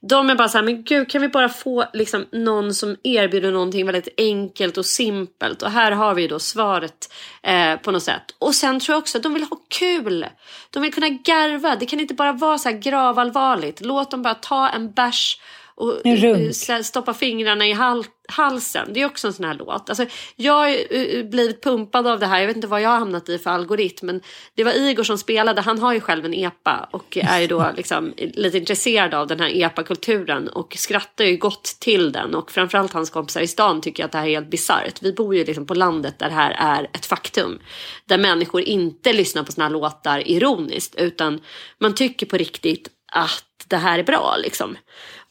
De 0.00 0.30
är 0.30 0.34
bara 0.34 0.48
så 0.48 0.58
här, 0.58 0.64
men 0.64 0.84
gud 0.84 1.10
kan 1.10 1.22
vi 1.22 1.28
bara 1.28 1.48
få 1.48 1.84
liksom, 1.92 2.26
någon 2.32 2.74
som 2.74 2.96
erbjuder 3.02 3.52
någonting 3.52 3.86
väldigt 3.86 4.08
enkelt 4.16 4.78
och 4.78 4.86
simpelt. 4.86 5.62
Och 5.62 5.70
här 5.70 5.92
har 5.92 6.14
vi 6.14 6.28
då 6.28 6.38
svaret 6.38 7.12
eh, 7.42 7.76
på 7.76 7.90
något 7.90 8.02
sätt. 8.02 8.22
Och 8.38 8.54
sen 8.54 8.80
tror 8.80 8.94
jag 8.94 8.98
också 8.98 9.18
att 9.18 9.22
de 9.22 9.34
vill 9.34 9.42
ha 9.42 9.56
kul. 9.68 10.26
De 10.70 10.82
vill 10.82 10.94
kunna 10.94 11.08
garva. 11.08 11.76
Det 11.76 11.86
kan 11.86 12.00
inte 12.00 12.14
bara 12.14 12.32
vara 12.32 12.58
så 12.58 12.68
här 12.68 12.76
gravallvarligt. 12.76 13.80
Låt 13.80 14.10
dem 14.10 14.22
bara 14.22 14.34
ta 14.34 14.68
en 14.68 14.92
bärs 14.92 15.38
och 15.78 16.06
eh, 16.06 16.82
stoppa 16.82 17.14
fingrarna 17.14 17.66
i 17.66 17.72
hal 17.72 18.04
halsen. 18.28 18.92
Det 18.92 19.00
är 19.02 19.06
också 19.06 19.26
en 19.26 19.32
sån 19.32 19.44
här 19.44 19.54
låt. 19.54 19.88
Alltså, 19.88 20.06
jag 20.36 20.52
har 20.52 20.94
uh, 20.96 21.24
blivit 21.24 21.62
pumpad 21.62 22.06
av 22.06 22.18
det 22.18 22.26
här. 22.26 22.40
Jag 22.40 22.46
vet 22.46 22.56
inte 22.56 22.68
vad 22.68 22.80
jag 22.80 22.88
har 22.88 22.98
hamnat 22.98 23.28
i 23.28 23.38
för 23.38 23.50
algoritm. 23.50 24.06
Men 24.06 24.20
det 24.54 24.64
var 24.64 24.72
Igor 24.72 25.04
som 25.04 25.18
spelade. 25.18 25.60
Han 25.60 25.78
har 25.78 25.92
ju 25.92 26.00
själv 26.00 26.24
en 26.24 26.34
epa 26.34 26.88
och 26.90 27.16
är 27.16 27.40
ju 27.40 27.46
då 27.46 27.70
liksom 27.76 28.14
lite 28.16 28.58
intresserad 28.58 29.14
av 29.14 29.26
den 29.26 29.40
här 29.40 29.62
epa-kulturen 29.62 30.48
och 30.48 30.76
skrattar 30.78 31.24
ju 31.24 31.36
gott 31.36 31.76
till 31.80 32.12
den. 32.12 32.34
Och 32.34 32.50
framförallt 32.50 32.92
hans 32.92 33.10
kompisar 33.10 33.40
i 33.40 33.46
stan 33.46 33.80
tycker 33.80 34.04
att 34.04 34.12
det 34.12 34.18
här 34.18 34.26
är 34.26 34.30
helt 34.30 34.50
bisarrt. 34.50 35.02
Vi 35.02 35.12
bor 35.12 35.34
ju 35.34 35.44
liksom 35.44 35.66
på 35.66 35.74
landet 35.74 36.18
där 36.18 36.28
det 36.28 36.34
här 36.34 36.56
är 36.58 36.90
ett 36.92 37.06
faktum. 37.06 37.58
Där 38.04 38.18
människor 38.18 38.60
inte 38.60 39.12
lyssnar 39.12 39.42
på 39.42 39.52
såna 39.52 39.64
här 39.64 39.72
låtar 39.72 40.28
ironiskt 40.28 40.94
utan 40.94 41.40
man 41.78 41.94
tycker 41.94 42.26
på 42.26 42.36
riktigt 42.36 42.88
att 43.12 43.47
det 43.68 43.76
här 43.76 43.98
är 43.98 44.02
bra 44.02 44.36
liksom. 44.36 44.76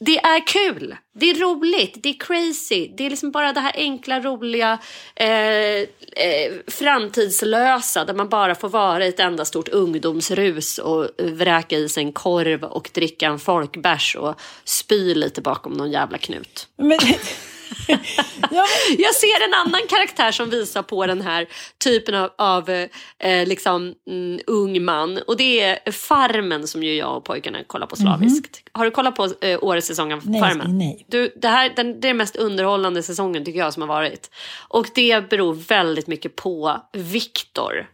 Det 0.00 0.18
är 0.18 0.46
kul, 0.46 0.96
det 1.14 1.30
är 1.30 1.34
roligt, 1.34 2.02
det 2.02 2.08
är 2.08 2.18
crazy. 2.18 2.90
Det 2.96 3.06
är 3.06 3.10
liksom 3.10 3.30
bara 3.30 3.52
det 3.52 3.60
här 3.60 3.72
enkla, 3.74 4.20
roliga, 4.20 4.78
eh, 5.14 5.28
eh, 5.28 6.52
framtidslösa 6.66 8.04
där 8.04 8.14
man 8.14 8.28
bara 8.28 8.54
får 8.54 8.68
vara 8.68 9.04
i 9.04 9.08
ett 9.08 9.20
enda 9.20 9.44
stort 9.44 9.68
ungdomsrus 9.68 10.78
och 10.78 11.08
vräka 11.18 11.76
i 11.76 11.88
sig 11.88 12.04
en 12.04 12.12
korv 12.12 12.64
och 12.64 12.90
dricka 12.92 13.26
en 13.26 13.38
folkbärs 13.38 14.16
och 14.16 14.40
spy 14.64 15.14
lite 15.14 15.40
bakom 15.40 15.72
någon 15.72 15.90
jävla 15.90 16.18
knut. 16.18 16.68
Men... 16.76 16.98
ja. 18.50 18.64
Jag 18.98 19.14
ser 19.14 19.44
en 19.46 19.54
annan 19.54 19.80
karaktär 19.88 20.32
som 20.32 20.50
visar 20.50 20.82
på 20.82 21.06
den 21.06 21.20
här 21.20 21.46
typen 21.84 22.14
av, 22.14 22.30
av 22.38 22.70
eh, 22.70 22.88
liksom, 23.46 23.94
mm, 24.10 24.40
ung 24.46 24.84
man. 24.84 25.18
Och 25.26 25.36
det 25.36 25.60
är 25.60 25.92
Farmen 25.92 26.68
som 26.68 26.82
ju 26.82 26.94
jag 26.94 27.16
och 27.16 27.24
pojkarna 27.24 27.64
kollar 27.66 27.86
på 27.86 27.96
slaviskt. 27.96 28.56
Mm. 28.56 28.70
Har 28.72 28.84
du 28.84 28.90
kollat 28.90 29.16
på 29.16 29.28
eh, 29.40 29.58
årets 29.62 29.86
säsong 29.86 30.12
av 30.12 30.20
nej, 30.24 30.40
Farmen? 30.40 30.78
Nej. 30.78 31.06
Du, 31.08 31.32
det, 31.36 31.48
här, 31.48 31.72
den, 31.76 32.00
det 32.00 32.06
är 32.06 32.10
den 32.10 32.16
mest 32.16 32.36
underhållande 32.36 33.02
säsongen 33.02 33.44
tycker 33.44 33.58
jag 33.58 33.72
som 33.72 33.82
har 33.82 33.88
varit. 33.88 34.30
Och 34.68 34.86
det 34.94 35.30
beror 35.30 35.54
väldigt 35.54 36.06
mycket 36.06 36.36
på 36.36 36.80
Viktor 36.92 37.88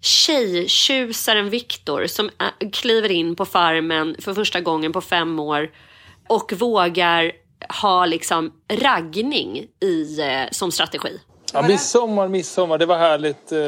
tjejtjusaren 0.00 1.50
Viktor 1.50 2.06
som 2.06 2.30
kliver 2.72 3.10
in 3.10 3.36
på 3.36 3.44
farmen 3.44 4.16
för 4.18 4.34
första 4.34 4.60
gången 4.60 4.92
på 4.92 5.00
fem 5.00 5.40
år 5.40 5.70
och 6.28 6.52
vågar 6.52 7.32
ha 7.82 8.06
liksom 8.06 8.52
raggning 8.68 9.66
i, 9.80 10.20
eh, 10.20 10.50
som 10.50 10.72
strategi. 10.72 11.20
Ja, 11.52 11.62
midsommar, 11.62 12.28
midsommar. 12.28 12.78
Det 12.78 12.86
var 12.86 12.98
härligt. 12.98 13.52
Eh, 13.52 13.58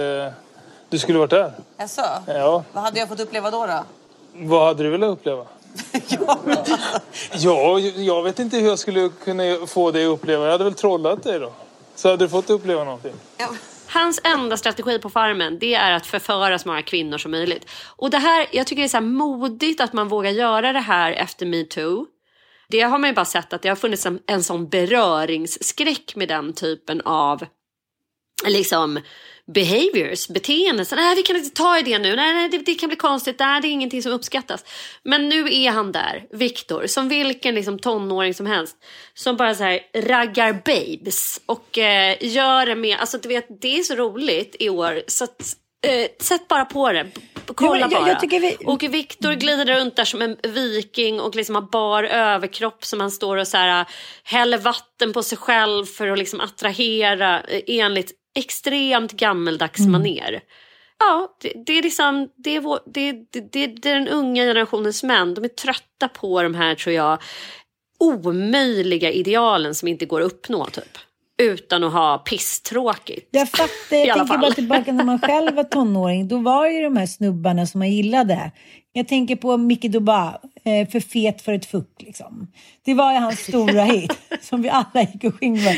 du 0.88 0.98
skulle 0.98 1.18
varit 1.18 1.30
där. 1.30 1.52
Jaså? 1.78 2.02
Ja. 2.26 2.64
Vad 2.72 2.84
hade 2.84 2.98
jag 2.98 3.08
fått 3.08 3.20
uppleva 3.20 3.50
då? 3.50 3.66
då? 3.66 3.84
Vad 4.32 4.66
hade 4.66 4.82
du 4.82 4.90
velat 4.90 5.10
uppleva? 5.10 5.46
ja, 6.08 6.38
ja, 7.32 7.78
jag 7.78 8.22
vet 8.22 8.38
inte 8.38 8.56
hur 8.56 8.68
jag 8.68 8.78
skulle 8.78 9.08
kunna 9.24 9.66
få 9.66 9.90
dig 9.90 10.06
att 10.06 10.10
uppleva. 10.10 10.44
Jag 10.44 10.52
hade 10.52 10.64
väl 10.64 10.74
trollat 10.74 11.22
dig 11.22 11.38
då. 11.38 11.52
Så 11.94 12.08
hade 12.08 12.24
du 12.24 12.28
fått 12.28 12.50
uppleva 12.50 12.84
någonting. 12.84 13.12
Ja. 13.36 13.48
Hans 13.86 14.20
enda 14.24 14.56
strategi 14.56 14.98
på 14.98 15.10
farmen 15.10 15.58
det 15.58 15.74
är 15.74 15.92
att 15.92 16.06
förföra 16.06 16.58
så 16.58 16.68
många 16.68 16.82
kvinnor 16.82 17.18
som 17.18 17.30
möjligt. 17.30 17.70
Och 17.96 18.10
det 18.10 18.18
här, 18.18 18.46
jag 18.52 18.66
tycker 18.66 18.82
det 18.82 18.86
är 18.86 18.88
så 18.88 19.00
modigt 19.00 19.80
att 19.80 19.92
man 19.92 20.08
vågar 20.08 20.30
göra 20.30 20.72
det 20.72 20.80
här 20.80 21.12
efter 21.12 21.46
metoo. 21.46 22.06
Det 22.70 22.80
har 22.80 22.98
man 22.98 23.10
ju 23.10 23.14
bara 23.14 23.24
sett 23.24 23.52
att 23.52 23.62
det 23.62 23.68
har 23.68 23.76
funnits 23.76 24.06
en, 24.06 24.20
en 24.26 24.42
sån 24.42 24.68
beröringsskräck 24.68 26.16
med 26.16 26.28
den 26.28 26.52
typen 26.52 27.00
av 27.00 27.46
liksom 28.46 29.00
behaviors, 29.54 30.28
beteenden. 30.28 30.86
Så, 30.86 30.96
nej, 30.96 31.16
vi 31.16 31.22
kan 31.22 31.36
inte 31.36 31.56
ta 31.56 31.78
i 31.78 31.82
det 31.82 31.98
nu. 31.98 32.16
Nej, 32.16 32.34
nej 32.34 32.48
det, 32.48 32.58
det, 32.58 32.74
kan 32.74 32.88
bli 32.88 32.96
konstigt. 32.96 33.38
Nej, 33.38 33.60
det 33.60 33.68
är 33.68 33.72
ingenting 33.72 34.02
som 34.02 34.12
uppskattas. 34.12 34.64
Men 35.02 35.28
nu 35.28 35.54
är 35.54 35.70
han 35.70 35.92
där, 35.92 36.26
Viktor, 36.30 36.86
som 36.86 37.08
vilken 37.08 37.54
liksom, 37.54 37.78
tonåring 37.78 38.34
som 38.34 38.46
helst. 38.46 38.76
Som 39.14 39.36
bara 39.36 39.54
så 39.54 39.64
här 39.64 39.80
raggar 39.94 40.52
babes 40.52 41.40
och 41.46 41.78
eh, 41.78 42.16
gör 42.20 42.66
det 42.66 42.74
med, 42.74 42.98
alltså 42.98 43.18
du 43.18 43.28
vet, 43.28 43.60
det 43.60 43.78
är 43.78 43.82
så 43.82 43.94
roligt 43.94 44.56
i 44.58 44.68
år 44.68 45.02
så 45.06 45.24
att 45.24 45.56
Eh, 45.86 46.08
sätt 46.20 46.48
bara 46.48 46.64
på 46.64 46.92
det. 46.92 47.06
Kolla 47.54 47.80
ja, 47.80 47.88
bara. 47.88 48.08
Jag, 48.08 48.32
jag 48.32 48.40
vi... 48.40 48.56
Och 48.64 48.82
Viktor 48.82 49.32
glider 49.32 49.64
runt 49.64 49.96
där 49.96 50.04
som 50.04 50.22
en 50.22 50.36
viking 50.42 51.20
och 51.20 51.34
liksom 51.34 51.54
har 51.54 51.62
bar 51.62 52.04
överkropp 52.04 52.84
som 52.84 53.00
han 53.00 53.10
står 53.10 53.36
och 53.36 53.48
så 53.48 53.56
här, 53.56 53.86
häller 54.24 54.58
vatten 54.58 55.12
på 55.12 55.22
sig 55.22 55.38
själv 55.38 55.84
för 55.86 56.08
att 56.08 56.18
liksom 56.18 56.40
attrahera 56.40 57.40
eh, 57.40 57.62
enligt 57.66 58.12
extremt 58.36 59.12
gammeldags 59.12 59.80
mm. 59.80 59.92
maner. 59.92 60.40
Ja, 60.98 61.36
det, 61.40 61.52
det, 61.66 61.78
är 61.78 61.82
liksom, 61.82 62.28
det 62.36 62.56
är, 62.56 62.60
vår, 62.60 62.80
det, 62.86 63.12
det, 63.12 63.40
det 63.40 63.64
är 63.64 63.68
den 63.68 64.08
unga 64.08 64.42
generationens 64.42 65.02
män. 65.02 65.34
De 65.34 65.44
är 65.44 65.48
trötta 65.48 66.08
på 66.08 66.42
de 66.42 66.54
här, 66.54 66.74
tror 66.74 66.94
jag, 66.94 67.22
omöjliga 67.98 69.12
idealen 69.12 69.74
som 69.74 69.88
inte 69.88 70.06
går 70.06 70.20
att 70.20 70.32
uppnå. 70.32 70.66
Typ. 70.66 70.98
Utan 71.38 71.84
att 71.84 71.92
ha 71.92 72.18
pisstråkigt. 72.18 73.28
Jag 73.30 73.48
fattar, 73.48 73.66
jag 73.90 74.16
tänker 74.16 74.24
fall. 74.24 74.40
bara 74.40 74.50
tillbaka 74.50 74.92
när 74.92 75.04
man 75.04 75.18
själv 75.20 75.54
var 75.54 75.64
tonåring. 75.64 76.28
Då 76.28 76.38
var 76.38 76.66
det 76.66 76.72
ju 76.72 76.82
de 76.82 76.96
här 76.96 77.06
snubbarna 77.06 77.66
som 77.66 77.78
man 77.78 77.90
gillade. 77.90 78.50
Jag 78.92 79.08
tänker 79.08 79.36
på 79.36 79.56
Micke 79.56 79.92
Duba, 79.92 80.40
eh, 80.64 80.88
för 80.88 81.00
fet 81.00 81.42
för 81.42 81.52
ett 81.52 81.66
fuck 81.66 81.94
liksom. 81.98 82.52
Det 82.84 82.94
var 82.94 83.12
ju 83.12 83.18
hans 83.18 83.40
stora 83.40 83.82
hit 83.84 84.18
som 84.40 84.62
vi 84.62 84.68
alla 84.68 85.02
gick 85.12 85.24
och 85.24 85.34
sjöng 85.40 85.64
med. 85.64 85.76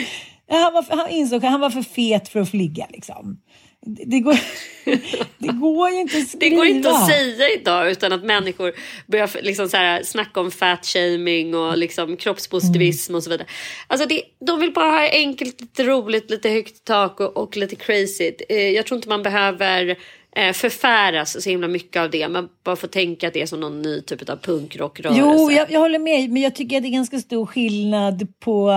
Han, 0.49 0.73
var, 0.73 0.97
han 0.97 1.09
insåg 1.09 1.45
att 1.45 1.51
han 1.51 1.61
var 1.61 1.71
för 1.71 1.83
fet 1.83 2.29
för 2.29 2.41
att 2.41 2.51
flyga 2.51 2.87
liksom. 2.91 3.41
Det, 3.87 4.21
går, 4.21 4.37
det 5.39 5.49
går 5.53 5.91
ju 5.91 6.01
inte 6.01 6.19
att 6.19 6.29
skriva. 6.29 6.51
Det 6.51 6.57
går 6.57 6.67
inte 6.67 6.91
att 6.91 7.07
säga 7.09 7.49
idag 7.51 7.91
utan 7.91 8.13
att 8.13 8.25
människor 8.25 8.73
börjar 9.07 9.31
liksom 9.43 9.69
så 9.69 9.77
här, 9.77 10.03
snacka 10.03 10.41
om 10.41 10.51
fat-shaming 10.51 11.55
och 11.55 11.79
liksom 11.79 12.17
kroppspositivism 12.17 13.15
och 13.15 13.23
så 13.23 13.31
vidare. 13.31 13.47
Alltså 13.87 14.07
det, 14.09 14.23
de 14.47 14.61
vill 14.61 14.73
bara 14.73 14.91
ha 14.91 15.11
enkelt, 15.11 15.61
lite 15.61 15.85
roligt, 15.85 16.31
lite 16.31 16.49
högt 16.49 16.85
tak 16.85 17.21
och, 17.21 17.37
och 17.37 17.57
lite 17.57 17.77
crazy. 17.77 18.33
Eh, 18.49 18.69
Jag 18.69 18.87
tror 18.87 18.97
inte 18.97 19.09
man 19.09 19.23
behöver 19.23 19.89
eh, 19.89 19.97
Eh, 20.37 20.53
förfäras 20.53 21.43
så 21.43 21.51
himla 21.51 21.69
mycket 21.69 22.03
av 22.03 22.11
det. 22.11 22.29
Man 22.29 22.49
bara 22.65 22.77
får 22.77 22.89
tänka 22.89 23.29
att 23.29 23.35
det 23.35 23.43
är 23.43 23.47
som 23.47 23.61
någon 23.61 23.83
ny 23.83 24.01
typ 24.01 24.29
av 24.29 24.37
punkrockrörelse. 24.37 25.21
Jo, 25.21 25.51
jag, 25.51 25.71
jag 25.71 25.81
håller 25.81 25.99
med. 25.99 26.31
Men 26.31 26.43
jag 26.43 26.55
tycker 26.55 26.77
att 26.77 26.83
det 26.83 26.89
är 26.89 26.93
ganska 26.93 27.19
stor 27.19 27.47
skillnad 27.47 28.41
på, 28.41 28.71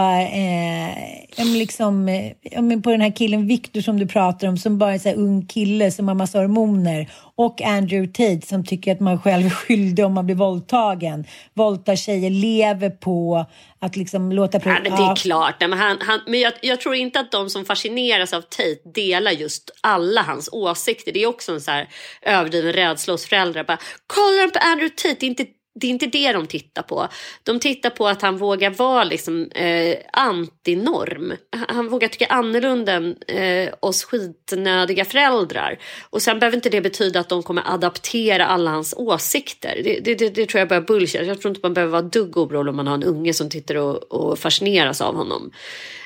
eh, 1.38 1.45
liksom, 1.58 2.10
eh, 2.10 2.82
på 2.84 2.89
den 2.89 3.01
här 3.01 3.16
killen 3.16 3.47
Viktor 3.47 3.82
som 3.82 3.99
du 3.99 4.08
pratar 4.08 4.47
om, 4.47 4.58
som 4.58 4.78
bara 4.78 4.93
är 4.93 5.08
en 5.08 5.16
ung 5.16 5.45
kille 5.45 5.91
som 5.91 6.08
har 6.08 6.16
massa 6.16 6.39
hormoner. 6.39 7.10
Och 7.36 7.62
Andrew 7.62 8.08
Tate 8.14 8.48
som 8.48 8.66
tycker 8.66 8.92
att 8.92 9.00
man 9.00 9.22
själv 9.22 9.46
är 9.46 9.50
skyldig 9.50 10.06
om 10.06 10.14
man 10.14 10.26
blir 10.26 10.36
våldtagen. 10.36 11.26
Våldtar 11.54 11.96
tjejer, 11.96 12.30
lever 12.30 12.90
på 12.90 13.46
att 13.80 13.96
liksom 13.96 14.32
låta... 14.32 14.60
Ja, 14.64 14.72
men 14.84 14.84
det 14.84 14.90
är 14.90 15.16
klart. 15.16 15.56
Men 15.60 15.74
han, 15.74 15.98
han, 16.02 16.20
men 16.28 16.40
jag, 16.40 16.54
jag 16.62 16.82
tror 16.82 16.96
inte 16.96 17.20
att 17.20 17.32
de 17.32 17.50
som 17.50 17.66
fascineras 17.66 18.34
av 18.34 18.42
Tate 18.42 18.90
delar 18.94 19.32
just 19.32 19.72
alla 19.82 20.22
hans 20.22 20.50
åsikter. 20.52 21.12
Det 21.12 21.24
är 21.24 21.28
också 21.28 21.52
en 21.52 21.62
så 21.62 21.72
här 21.72 21.90
överdriven 22.22 22.74
rädsla 22.74 23.14
hos 23.14 23.26
föräldrar. 23.26 23.64
Bara, 23.64 23.80
Kollar 24.08 24.48
de 24.48 24.52
på 24.52 24.66
Andrew 24.66 24.96
Tate? 24.96 25.16
Det 25.20 25.26
är, 25.26 25.30
inte, 25.30 25.46
det 25.76 25.88
är 25.88 25.91
inte 25.91 26.07
det 26.07 26.32
de 26.32 26.47
tittar 26.47 26.82
på. 26.82 27.07
De 27.43 27.59
tittar 27.59 27.89
på 27.89 28.07
att 28.07 28.21
han 28.21 28.38
vågar 28.38 28.69
vara 28.69 29.03
liksom, 29.03 29.51
eh, 29.51 29.97
antinorm. 30.13 31.34
Han, 31.67 31.89
vågar 31.89 32.07
tycka 32.07 32.26
annorlunda 32.26 32.93
än 32.93 33.15
eh, 33.28 33.74
oss 33.80 34.03
skitnödiga 34.03 35.05
föräldrar. 35.05 35.80
Och 36.09 36.21
sen 36.21 36.39
behöver 36.39 36.57
inte 36.57 36.69
det 36.69 36.82
betyda 36.82 37.19
att 37.19 37.30
de 37.30 37.43
kommer 37.43 37.74
adaptera 37.74 38.45
alla 38.45 38.71
hans 38.71 38.93
åsikter. 38.97 39.82
Det, 39.84 39.99
det, 39.99 40.15
det, 40.15 40.30
det 40.30 40.45
tror 40.45 40.59
jag 40.59 40.67
börjar 40.67 40.82
är 40.82 40.86
bullshit. 40.86 41.28
Jag 41.28 41.41
tror 41.41 41.49
inte 41.49 41.61
man 41.63 41.74
behöver 41.74 41.91
vara 41.91 42.01
dugg 42.01 42.38
orolig 42.38 42.69
om 42.69 42.76
man 42.76 42.88
har 42.88 42.95
en 42.95 43.03
unge 43.03 43.34
som 43.34 43.49
tittar 43.49 43.76
och, 43.76 44.11
och 44.11 44.39
fascineras 44.39 45.01
av 45.01 45.15
honom. 45.15 45.51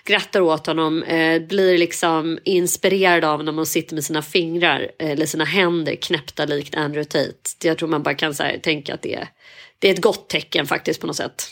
Skrattar 0.08 0.42
åt 0.42 0.68
honom, 0.68 1.04
eh, 1.04 1.42
blir 1.42 1.78
liksom 1.78 2.40
inspirerad 2.44 3.24
av 3.24 3.38
honom 3.38 3.60
och 3.60 3.68
sitter 3.68 3.96
med 3.96 4.04
sina 4.04 4.22
fingrar 4.22 4.92
eh, 5.00 5.12
eller 5.12 5.26
sina 5.26 5.44
händer 5.44 5.96
knäppta 5.96 6.46
likt 6.46 6.76
Andrew 6.76 7.04
Tate. 7.04 7.68
Jag 7.68 7.78
tror 7.78 7.90
man 7.90 8.04
bara 8.04 8.16
kan 8.16 8.34
så 8.34 8.44
här, 8.44 8.58
tänka 8.58 8.94
att 8.94 9.02
det 9.02 9.16
är, 9.16 9.28
det 9.80 9.90
är 9.90 9.94
ett 9.94 10.02
gott 10.02 10.30
tecken 10.30 10.66
faktiskt 10.66 11.02
på 11.02 11.08
något 11.08 11.16
sätt. 11.16 11.48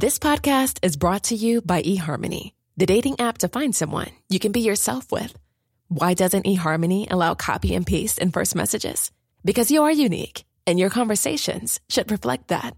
This 0.00 0.18
podcast 0.18 0.78
is 0.86 0.98
brought 0.98 1.24
to 1.24 1.34
you 1.34 1.60
by 1.60 1.82
eHarmony, 1.84 2.52
the 2.80 2.86
dating 2.86 3.16
app 3.18 3.38
to 3.38 3.60
find 3.60 3.76
someone 3.76 4.08
you 4.30 4.40
can 4.40 4.52
be 4.52 4.60
yourself 4.60 5.12
with. 5.12 5.34
Why 5.88 6.14
doesn't 6.14 6.46
eHarmony 6.46 7.06
allow 7.10 7.34
copy 7.34 7.76
and 7.76 7.86
paste 7.86 8.24
in 8.24 8.32
first 8.32 8.54
messages? 8.54 9.10
Because 9.44 9.74
you 9.74 9.84
are 9.84 10.04
unique, 10.06 10.44
and 10.68 10.78
your 10.78 10.90
conversations 10.90 11.80
should 11.88 12.10
reflect 12.10 12.48
that. 12.48 12.76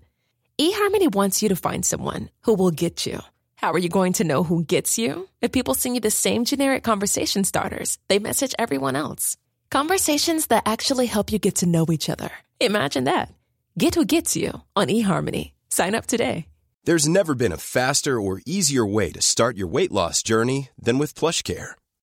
eHarmony 0.61 1.13
wants 1.13 1.43
you 1.43 1.49
to 1.49 1.57
find 1.57 1.85
someone 1.85 2.31
who 2.43 2.55
will 2.55 2.71
get 2.71 3.05
you. 3.05 3.19
How 3.57 3.73
are 3.73 3.79
you 3.79 3.89
going 3.89 4.13
to 4.15 4.25
know 4.25 4.45
who 4.45 4.65
gets 4.65 4.97
you? 4.97 5.29
If 5.41 5.51
people 5.51 5.75
send 5.75 5.97
you 5.97 6.01
the 6.01 6.11
same 6.11 6.45
generic 6.45 6.85
conversation 6.85 7.43
starters, 7.43 7.99
they 8.09 8.21
message 8.21 8.55
everyone 8.59 8.95
else. 8.95 9.37
Conversations 9.71 10.47
that 10.47 10.63
actually 10.67 11.07
help 11.07 11.33
you 11.33 11.41
get 11.41 11.57
to 11.57 11.67
know 11.67 11.85
each 11.91 12.09
other. 12.09 12.31
Imagine 12.61 13.05
that. 13.05 13.35
Get 13.77 13.97
who 13.97 14.05
gets 14.05 14.37
you 14.37 14.63
on 14.77 14.87
eHarmony. 14.87 15.51
Sign 15.69 15.97
up 15.97 16.07
today. 16.07 16.47
There's 16.85 17.09
never 17.09 17.35
been 17.35 17.53
a 17.53 17.59
faster 17.59 18.21
or 18.21 18.41
easier 18.47 18.87
way 18.87 19.11
to 19.13 19.21
start 19.21 19.57
your 19.57 19.69
weight 19.69 19.93
loss 19.93 20.23
journey 20.23 20.71
than 20.81 20.99
with 20.99 21.15
PlushCare. 21.15 21.73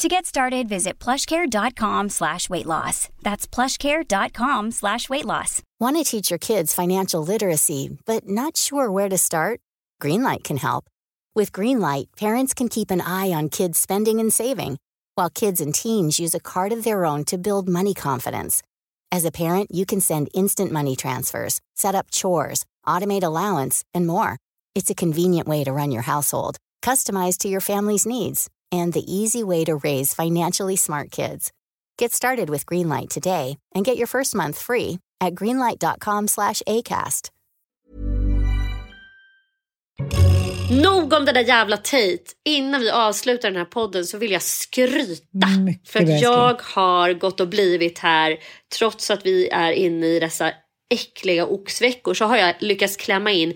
To 0.00 0.08
get 0.08 0.26
started, 0.26 0.68
visit 0.68 0.98
plushcare.com 0.98 2.08
slash 2.08 2.50
weight 2.50 2.66
loss. 2.66 3.08
That's 3.22 3.46
plushcare.com 3.46 4.72
slash 4.72 5.08
weight 5.08 5.24
loss. 5.24 5.62
Want 5.78 5.96
to 5.96 6.04
teach 6.04 6.30
your 6.30 6.38
kids 6.38 6.74
financial 6.74 7.22
literacy, 7.22 7.96
but 8.04 8.28
not 8.28 8.56
sure 8.56 8.90
where 8.90 9.08
to 9.08 9.16
start? 9.16 9.60
Greenlight 10.02 10.42
can 10.42 10.56
help. 10.56 10.86
With 11.36 11.52
Greenlight, 11.52 12.06
parents 12.16 12.54
can 12.54 12.68
keep 12.68 12.90
an 12.90 13.00
eye 13.00 13.30
on 13.30 13.48
kids' 13.48 13.78
spending 13.78 14.18
and 14.18 14.32
saving, 14.32 14.78
while 15.14 15.30
kids 15.30 15.60
and 15.60 15.72
teens 15.72 16.18
use 16.18 16.34
a 16.34 16.40
card 16.40 16.72
of 16.72 16.82
their 16.82 17.04
own 17.04 17.24
to 17.26 17.38
build 17.38 17.68
money 17.68 17.94
confidence. 17.94 18.62
As 19.12 19.24
a 19.24 19.30
parent, 19.30 19.70
you 19.72 19.86
can 19.86 20.00
send 20.00 20.28
instant 20.34 20.72
money 20.72 20.96
transfers, 20.96 21.60
set 21.74 21.94
up 21.94 22.10
chores, 22.10 22.66
automate 22.84 23.22
allowance, 23.22 23.84
and 23.94 24.08
more. 24.08 24.38
It's 24.74 24.90
a 24.90 24.94
convenient 24.94 25.46
way 25.46 25.62
to 25.62 25.72
run 25.72 25.92
your 25.92 26.02
household, 26.02 26.56
customized 26.82 27.38
to 27.38 27.48
your 27.48 27.60
family's 27.60 28.06
needs, 28.06 28.50
and 28.80 28.92
the 28.92 29.04
easy 29.16 29.42
way 29.42 29.64
to 29.64 29.76
raise 29.76 30.14
financially 30.14 30.76
smart 30.76 31.10
kids. 31.10 31.52
Get 31.98 32.12
started 32.12 32.50
with 32.50 32.66
Greenlight 32.66 33.08
today 33.08 33.56
and 33.74 33.86
get 33.86 33.96
your 33.96 34.06
first 34.06 34.34
month 34.34 34.58
free 34.58 34.98
at 35.20 35.34
greenlight.com 35.34 36.28
slash 36.28 36.62
ACAST. 36.66 37.30
Nog 40.70 41.12
om 41.12 41.24
det 41.24 41.32
där 41.32 41.44
jävla 41.44 41.76
Tate. 41.76 42.24
Innan 42.44 42.80
vi 42.80 42.90
avslutar 42.90 43.50
den 43.50 43.58
här 43.58 43.64
podden 43.64 44.04
så 44.04 44.18
vill 44.18 44.30
jag 44.30 44.42
skryta. 44.42 45.46
Mycket 45.64 45.88
för 45.88 46.02
att 46.02 46.20
jag 46.20 46.62
har 46.62 47.12
gått 47.12 47.40
och 47.40 47.48
blivit 47.48 47.98
här, 47.98 48.36
trots 48.78 49.10
att 49.10 49.26
vi 49.26 49.48
är 49.48 49.72
inne 49.72 50.06
i 50.06 50.20
dessa 50.20 50.52
äckliga 50.94 51.46
oxveckor, 51.46 52.14
så 52.14 52.24
har 52.24 52.36
jag 52.36 52.54
lyckats 52.60 52.96
klämma 52.96 53.32
in 53.32 53.54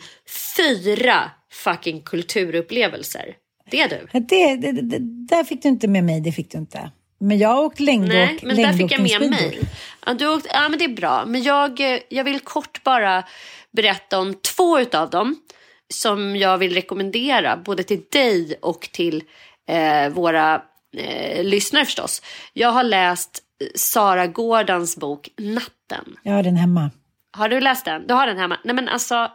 fyra 0.56 1.30
fucking 1.52 2.02
kulturupplevelser. 2.02 3.34
Det 3.70 3.80
är 3.80 3.88
du. 3.88 4.20
Det, 4.20 4.56
det, 4.56 4.72
det, 4.72 4.98
där 5.00 5.44
fick 5.44 5.62
du 5.62 5.68
inte 5.68 5.88
med 5.88 6.04
mig, 6.04 6.20
det 6.20 6.32
fick 6.32 6.52
du 6.52 6.58
inte. 6.58 6.90
Men 7.20 7.38
jag 7.38 7.48
har 7.48 7.64
åkt 7.64 7.80
längdåk, 7.80 8.14
Nej, 8.14 8.38
men 8.42 8.56
där 8.56 8.72
fick 8.72 8.92
jag 8.92 9.00
med 9.00 9.30
mig. 9.30 9.60
Ja, 10.06 10.14
du 10.14 10.26
åkte, 10.26 10.48
ja, 10.52 10.68
men 10.68 10.78
det 10.78 10.84
är 10.84 10.94
bra. 10.94 11.24
Men 11.26 11.42
jag, 11.42 11.80
eh, 11.80 11.98
jag 12.08 12.24
vill 12.24 12.40
kort 12.40 12.84
bara 12.84 13.24
berätta 13.70 14.18
om 14.18 14.34
två 14.34 14.80
utav 14.80 15.10
dem 15.10 15.36
som 15.94 16.36
jag 16.36 16.58
vill 16.58 16.74
rekommendera 16.74 17.56
både 17.56 17.82
till 17.82 18.02
dig 18.12 18.58
och 18.62 18.80
till 18.80 19.22
eh, 19.68 20.08
våra 20.08 20.62
eh, 20.96 21.44
lyssnare 21.44 21.84
förstås. 21.84 22.22
Jag 22.52 22.72
har 22.72 22.84
läst 22.84 23.38
eh, 23.60 23.66
Sara 23.74 24.26
Gårdans 24.26 24.96
bok 24.96 25.28
Natten. 25.38 26.16
Jag 26.22 26.32
har 26.32 26.42
den 26.42 26.56
hemma. 26.56 26.90
Har 27.30 27.48
du 27.48 27.60
läst 27.60 27.84
den? 27.84 28.06
Du 28.06 28.14
har 28.14 28.26
den 28.26 28.38
hemma? 28.38 28.58
Nej 28.64 28.74
men 28.74 28.88
alltså 28.88 29.30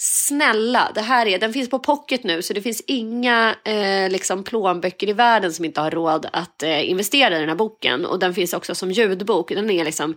Snälla, 0.00 0.92
det 0.94 1.00
här 1.00 1.26
är, 1.26 1.38
den 1.38 1.52
finns 1.52 1.70
på 1.70 1.78
pocket 1.78 2.24
nu 2.24 2.42
så 2.42 2.52
det 2.52 2.62
finns 2.62 2.82
inga 2.86 3.54
eh, 3.64 4.10
liksom 4.10 4.44
plånböcker 4.44 5.08
i 5.08 5.12
världen 5.12 5.52
som 5.52 5.64
inte 5.64 5.80
har 5.80 5.90
råd 5.90 6.26
att 6.32 6.62
eh, 6.62 6.90
investera 6.90 7.36
i 7.36 7.40
den 7.40 7.48
här 7.48 7.56
boken. 7.56 8.06
Och 8.06 8.18
den 8.18 8.34
finns 8.34 8.52
också 8.52 8.74
som 8.74 8.90
ljudbok. 8.90 9.48
Den 9.48 9.70
är 9.70 9.84
liksom 9.84 10.16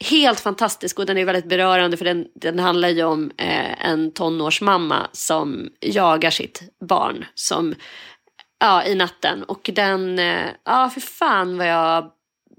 helt 0.00 0.40
fantastisk 0.40 0.98
och 0.98 1.06
den 1.06 1.18
är 1.18 1.24
väldigt 1.24 1.48
berörande 1.48 1.96
för 1.96 2.04
den, 2.04 2.26
den 2.34 2.58
handlar 2.58 2.88
ju 2.88 3.04
om 3.04 3.30
eh, 3.36 3.86
en 3.86 4.12
tonårsmamma 4.12 5.08
som 5.12 5.70
jagar 5.80 6.30
sitt 6.30 6.62
barn 6.80 7.24
som, 7.34 7.74
ja, 8.58 8.84
i 8.84 8.94
natten. 8.94 9.42
Och 9.42 9.70
den, 9.72 10.18
eh, 10.18 10.46
ja 10.64 10.90
för 10.94 11.00
fan 11.00 11.58
vad 11.58 11.68
jag 11.68 12.10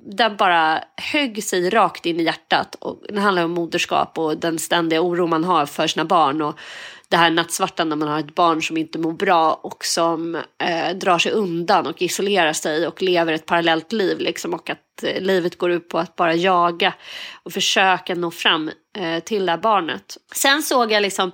den 0.06 0.38
bara 0.38 0.84
högg 0.98 1.44
sig 1.44 1.70
rakt 1.70 2.06
in 2.06 2.20
i 2.20 2.24
hjärtat. 2.24 2.76
Och 2.76 3.04
den 3.08 3.18
handlar 3.18 3.44
om 3.44 3.52
moderskap 3.52 4.18
och 4.18 4.38
den 4.38 4.60
ständiga 4.60 5.02
oro 5.02 5.28
man 5.28 5.44
har 5.44 5.66
för 5.66 5.88
sina 5.88 6.06
barn. 6.06 6.42
Och 6.42 6.60
det 7.10 7.18
här 7.18 7.32
nattsvarta 7.32 7.84
när 7.84 7.96
man 7.96 8.08
har 8.08 8.20
ett 8.20 8.36
barn 8.36 8.62
som 8.62 8.78
inte 8.78 9.00
mår 9.00 9.12
bra 9.12 9.54
och 9.54 9.86
som 9.86 10.36
eh, 10.36 10.96
drar 10.96 11.20
sig 11.20 11.32
undan 11.32 11.88
och 11.88 12.02
isolerar 12.02 12.54
sig 12.54 12.88
och 12.88 13.02
lever 13.02 13.34
ett 13.34 13.46
parallellt 13.46 13.92
liv. 13.92 14.20
Liksom, 14.20 14.54
och 14.54 14.70
att 14.70 15.04
eh, 15.04 15.22
livet 15.22 15.58
går 15.58 15.72
ut 15.72 15.90
på 15.90 16.00
att 16.00 16.16
bara 16.16 16.36
jaga 16.36 16.94
och 17.44 17.54
försöka 17.54 18.16
nå 18.16 18.32
fram 18.32 18.72
eh, 18.98 19.20
till 19.20 19.46
det 19.46 19.52
här 19.52 19.60
barnet. 19.60 20.18
Sen 20.34 20.64
såg 20.64 20.92
jag 20.92 21.02
liksom 21.02 21.32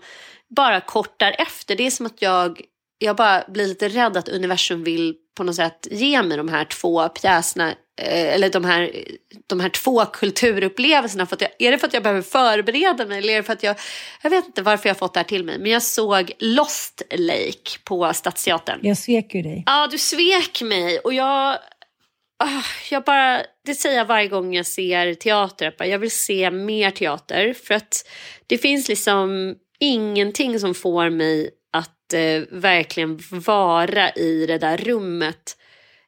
bara 0.56 0.82
kort 0.82 1.20
därefter, 1.20 1.76
det 1.76 1.86
är 1.86 1.92
som 1.92 2.06
att 2.06 2.22
jag 2.22 2.62
jag 2.98 3.16
bara 3.16 3.44
blir 3.48 3.68
lite 3.68 3.90
rädd 3.90 4.18
att 4.18 4.30
universum 4.30 4.84
vill 4.84 5.16
på 5.38 5.44
något 5.44 5.56
sätt 5.56 5.88
ge 5.92 6.24
mig 6.24 6.38
de 6.38 6.50
här 6.50 6.66
två 6.66 7.10
pjäserna 7.10 7.74
eller 7.98 8.50
de 8.50 8.66
här, 8.66 8.92
de 9.48 9.60
här 9.60 9.70
två 9.70 10.06
kulturupplevelserna. 10.06 11.26
För 11.26 11.36
att 11.36 11.42
jag, 11.42 11.52
är 11.60 11.72
det 11.72 11.78
för 11.78 11.88
att 11.88 11.94
jag 11.94 12.04
behöver 12.04 12.22
förbereda 12.22 13.06
mig 13.06 13.18
eller 13.18 13.34
är 13.34 13.38
det 13.38 13.44
för 13.44 13.54
att 13.54 13.64
jag, 13.64 13.76
jag 14.22 14.30
vet 14.30 14.46
inte 14.46 14.62
varför 14.62 14.90
jag 14.90 14.96
har 14.96 15.00
fått 15.00 15.14
det 15.14 15.20
här 15.20 15.26
till 15.26 15.44
mig. 15.44 15.60
Men 15.60 15.72
jag 15.72 15.84
såg 15.84 16.32
Lost 16.40 17.02
Lake 17.12 17.80
på 17.84 18.14
Stadsteatern. 18.14 18.80
Jag 18.82 18.98
svek 18.98 19.36
ju 19.36 19.42
dig. 19.42 19.64
Ja, 19.66 19.88
du 19.92 19.98
svek 19.98 20.62
mig 20.62 21.00
och 21.00 21.14
jag, 21.14 21.58
ah, 22.44 22.64
jag 22.92 23.04
bara, 23.04 23.42
det 23.66 23.76
säger 23.76 23.98
jag 23.98 24.06
varje 24.06 24.28
gång 24.28 24.56
jag 24.56 24.66
ser 24.66 25.14
teater. 25.14 25.76
Jag 25.80 26.00
vill 26.00 26.12
se 26.12 26.52
mer 26.52 26.92
teater 26.92 27.54
för 27.54 27.74
att 27.74 28.08
det 28.48 28.58
finns 28.58 28.88
liksom 28.88 29.56
ingenting 29.80 30.60
som 30.60 30.74
får 30.74 31.10
mig 31.10 31.50
eh, 32.14 32.44
verkligen 32.52 33.20
vara 33.30 34.10
i 34.10 34.46
det 34.46 34.58
där 34.58 34.78
rummet 34.78 35.58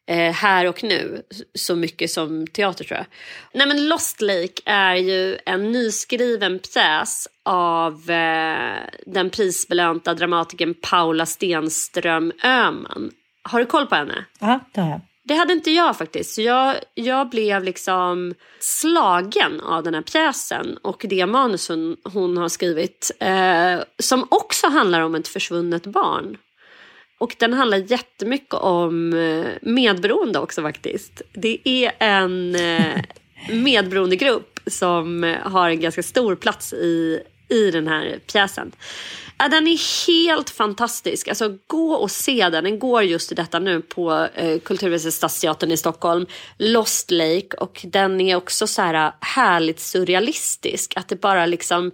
eh, 0.08 0.34
här 0.34 0.68
och 0.68 0.84
nu 0.84 1.24
så 1.56 1.76
mycket 1.76 2.12
som 2.12 2.48
teater 2.48 2.84
tror 2.84 2.98
jag. 2.98 3.06
Nej 3.54 3.68
men 3.68 3.88
Lost 3.88 4.22
Lake 4.22 4.62
är 4.66 4.96
ju 4.96 5.38
en 5.46 5.72
nyskriven 5.72 6.60
pjäs 6.60 7.28
av 7.44 8.10
eh, 8.10 8.78
den 9.06 9.30
prisbelönta 9.30 10.14
dramatikern 10.14 10.74
Paula 10.82 11.26
Stenström 11.26 12.32
Öhman. 12.44 13.12
Har 13.44 13.60
du 13.60 13.66
koll 13.66 13.88
på 13.88 13.96
henne? 13.96 14.26
Ja, 14.40 14.60
det 14.74 14.82
har 14.82 14.90
jag. 14.90 15.02
Det 15.24 15.36
hade 15.36 15.54
inte 15.54 15.72
jag 15.72 15.98
faktiskt. 15.98 16.38
Jag, 16.38 16.76
jag 16.94 17.30
blev 17.30 17.64
liksom 17.64 18.34
slagen 18.60 19.62
av 19.62 19.84
den 19.84 19.94
här 19.94 20.02
pjäsen 20.02 20.78
och 20.82 21.06
det 21.10 21.26
manus 21.26 21.70
hon, 21.70 21.98
hon 22.04 22.38
har 22.38 22.50
skrivit. 22.50 23.12
Eh, 23.20 23.80
som 24.00 24.28
också 24.30 24.68
handlar 24.68 25.02
om 25.02 25.16
ett 25.16 25.28
försvunnet 25.28 25.86
barn. 25.86 26.38
Och 27.18 27.36
den 27.40 27.54
handlar 27.54 27.78
jättemycket 27.78 28.54
om 28.54 29.14
eh, 29.14 29.46
medberoende 29.62 30.40
också 30.40 30.62
faktiskt. 30.62 31.22
Det 31.34 31.60
är 31.64 31.92
en 32.00 32.56
eh, 32.56 33.02
medberoendegrupp 33.50 34.60
som 34.68 35.36
har 35.44 35.70
en 35.70 35.80
ganska 35.80 36.04
stor 36.04 36.36
plats 36.36 36.74
i, 36.74 37.20
i 37.50 37.72
den 37.72 37.88
här 37.88 38.20
pjäsen. 38.32 38.72
Ja, 39.40 39.48
den 39.48 39.68
är 39.68 40.08
helt 40.08 40.50
fantastisk. 40.50 41.28
Alltså, 41.28 41.58
gå 41.68 41.94
och 41.94 42.12
se 42.12 42.50
den. 42.50 42.64
Den 42.64 42.80
går 42.80 43.04
just 43.04 43.32
i 43.32 43.36
detta 43.36 43.60
nu 43.60 43.82
på 43.82 44.28
eh, 44.36 44.60
Kulturhuset 44.60 45.14
Stadsteatern 45.14 45.72
i 45.72 45.78
Stockholm. 45.78 46.26
Lost 46.58 47.12
Lake. 47.12 47.58
Och 47.58 47.86
den 47.88 48.22
är 48.22 48.36
också 48.36 48.68
så 48.68 48.82
här 48.82 49.12
härligt 49.22 49.80
surrealistisk. 49.80 50.94
Att 50.96 51.08
det 51.08 51.16
bara 51.16 51.46
liksom... 51.46 51.92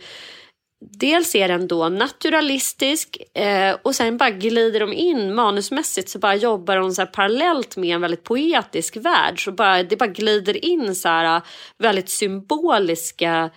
Dels 0.92 1.36
är 1.36 1.48
den 1.48 1.68
då 1.68 1.90
naturalistisk 1.90 3.18
eh, 3.38 3.76
och 3.82 3.96
sen 3.96 4.18
bara 4.18 4.30
glider 4.30 4.80
de 4.80 4.94
in 4.94 5.36
manusmässigt 5.36 6.10
så 6.10 6.20
bara 6.20 6.36
jobbar 6.36 6.78
de 6.78 6.92
så 6.92 7.02
här 7.02 7.10
parallellt 7.10 7.78
med 7.78 7.96
en 7.96 8.02
väldigt 8.02 8.24
poetisk 8.24 8.98
värld. 8.98 9.44
Så 9.44 9.52
bara, 9.52 9.84
det 9.84 9.96
bara 9.96 10.08
glider 10.08 10.66
in 10.66 10.96
så 10.96 11.08
här 11.08 11.36
eh, 11.36 11.44
väldigt 11.78 12.10
symboliska 12.10 13.50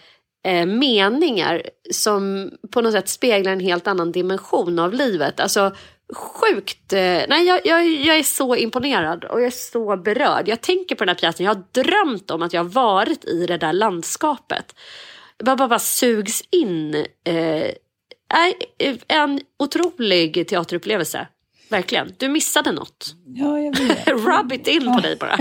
eh, 0.46 0.66
meningar 0.66 1.62
som 1.92 2.50
på 2.72 2.80
något 2.80 2.92
sätt 2.92 3.08
speglar 3.08 3.52
en 3.52 3.60
helt 3.60 3.86
annan 3.86 4.12
dimension 4.12 4.78
av 4.78 4.94
livet. 4.94 5.40
Alltså 5.40 5.72
sjukt, 6.14 6.92
eh, 6.92 7.22
nej 7.28 7.46
jag, 7.46 7.66
jag, 7.66 7.86
jag 7.86 8.18
är 8.18 8.22
så 8.22 8.56
imponerad 8.56 9.24
och 9.24 9.40
jag 9.40 9.46
är 9.46 9.50
så 9.50 9.96
berörd. 9.96 10.48
Jag 10.48 10.60
tänker 10.60 10.94
på 10.94 11.04
den 11.04 11.08
här 11.08 11.20
pjäsen, 11.20 11.46
jag 11.46 11.54
har 11.54 11.62
drömt 11.72 12.30
om 12.30 12.42
att 12.42 12.52
jag 12.52 12.64
har 12.64 12.70
varit 12.70 13.24
i 13.24 13.46
det 13.46 13.58
där 13.58 13.72
landskapet. 13.72 14.74
Jag 15.38 15.58
bara, 15.58 15.68
bara 15.68 15.78
sugs 15.78 16.42
in. 16.50 16.94
Eh, 17.24 17.70
en 19.08 19.40
otrolig 19.58 20.48
teaterupplevelse. 20.48 21.26
Verkligen. 21.70 22.12
Du 22.16 22.28
missade 22.28 22.72
något. 22.72 23.14
Ja, 23.26 23.60
jag 23.60 23.78
vet. 23.78 24.06
Rub 24.08 24.52
it 24.52 24.68
in 24.68 24.92
på 24.94 25.00
dig 25.00 25.16
bara. 25.16 25.36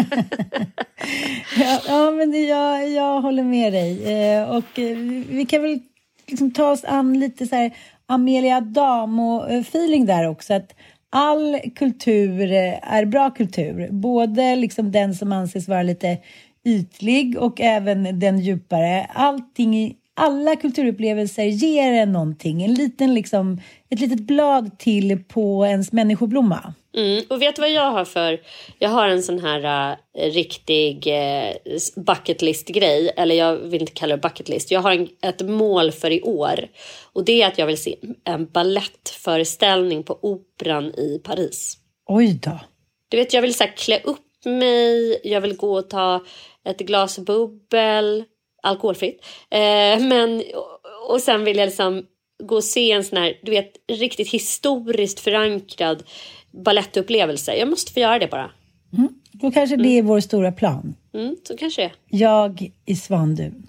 ja, 1.57 1.81
ja, 1.87 2.11
men 2.11 2.31
det, 2.31 2.39
jag, 2.39 2.89
jag 2.89 3.21
håller 3.21 3.43
med 3.43 3.73
dig. 3.73 4.13
Eh, 4.13 4.49
och 4.49 4.79
eh, 4.79 4.97
vi 5.29 5.45
kan 5.49 5.61
väl 5.61 5.79
liksom 6.27 6.51
ta 6.51 6.71
oss 6.71 6.83
an 6.83 7.19
lite 7.19 7.47
så 7.47 7.55
här 7.55 7.71
Amelia 8.05 8.59
Damo-feeling 8.59 10.05
där 10.05 10.29
också. 10.29 10.53
Att 10.53 10.75
all 11.09 11.59
kultur 11.75 12.51
eh, 12.51 12.93
är 12.93 13.05
bra 13.05 13.31
kultur. 13.31 13.87
Både 13.91 14.55
liksom 14.55 14.91
den 14.91 15.15
som 15.15 15.31
anses 15.31 15.67
vara 15.67 15.83
lite 15.83 16.17
ytlig 16.65 17.37
och 17.39 17.61
även 17.61 18.19
den 18.19 18.39
djupare. 18.39 19.07
Allting 19.13 19.95
alla 20.15 20.55
kulturupplevelser 20.55 21.43
ger 21.43 21.93
en 21.93 22.11
någonting. 22.11 22.63
En 22.63 22.73
liten, 22.73 23.13
liksom, 23.13 23.61
ett 23.89 23.99
litet 23.99 24.19
blad 24.19 24.79
till 24.79 25.23
på 25.23 25.65
ens 25.65 25.91
människoblomma. 25.91 26.73
Mm. 26.97 27.23
Och 27.29 27.41
vet 27.41 27.55
du 27.55 27.61
vad 27.61 27.71
jag 27.71 27.91
har 27.91 28.05
för... 28.05 28.41
Jag 28.79 28.89
har 28.89 29.07
en 29.07 29.23
sån 29.23 29.39
här 29.39 29.91
uh, 29.91 30.31
riktig 30.31 31.07
uh, 31.07 32.03
bucket 32.03 32.41
list-grej. 32.41 33.11
Eller 33.17 33.35
jag 33.35 33.57
vill 33.57 33.81
inte 33.81 33.93
kalla 33.93 34.15
det 34.15 34.21
bucket 34.21 34.49
list. 34.49 34.71
Jag 34.71 34.81
har 34.81 34.91
en, 34.91 35.07
ett 35.21 35.41
mål 35.41 35.91
för 35.91 36.11
i 36.11 36.21
år. 36.21 36.67
Och 37.13 37.25
det 37.25 37.41
är 37.41 37.47
att 37.47 37.57
jag 37.57 37.67
vill 37.67 37.77
se 37.77 37.95
en 38.23 38.45
ballettföreställning 38.45 40.03
på 40.03 40.19
Operan 40.21 40.85
i 40.85 41.21
Paris. 41.23 41.77
Oj 42.05 42.39
då. 42.43 42.59
Du 43.09 43.17
vet, 43.17 43.33
jag 43.33 43.41
vill 43.41 43.53
så 43.53 43.63
här, 43.63 43.71
klä 43.77 43.99
upp 44.03 44.24
mig. 44.45 45.21
Jag 45.23 45.41
vill 45.41 45.55
gå 45.55 45.77
och 45.77 45.89
ta 45.89 46.23
ett 46.65 46.79
glas 46.79 47.19
bubbel 47.19 48.23
alkoholfritt. 48.63 49.25
Eh, 49.49 49.99
men, 49.99 50.43
och 51.09 51.21
sen 51.21 51.43
vill 51.43 51.57
jag 51.57 51.65
liksom 51.65 52.05
gå 52.43 52.55
och 52.55 52.63
se 52.63 52.91
en 52.91 53.03
sån 53.03 53.17
här, 53.17 53.39
du 53.43 53.51
vet, 53.51 53.71
riktigt 53.87 54.29
historiskt 54.29 55.19
förankrad 55.19 56.03
ballettupplevelse. 56.51 57.55
Jag 57.55 57.69
måste 57.69 57.93
få 57.93 57.99
göra 57.99 58.19
det 58.19 58.27
bara. 58.27 58.51
Mm. 58.97 59.09
Då 59.31 59.51
kanske 59.51 59.75
det 59.75 59.97
är 59.97 60.01
vår 60.01 60.19
stora 60.19 60.51
plan. 60.51 60.95
Mm, 61.13 61.35
så 61.47 61.57
kanske 61.57 61.81
det 61.81 62.17
Jag 62.17 62.71
i 62.85 62.95
Svandun. 62.95 63.67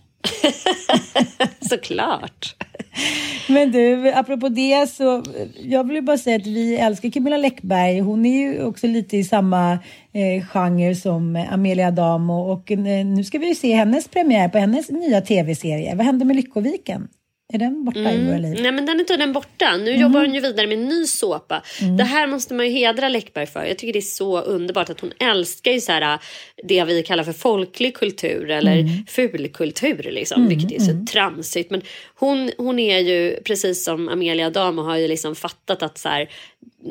Såklart. 1.69 2.57
Men 3.49 3.73
du, 3.73 4.13
apropå 4.13 4.49
det 4.49 4.91
så 4.91 5.23
jag 5.63 5.89
vill 5.89 6.05
bara 6.05 6.19
säga 6.19 6.37
att 6.37 6.47
vi 6.47 6.77
älskar 6.77 7.11
Camilla 7.11 7.37
Läckberg. 7.37 8.01
Hon 8.01 8.27
är 8.27 8.39
ju 8.39 8.65
också 8.65 8.87
lite 8.87 9.17
i 9.17 9.25
samma 9.25 9.73
eh, 10.13 10.47
genre 10.47 10.95
som 10.95 11.47
Amelia 11.51 11.91
Damo 11.91 12.53
och 12.53 12.57
och 12.57 12.71
nu 13.07 13.25
ska 13.25 13.39
vi 13.39 13.49
ju 13.49 13.55
se 13.55 13.75
hennes 13.75 14.09
premiär 14.09 14.49
på 14.49 14.59
hennes 14.59 14.91
nya 14.91 15.21
tv-serie. 15.21 15.95
Vad 15.95 16.07
hände 16.07 16.25
med 16.25 16.37
Lyckoviken? 16.37 17.09
Är 17.53 17.59
den 17.59 17.85
borta 17.85 17.99
mm. 17.99 18.21
i 18.21 18.27
våra 18.27 18.39
liv? 18.39 18.59
Nej 18.63 18.73
men 18.73 18.87
den 18.87 19.01
är 19.01 19.05
tydligen 19.05 19.33
borta. 19.33 19.77
Nu 19.77 19.91
mm. 19.91 20.01
jobbar 20.01 20.21
hon 20.21 20.35
ju 20.35 20.41
vidare 20.41 20.67
med 20.67 20.79
en 20.79 20.89
ny 20.89 21.05
såpa. 21.05 21.63
Mm. 21.83 21.97
Det 21.97 22.05
här 22.05 22.27
måste 22.27 22.55
man 22.55 22.67
ju 22.67 22.73
hedra 22.73 23.09
Läckberg 23.09 23.47
för. 23.47 23.65
Jag 23.65 23.79
tycker 23.79 23.93
det 23.93 23.99
är 23.99 24.01
så 24.01 24.41
underbart 24.41 24.91
att 24.91 25.01
hon 25.01 25.13
älskar 25.19 25.73
ju 25.73 25.81
så 25.81 25.93
här, 25.93 26.19
det 26.65 26.85
vi 26.85 27.03
kallar 27.03 27.25
för 27.25 27.33
folklig 27.33 27.95
kultur 27.95 28.51
eller 28.51 28.79
mm. 28.79 29.07
fulkultur 29.07 30.03
liksom. 30.03 30.43
Mm. 30.43 30.49
Vilket 30.49 30.81
är 30.81 30.85
så 30.85 30.91
mm. 30.91 31.07
tramsigt. 31.07 31.71
Men 31.71 31.83
hon, 32.15 32.51
hon 32.59 32.79
är 32.79 32.99
ju 32.99 33.37
precis 33.45 33.85
som 33.85 34.09
Amelia 34.09 34.51
Dam 34.51 34.79
och 34.79 34.85
har 34.85 34.97
ju 34.97 35.09
liksom 35.09 35.35
fattat 35.35 35.83
att 35.83 35.99
så 35.99 36.09
här, 36.09 36.29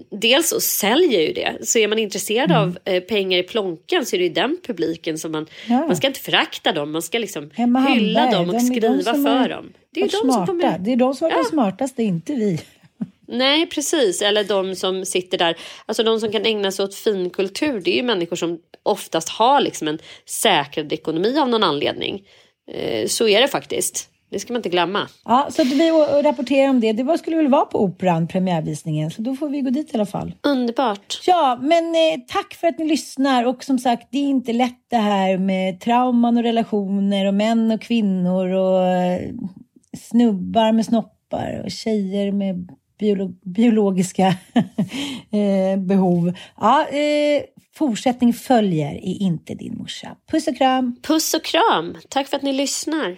dels 0.09 0.49
så 0.49 0.59
säljer 0.59 1.21
ju 1.21 1.33
det. 1.33 1.57
Så 1.61 1.79
är 1.79 1.87
man 1.87 1.99
intresserad 1.99 2.51
mm. 2.51 2.61
av 2.61 2.77
eh, 2.85 3.03
pengar 3.03 3.39
i 3.39 3.43
plånkan 3.43 4.05
så 4.05 4.15
är 4.15 4.17
det 4.17 4.23
ju 4.23 4.33
den 4.33 4.57
publiken 4.67 5.17
som 5.17 5.31
man... 5.31 5.47
Ja. 5.67 5.87
Man 5.87 5.95
ska 5.95 6.07
inte 6.07 6.19
förakta 6.19 6.71
dem, 6.71 6.91
man 6.91 7.01
ska 7.01 7.19
liksom 7.19 7.51
hylla 7.87 8.31
dem 8.31 8.49
och 8.49 8.61
skriva 8.61 8.87
de 8.87 9.03
för 9.03 9.49
dem. 9.49 9.73
Det 9.91 9.99
är 9.99 10.03
de 10.03 10.09
smarta. 10.09 10.33
som 10.33 10.45
kommer... 10.45 10.77
Det 10.79 10.91
är 10.91 10.95
de 10.95 11.15
som 11.15 11.27
är 11.27 11.31
ja. 11.31 11.37
de 11.37 11.43
smartaste, 11.43 12.03
inte 12.03 12.33
vi. 12.33 12.61
Nej, 13.27 13.65
precis. 13.65 14.21
Eller 14.21 14.43
de 14.43 14.75
som 14.75 15.05
sitter 15.05 15.37
där. 15.37 15.57
Alltså 15.85 16.03
de 16.03 16.19
som 16.19 16.31
kan 16.31 16.45
ägna 16.45 16.71
sig 16.71 16.85
åt 16.85 16.95
finkultur, 16.95 17.79
det 17.79 17.91
är 17.91 17.95
ju 17.95 18.03
människor 18.03 18.35
som 18.35 18.59
oftast 18.83 19.29
har 19.29 19.61
liksom 19.61 19.87
en 19.87 19.99
säkrad 20.25 20.93
ekonomi 20.93 21.37
av 21.39 21.49
någon 21.49 21.63
anledning. 21.63 22.23
Eh, 22.71 23.07
så 23.07 23.27
är 23.27 23.41
det 23.41 23.47
faktiskt. 23.47 24.09
Det 24.29 24.39
ska 24.39 24.53
man 24.53 24.59
inte 24.59 24.69
glömma. 24.69 25.07
Ja, 25.25 25.47
så 25.51 25.61
att 25.61 25.67
vi 25.67 25.91
rapporterar 26.23 26.69
om 26.69 26.79
det. 26.79 26.93
Det 26.93 27.03
var, 27.03 27.17
skulle 27.17 27.35
väl 27.35 27.47
vara 27.47 27.65
på 27.65 27.83
Operan, 27.83 28.27
premiärvisningen. 28.27 29.11
Så 29.11 29.21
då 29.21 29.35
får 29.35 29.49
vi 29.49 29.61
gå 29.61 29.69
dit 29.69 29.91
i 29.91 29.97
alla 29.97 30.05
fall. 30.05 30.35
Underbart. 30.41 31.21
Ja, 31.27 31.59
men 31.61 31.95
eh, 31.95 32.25
tack 32.27 32.53
för 32.53 32.67
att 32.67 32.79
ni 32.79 32.85
lyssnar. 32.85 33.45
Och 33.45 33.63
som 33.63 33.79
sagt, 33.79 34.07
det 34.11 34.17
är 34.17 34.27
inte 34.29 34.53
lätt 34.53 34.85
det 34.89 34.97
här 34.97 35.37
med 35.37 35.79
trauman 35.79 36.37
och 36.37 36.43
relationer 36.43 37.25
och 37.25 37.33
män 37.33 37.71
och 37.71 37.81
kvinnor 37.81 38.49
och 38.49 38.87
eh, 38.87 39.29
snubbar 39.97 40.71
med 40.71 40.85
snoppar 40.85 41.61
och 41.65 41.71
tjejer 41.71 42.31
med 42.31 42.69
biolo 42.99 43.27
biologiska 43.43 44.27
eh, 45.31 45.79
behov. 45.79 46.33
Ja, 46.57 46.87
eh, 46.87 47.43
fortsättning 47.75 48.33
följer 48.33 48.93
i 48.95 49.17
Inte 49.19 49.55
din 49.55 49.77
morsa. 49.77 50.15
Puss 50.31 50.47
och 50.47 50.57
kram! 50.57 50.95
Puss 51.01 51.33
och 51.33 51.43
kram! 51.43 51.97
Tack 52.09 52.27
för 52.27 52.37
att 52.37 52.43
ni 52.43 52.53
lyssnar. 52.53 53.17